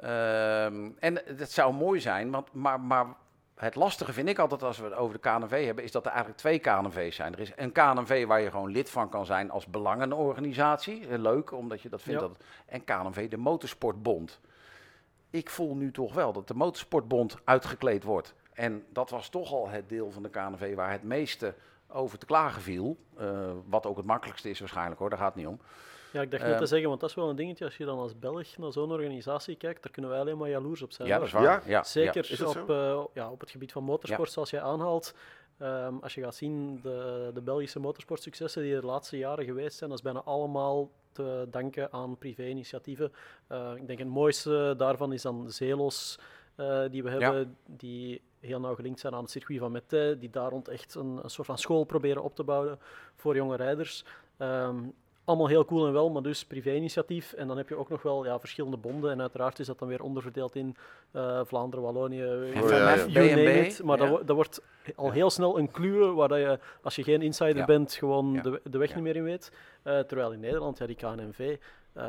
[0.00, 3.06] Ehm, en het zou mooi zijn, want, maar, maar
[3.54, 6.10] het lastige vind ik altijd als we het over de KNV hebben, is dat er
[6.10, 7.32] eigenlijk twee KNV's zijn.
[7.32, 11.06] Er is een KNV waar je gewoon lid van kan zijn als belangenorganisatie.
[11.06, 12.20] Heel leuk, omdat je dat vindt.
[12.20, 12.26] Ja.
[12.26, 14.40] Dat, en KNV, de Motorsportbond.
[15.30, 18.34] Ik voel nu toch wel dat de Motorsportbond uitgekleed wordt.
[18.52, 21.54] En dat was toch al het deel van de KNV waar het meeste
[21.88, 22.96] over te klagen viel.
[23.20, 25.60] Uh, wat ook het makkelijkste is waarschijnlijk hoor, daar gaat het niet om.
[26.12, 27.64] Ja, ik dacht Ehm, net te zeggen, want dat is wel een dingetje.
[27.64, 30.82] Als je dan als Belg naar zo'n organisatie kijkt, daar kunnen wij alleen maar jaloers
[30.82, 31.08] op zijn.
[31.08, 31.42] Ja, dat is waar.
[31.42, 31.62] Ja?
[31.66, 35.14] Ja, Zeker op, eh, ja, op het gebied van motorsport, zoals jij aanhaalt.
[35.58, 39.78] Ehm, als je gaat zien, de, de Belgische motorsportsuccessen die er de laatste jaren geweest
[39.78, 43.12] zijn, dat is bijna allemaal te danken aan privé-initiatieven.
[43.48, 46.18] Uh, ik denk het mooiste daarvan is dan Zelos,
[46.56, 50.30] uh, die we hebben, die heel nauw gelinkt zijn aan het circuit van Mette, die
[50.30, 52.78] daar rond echt een, een soort van school proberen op te bouwen
[53.14, 54.04] voor jonge rijders.
[54.38, 54.94] Um,
[55.28, 57.32] allemaal heel cool en wel, maar dus privé-initiatief.
[57.32, 59.10] En dan heb je ook nog wel ja, verschillende bonden.
[59.10, 60.76] En uiteraard is dat dan weer onderverdeeld in
[61.12, 63.70] uh, Vlaanderen, Wallonië, oh, ja, ja.
[63.84, 64.60] Maar dat, dat, wordt
[64.96, 68.60] al heel snel een kluwe waar dat je, als je geen insider bent, gewoon de,
[68.64, 69.52] de weg niet meer in weet.
[69.84, 71.56] Uh, terwijl in Nederland, ja, die KNMV,
[71.96, 72.02] uh,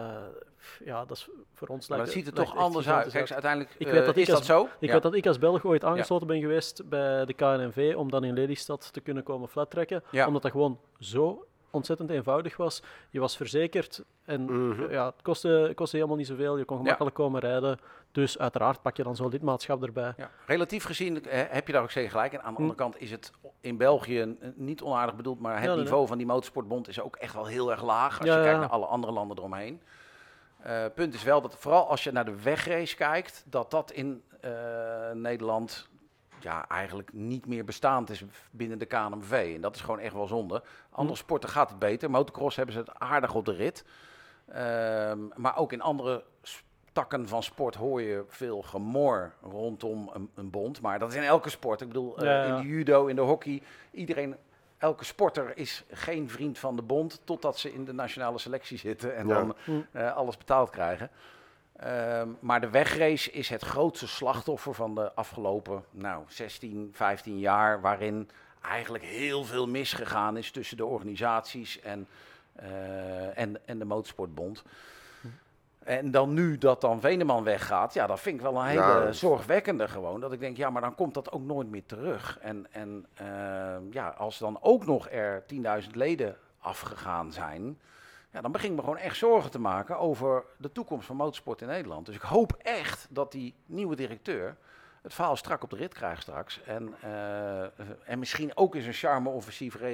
[0.85, 1.87] ja, dat is voor ons...
[1.87, 3.11] Maar dat ziet er toch anders uit.
[3.11, 4.67] Kijk, uiteindelijk ik weet dat is ik dat zo?
[4.79, 8.23] Ik weet dat ik als Belg ooit aangesloten ben geweest bij de KNNV om dan
[8.23, 10.03] in Lelystad te kunnen komen flattrekken.
[10.27, 12.83] Omdat dat gewoon zo ontzettend eenvoudig was.
[13.09, 14.91] Je was verzekerd en mhm.
[14.91, 16.57] ja, het kostte, kostte helemaal niet zoveel.
[16.57, 17.79] Je kon gemakkelijk komen rijden.
[18.11, 20.13] Dus uiteraard pak je dan zo'n lidmaatschap erbij.
[20.17, 20.29] Ja.
[20.45, 22.33] Relatief gezien heb je daar ook zeker gelijk.
[22.33, 26.07] En aan de andere kant is het in België niet onaardig bedoeld, maar het niveau
[26.07, 28.85] van die motorsportbond is ook echt wel heel erg laag als je kijkt naar alle
[28.85, 29.81] andere landen eromheen.
[30.67, 34.23] Uh, punt is wel dat vooral als je naar de wegrace kijkt, dat dat in
[34.45, 34.51] uh,
[35.13, 35.88] Nederland
[36.39, 39.51] ja, eigenlijk niet meer bestaand is binnen de KNMV.
[39.55, 40.63] En dat is gewoon echt wel zonde.
[40.89, 41.23] Andere hm.
[41.23, 42.09] sporten gaat het beter.
[42.09, 43.85] Motocross hebben ze het aardig op de rit.
[44.55, 46.23] Um, maar ook in andere
[46.93, 50.81] takken van sport hoor je veel gemor rondom een, een bond.
[50.81, 51.81] Maar dat is in elke sport.
[51.81, 53.61] Ik bedoel, uh, in de judo, in de hockey.
[53.91, 54.35] Iedereen,
[54.77, 57.21] elke sporter is geen vriend van de bond.
[57.23, 59.55] Totdat ze in de nationale selectie zitten en dan
[59.91, 61.09] uh, alles betaald krijgen.
[61.85, 67.81] Um, maar de wegrace is het grootste slachtoffer van de afgelopen nou, 16, 15 jaar.
[67.81, 68.29] Waarin
[68.61, 72.07] eigenlijk heel veel misgegaan is tussen de organisaties en,
[72.61, 74.63] uh, en, en de Motorsportbond.
[75.79, 79.87] En dan nu dat dan Veneman weggaat, ja, dat vind ik wel een hele zorgwekkende
[79.87, 80.19] gewoon.
[80.19, 82.37] Dat ik denk, ja, maar dan komt dat ook nooit meer terug.
[82.41, 85.43] En, en uh, ja, als dan ook nog er
[85.83, 87.79] 10.000 leden afgegaan zijn,
[88.31, 91.61] ja, dan begin ik me gewoon echt zorgen te maken over de toekomst van motorsport
[91.61, 92.05] in Nederland.
[92.05, 94.57] Dus ik hoop echt dat die nieuwe directeur
[95.01, 96.61] het verhaal strak op de rit krijgt straks.
[96.63, 97.61] En, uh,
[98.09, 99.93] en misschien ook eens een charme-offensief uh,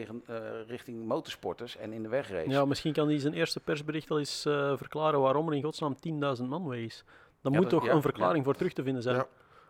[0.68, 2.50] richting motorsporters en in de wegrace.
[2.50, 5.96] Ja, misschien kan hij zijn eerste persbericht al eens uh, verklaren waarom er in godsnaam
[6.40, 7.04] 10.000 man weg is.
[7.42, 9.26] Dan moet toch een verklaring voor terug te vinden zijn.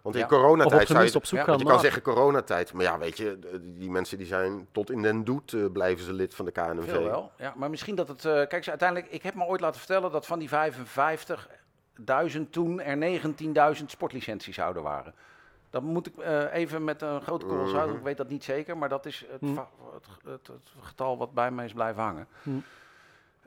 [0.06, 0.12] Ja.
[0.12, 3.18] Want in coronatijd zou je, op zoek gaan je kan zeggen coronatijd, maar ja, weet
[3.18, 6.52] je, die mensen die zijn tot in den doet uh, blijven ze lid van de
[6.52, 6.90] KNVB.
[6.90, 7.54] Veel wel, ja.
[7.56, 10.26] Maar misschien dat het, uh, kijk, ze uiteindelijk, ik heb me ooit laten vertellen dat
[10.26, 10.56] van die 55.000
[12.50, 13.22] toen er
[13.78, 15.14] 19.000 sportlicenties zouden waren.
[15.70, 18.44] Dan moet ik uh, even met een grote korrel zout, mm ik weet dat niet
[18.44, 19.58] zeker, maar dat is het, mm.
[19.94, 22.28] het, het, het, getal wat bij mij is blijven hangen.
[22.44, 22.64] Mm.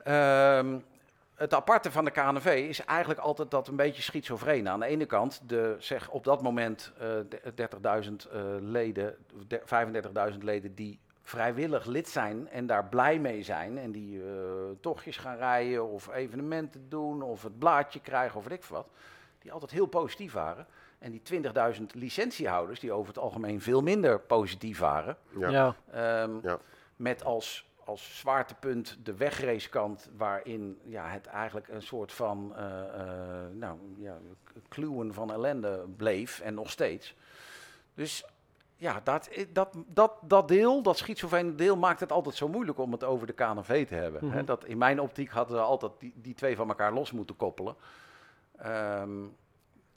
[0.06, 0.84] Um,
[1.38, 4.68] het aparte van de KNV is eigenlijk altijd dat een beetje schizofreen.
[4.68, 9.16] Aan de ene kant, de, zeg op dat moment uh, 30.000 uh, leden,
[10.32, 13.78] 35.000 leden die vrijwillig lid zijn en daar blij mee zijn.
[13.78, 14.24] En die uh,
[14.80, 18.88] tochtjes gaan rijden of evenementen doen of het blaadje krijgen of weet ik wat.
[19.38, 20.66] Die altijd heel positief waren.
[20.98, 21.42] En die
[21.78, 25.16] 20.000 licentiehouders, die over het algemeen veel minder positief waren.
[25.38, 25.76] Ja.
[26.22, 26.58] Um, ja.
[26.96, 33.46] Met als als zwaartepunt de wegracekant, waarin ja, het eigenlijk een soort van uh, uh,
[33.52, 34.18] nou, ja,
[34.68, 37.14] kluwen van ellende bleef en nog steeds.
[37.94, 38.24] Dus
[38.76, 42.92] ja, dat, dat, dat, dat deel, dat schizofrene deel, maakt het altijd zo moeilijk om
[42.92, 44.24] het over de KNV te hebben.
[44.24, 44.44] Mm -hmm.
[44.44, 47.74] dat, in mijn optiek hadden ze altijd die, die twee van elkaar los moeten koppelen.
[48.66, 49.36] Um,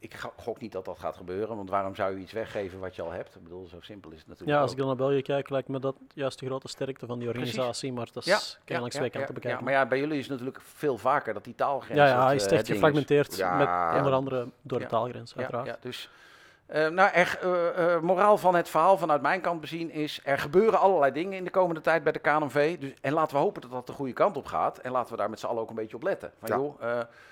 [0.01, 3.01] ik gok niet dat dat gaat gebeuren, want waarom zou je iets weggeven wat je
[3.01, 3.35] al hebt?
[3.35, 4.57] Ik bedoel, zo simpel is het natuurlijk.
[4.57, 7.19] Ja, als ik dan naar België kijk, lijkt me dat juist de grote sterkte van
[7.19, 9.59] die organisatie, maar dat is ja, kennelijk twee kanten bekijken.
[9.59, 11.99] Ja, maar ja, bij jullie is het natuurlijk veel vaker dat die taalgrens.
[11.99, 15.67] Ja, ja hij is echt gefragmenteerd, met onder andere door de taalgrens, uiteraard.
[15.67, 16.09] Ja, dus
[16.71, 20.21] uh, nou, er, uh, uh, moraal van het verhaal vanuit mijn kant bezien is...
[20.23, 22.79] er gebeuren allerlei dingen in de komende tijd bij de KNV.
[22.79, 24.77] Dus, en laten we hopen dat dat de goede kant op gaat.
[24.77, 26.31] En laten we daar met z'n allen ook een beetje op letten.
[26.39, 26.75] Van,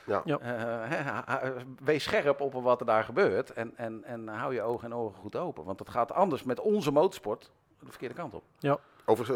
[0.05, 0.21] ja.
[0.25, 1.41] joh, ja.
[1.83, 3.53] wees scherp op wat er daar gebeurt.
[3.53, 5.63] En, en, en hou je ogen en ogen goed open.
[5.63, 8.43] Want het gaat anders met onze motorsport de verkeerde kant op.
[8.57, 8.77] Ja.
[9.05, 9.33] Over,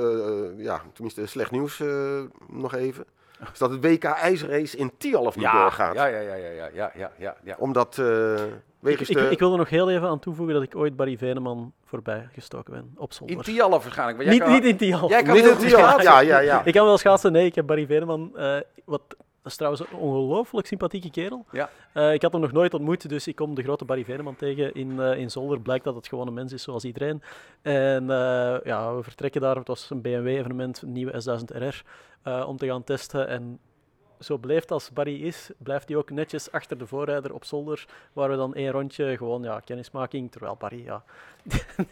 [0.62, 1.84] ja, tenminste slecht nieuws
[2.48, 3.06] nog even.
[3.54, 5.96] Is dat het WK ijsrace in Tialf niet doorgaat.
[5.96, 7.56] Ja, ja, ja, ja, ja, ja, ja, ja.
[7.58, 8.02] Omdat...
[8.84, 11.74] Ik, ik, ik, wil er nog heel even aan toevoegen dat ik ooit Barry Veneman
[11.86, 13.36] voorbij gestoken ben op zolder.
[13.36, 14.30] In Tialf waarschijnlijk.
[14.30, 15.10] niet, niet in Tialf.
[15.10, 16.04] Jij kan niet in Tialf.
[16.04, 16.66] Ja, ja, ja.
[16.66, 17.32] Ik kan wel schaatsen.
[17.32, 18.32] Nee, ik heb Barry Veneman.
[18.36, 19.18] Uh, wat, dat
[19.52, 21.46] is trouwens een ongelooflijk sympathieke kerel.
[21.52, 21.70] Ja.
[21.94, 24.74] Uh, ik had hem nog nooit ontmoet, dus ik kom de grote Barry Veneman tegen
[24.74, 25.60] in, uh, in Zolder.
[25.60, 27.22] Blijkt dat het gewoon een mens is zoals iedereen.
[27.62, 28.08] En
[28.64, 29.56] ja, we vertrekken daar.
[29.56, 31.86] Het was een BMW-evenement, een nieuwe S1000RR,
[32.46, 33.28] om te gaan testen.
[33.28, 33.60] En
[34.24, 38.30] zo blijft als Barry is, blijft hij ook netjes achter de voorrijder op zolder, waar
[38.30, 41.04] we dan één rondje gewoon ja, kennismaking, terwijl Barry ja,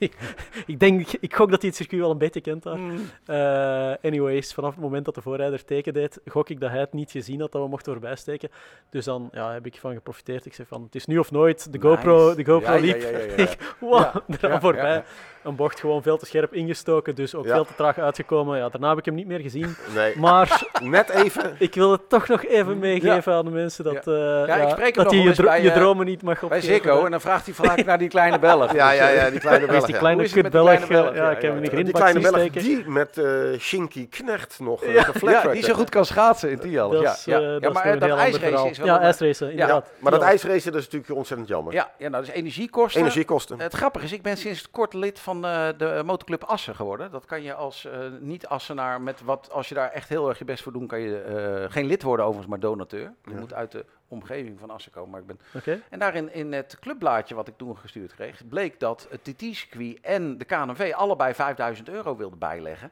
[0.65, 2.77] ik denk, ik gok dat hij het circuit wel een beetje kent daar.
[2.77, 3.09] Mm.
[3.27, 6.93] Uh, anyways, vanaf het moment dat de voorrijder teken deed, gok ik dat hij het
[6.93, 8.49] niet gezien had dat we mochten voorbij steken.
[8.89, 10.45] Dus dan ja, heb ik van geprofiteerd.
[10.45, 11.73] Ik zeg van, het is nu of nooit.
[11.73, 13.01] De GoPro, de GoPro ja, liep.
[13.01, 13.07] Ja,
[13.43, 15.03] ik, wow, eraan voorbij.
[15.43, 18.57] Een bocht gewoon veel te scherp ingestoken, dus ook veel te traag uitgekomen.
[18.57, 19.75] Ja, daarna heb ik hem niet meer gezien.
[19.95, 20.17] Nee.
[20.17, 21.55] Maar net even.
[21.57, 24.15] ik wil het toch nog even meegeven aan de mensen dat, uh,
[24.47, 24.55] ja.
[24.55, 26.49] ik spreek dat je je, dro je dromen niet mag opgeven.
[26.49, 28.73] Bij Zikko, en dan vraagt hij vaak naar die kleine Belg.
[28.73, 29.85] Ja, ja, ja, die kleine Belg.
[29.85, 30.87] die kleine kutbelg.
[30.87, 34.93] Ja, ik heb hem niet Die kleine Belg die met uh, Shinky Knecht nog uh,
[35.21, 37.01] ja, die zo goed kan schaatsen in Tialf.
[37.01, 37.57] Ja, ja.
[37.59, 38.87] ja, maar dat ijsracen is wel...
[38.87, 39.91] Ja, ijsracen, inderdaad.
[39.99, 41.73] Maar dat ijsracen is natuurlijk ontzettend jammer.
[41.73, 43.01] Ja, ja nou, dus energiekosten.
[43.01, 43.59] Energiekosten.
[43.59, 47.11] Het grappige is, ik ben sinds kort lid van de motorclub Assen geworden.
[47.11, 47.87] Dat kan je als
[48.19, 49.49] niet-Assenaar met wat...
[49.51, 52.25] Als je daar echt heel erg je best voor doet, kan je geen lid worden
[52.25, 53.13] overigens, maar donateur.
[53.23, 55.09] Je moet uit de omgeving van Assen komen.
[55.09, 55.39] Maar ik ben...
[55.55, 55.81] Okay.
[55.89, 60.37] En daarin in het clubblaadje wat ik toen gestuurd kreeg, bleek dat het TT-circuit en
[60.37, 62.91] de KNV allebei 5000 euro wilden bijleggen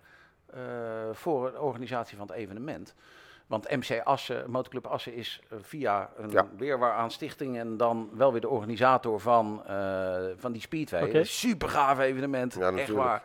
[0.55, 0.61] uh,
[1.11, 2.95] voor de organisatie van het evenement.
[3.47, 6.47] Want MC Assen, Motorclub Assen is uh, via een ja.
[6.57, 11.03] weerwaar aan stichting en dan wel weer de organisator van, uh, van die Speedway.
[11.03, 11.23] Okay.
[11.23, 13.23] Super gaaf evenement, ja, echt waar.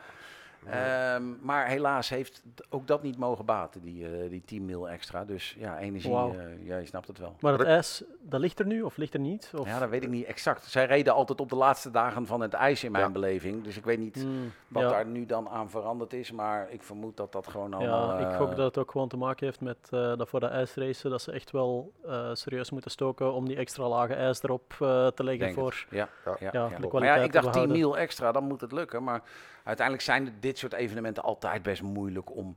[0.67, 5.25] Um, maar helaas heeft ook dat niet mogen baten, die, uh, die 10 mil extra.
[5.25, 6.35] Dus ja, energie, wow.
[6.35, 7.37] uh, ja, je snapt het wel.
[7.41, 9.53] Maar het ijs, dat ligt er nu of ligt er niet?
[9.57, 9.67] Of?
[9.67, 10.65] Ja, dat weet ik niet exact.
[10.65, 13.11] Zij reden altijd op de laatste dagen van het ijs in mijn ja.
[13.11, 13.65] beleving.
[13.65, 14.89] Dus ik weet niet mm, wat ja.
[14.89, 16.33] daar nu dan aan veranderd is.
[16.33, 18.21] Maar ik vermoed dat dat gewoon allemaal...
[18.21, 20.47] Ja, ik gok dat het ook gewoon te maken heeft met uh, dat voor de
[20.47, 21.11] ijsracen...
[21.11, 21.93] dat ze echt wel
[22.33, 24.75] serieus moeten stoken om die extra lage ijs erop
[25.15, 25.87] te leggen voor.
[25.91, 28.61] Ja, ja, ja, ja, de kwaliteit Maar ja, ik dacht 10 mil extra, dan moet
[28.61, 29.05] het lukken.
[29.05, 29.23] Maar
[29.65, 32.55] uiteindelijk zijn dit soort evenementen altijd best moeilijk om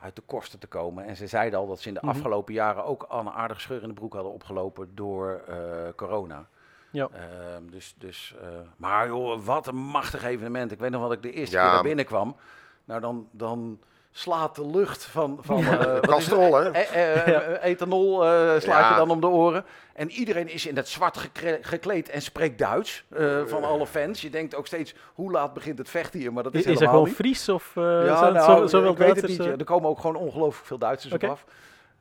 [0.00, 1.04] uit de kosten te komen.
[1.04, 2.16] En ze zeiden al dat ze in de mm -hmm.
[2.16, 5.56] afgelopen jaren ook al een aardige scheur in de broek hadden opgelopen door uh,
[5.96, 6.46] corona.
[6.90, 7.08] Ja.
[7.12, 10.72] Uh, dus, dus, uh, maar joh, wat een machtig evenement.
[10.72, 11.62] Ik weet nog wat ik de eerste ja.
[11.62, 12.36] keer daar binnenkwam.
[12.84, 13.80] Nou, dan, dan
[14.18, 15.98] slaat de lucht van, van ja.
[16.00, 16.70] kastrol, hè?
[16.70, 17.40] E ja.
[17.40, 18.90] ethanol uh, slaat ja.
[18.90, 19.64] je dan om de oren.
[19.94, 24.20] En iedereen is in het zwart gekleed en spreekt Duits uh, van alle fans.
[24.20, 26.32] Je denkt ook steeds, hoe laat begint het vechten hier?
[26.32, 27.14] Maar dat is, is helemaal er gewoon.
[27.14, 29.40] Fries of uh, ja, zo, nou, zo, zo wel ik weet het niet.
[29.40, 31.28] Er komen ook gewoon ongelooflijk veel Duitsers okay.
[31.28, 31.44] op af.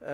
[0.01, 0.09] Uh,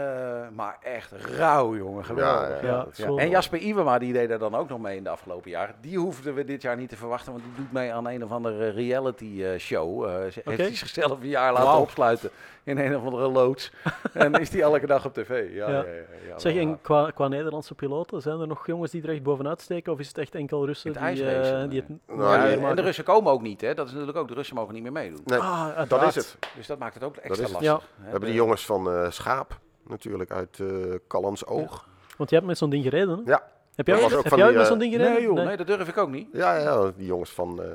[0.56, 2.06] maar echt rauw, jongen.
[2.06, 2.62] Geweldig.
[2.62, 3.16] Ja, ja, ja.
[3.16, 5.76] En Jasper Iwema, die deed er dan ook nog mee in de afgelopen jaren.
[5.82, 8.32] Die hoefden we dit jaar niet te verwachten, want die doet mee aan een of
[8.32, 10.04] andere reality uh, show.
[10.04, 10.32] Uh, okay.
[10.44, 11.82] heeft hij zichzelf een jaar laten wow.
[11.82, 12.30] opsluiten
[12.64, 13.72] in een of andere loods.
[14.14, 15.54] en is die elke dag op tv.
[15.54, 15.86] Ja, ja.
[16.28, 19.62] ja zeg, en qua, qua Nederlandse piloten, zijn er nog jongens die er echt bovenuit
[19.62, 19.94] steken?
[19.94, 22.82] Of is het echt enkel Russen het die, uh, die het nou, ja, En de
[22.82, 23.74] Russen komen ook niet, hè?
[23.74, 25.22] Dat is natuurlijk ook, de Russen mogen niet meer meedoen.
[25.26, 26.38] Nee, ah, dat is het.
[26.56, 27.62] Dus dat maakt het ook extra lastig.
[27.62, 27.78] Ja.
[27.78, 31.86] We hebben die jongens van Schaap natuurlijk uit uh, Callans Oog.
[31.86, 31.92] Ja.
[32.18, 33.32] Want jij hebt met zo'n ding gereden, hè?
[33.32, 33.44] Ja.
[33.76, 35.14] Heb jij ook, heb jij ook met zo'n ding gereden?
[35.14, 35.46] Nee, joh, nee.
[35.46, 36.28] nee, dat durf ik ook niet.
[36.34, 37.66] Ja, ja die jongens van, uh,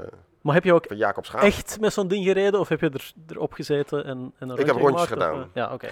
[0.42, 4.04] maar heb je ook echt met zo'n ding gereden of heb je er, erop gezeten
[4.04, 5.34] en, en een Ik heb rondjes gemaakt, gedaan.
[5.34, 5.74] Of, uh, ja, oké.
[5.74, 5.90] Okay.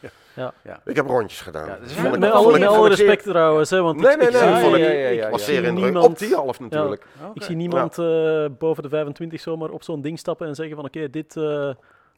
[0.44, 0.52] ja.
[0.62, 0.80] ja.
[0.84, 1.66] Ik heb rondjes gedaan.
[1.66, 3.32] Ja, dus met, met alle, met alle respect zeer...
[3.32, 6.04] trouwens, hè, want nee, ik, nee, ik nee, ik, ja, ja, ja, was zeer indrukwekkend.
[6.04, 7.06] Op die half natuurlijk.
[7.18, 7.30] Okay.
[7.34, 10.84] Ik zie niemand uh, boven de 25 zomaar op zo'n ding stappen en zeggen van
[10.84, 11.36] oké, dit...
[11.36, 11.70] Uh,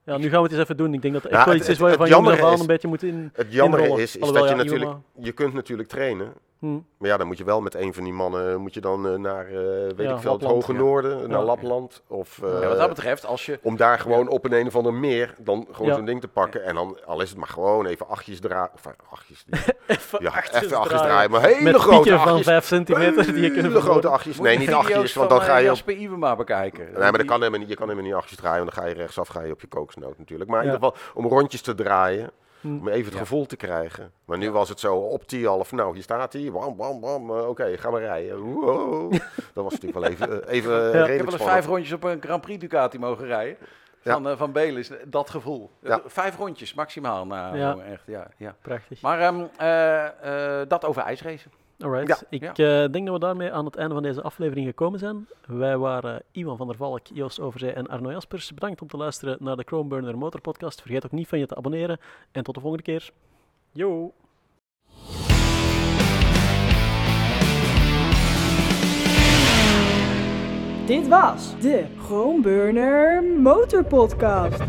[0.04, 0.94] ja, nu gaan we het eens even doen.
[0.94, 2.88] Ik denk dat het echt wel iets is waar je van jongen af een beetje
[2.88, 4.98] moet in Het jammer is, is Alhoewel, dat je natuurlijk...
[5.18, 6.32] Je kunt natuurlijk trainen.
[6.60, 6.86] Hmm.
[6.98, 9.14] Maar ja, dan moet je wel met een van die mannen moet je dan uh,
[9.14, 10.78] naar, uh, weet Ja, ik veel, het hoge ja.
[10.78, 11.44] noorden, naar Ja.
[11.44, 12.02] Lapland.
[12.06, 13.58] Of, uh, Ja, wat dat betreft, als je...
[13.62, 15.94] om daar gewoon op een, een of ander meer dan gewoon Ja.
[15.94, 16.64] zo'n ding te pakken.
[16.64, 18.70] En dan, al is het maar gewoon even achtjes draaien.
[18.74, 19.44] Of eh, achtjes.
[19.86, 21.30] Even ja, achtjes even achtjes draaien.
[21.30, 22.46] Maar hele Met grote pieken van achtjes.
[22.46, 24.40] 5 centimeter die je kunnen Hele grote achtjes.
[24.40, 25.74] Nee, niet achtjes, want dan eh, ga je op...
[25.74, 26.84] Jasper Iwema bekijken.
[26.84, 27.68] Nee, maar dat kan helemaal niet.
[27.68, 29.66] Je kan helemaal niet achtjes draaien, want dan ga je rechtsaf ga je op je
[29.66, 30.50] kokosnoot natuurlijk.
[30.50, 32.39] Maar in ieder geval om rondjes te draaien, Hm.
[32.64, 33.18] Om even het Ja.
[33.18, 34.12] gevoel te krijgen.
[34.24, 37.30] Maar nu was het zo op die half, nou hier staat hij, bam, bam, bam,
[37.30, 38.38] eh, oké, ga maar rijden.
[38.40, 39.12] Wow.
[39.54, 40.86] Dat was natuurlijk wel even, eh, even eh, Ja.
[40.88, 43.56] Ik redelijk heb wel eens vijf rondjes op een Grand Prix Ducati mogen rijden.
[44.02, 44.12] Ja.
[44.12, 45.70] Van, eh van Belis, dat gevoel.
[45.82, 45.90] Ja.
[45.90, 47.26] Eh, Vijf rondjes maximaal.
[47.26, 48.54] Nou, echt, ja, ja.
[48.62, 49.00] Prachtig.
[49.00, 51.50] Maar ehm, eh, eh, dat over ijsracen.
[51.82, 52.08] Alright.
[52.08, 52.16] Ja.
[52.30, 52.82] Ik Ja.
[52.82, 55.26] eh, denk dat we daarmee aan het einde van deze aflevering gekomen zijn.
[55.46, 58.54] Wij waren Iwan van der Valk, Joost Overzee en Arno Jaspers.
[58.54, 60.80] Bedankt om te luisteren naar de Chromeburner Motor Podcast.
[60.80, 61.98] Vergeet ook niet van je te abonneren.
[62.32, 63.10] En tot de volgende keer.
[63.72, 64.12] Yo!
[70.86, 74.60] Dit was de Groenburner Motor Podcast.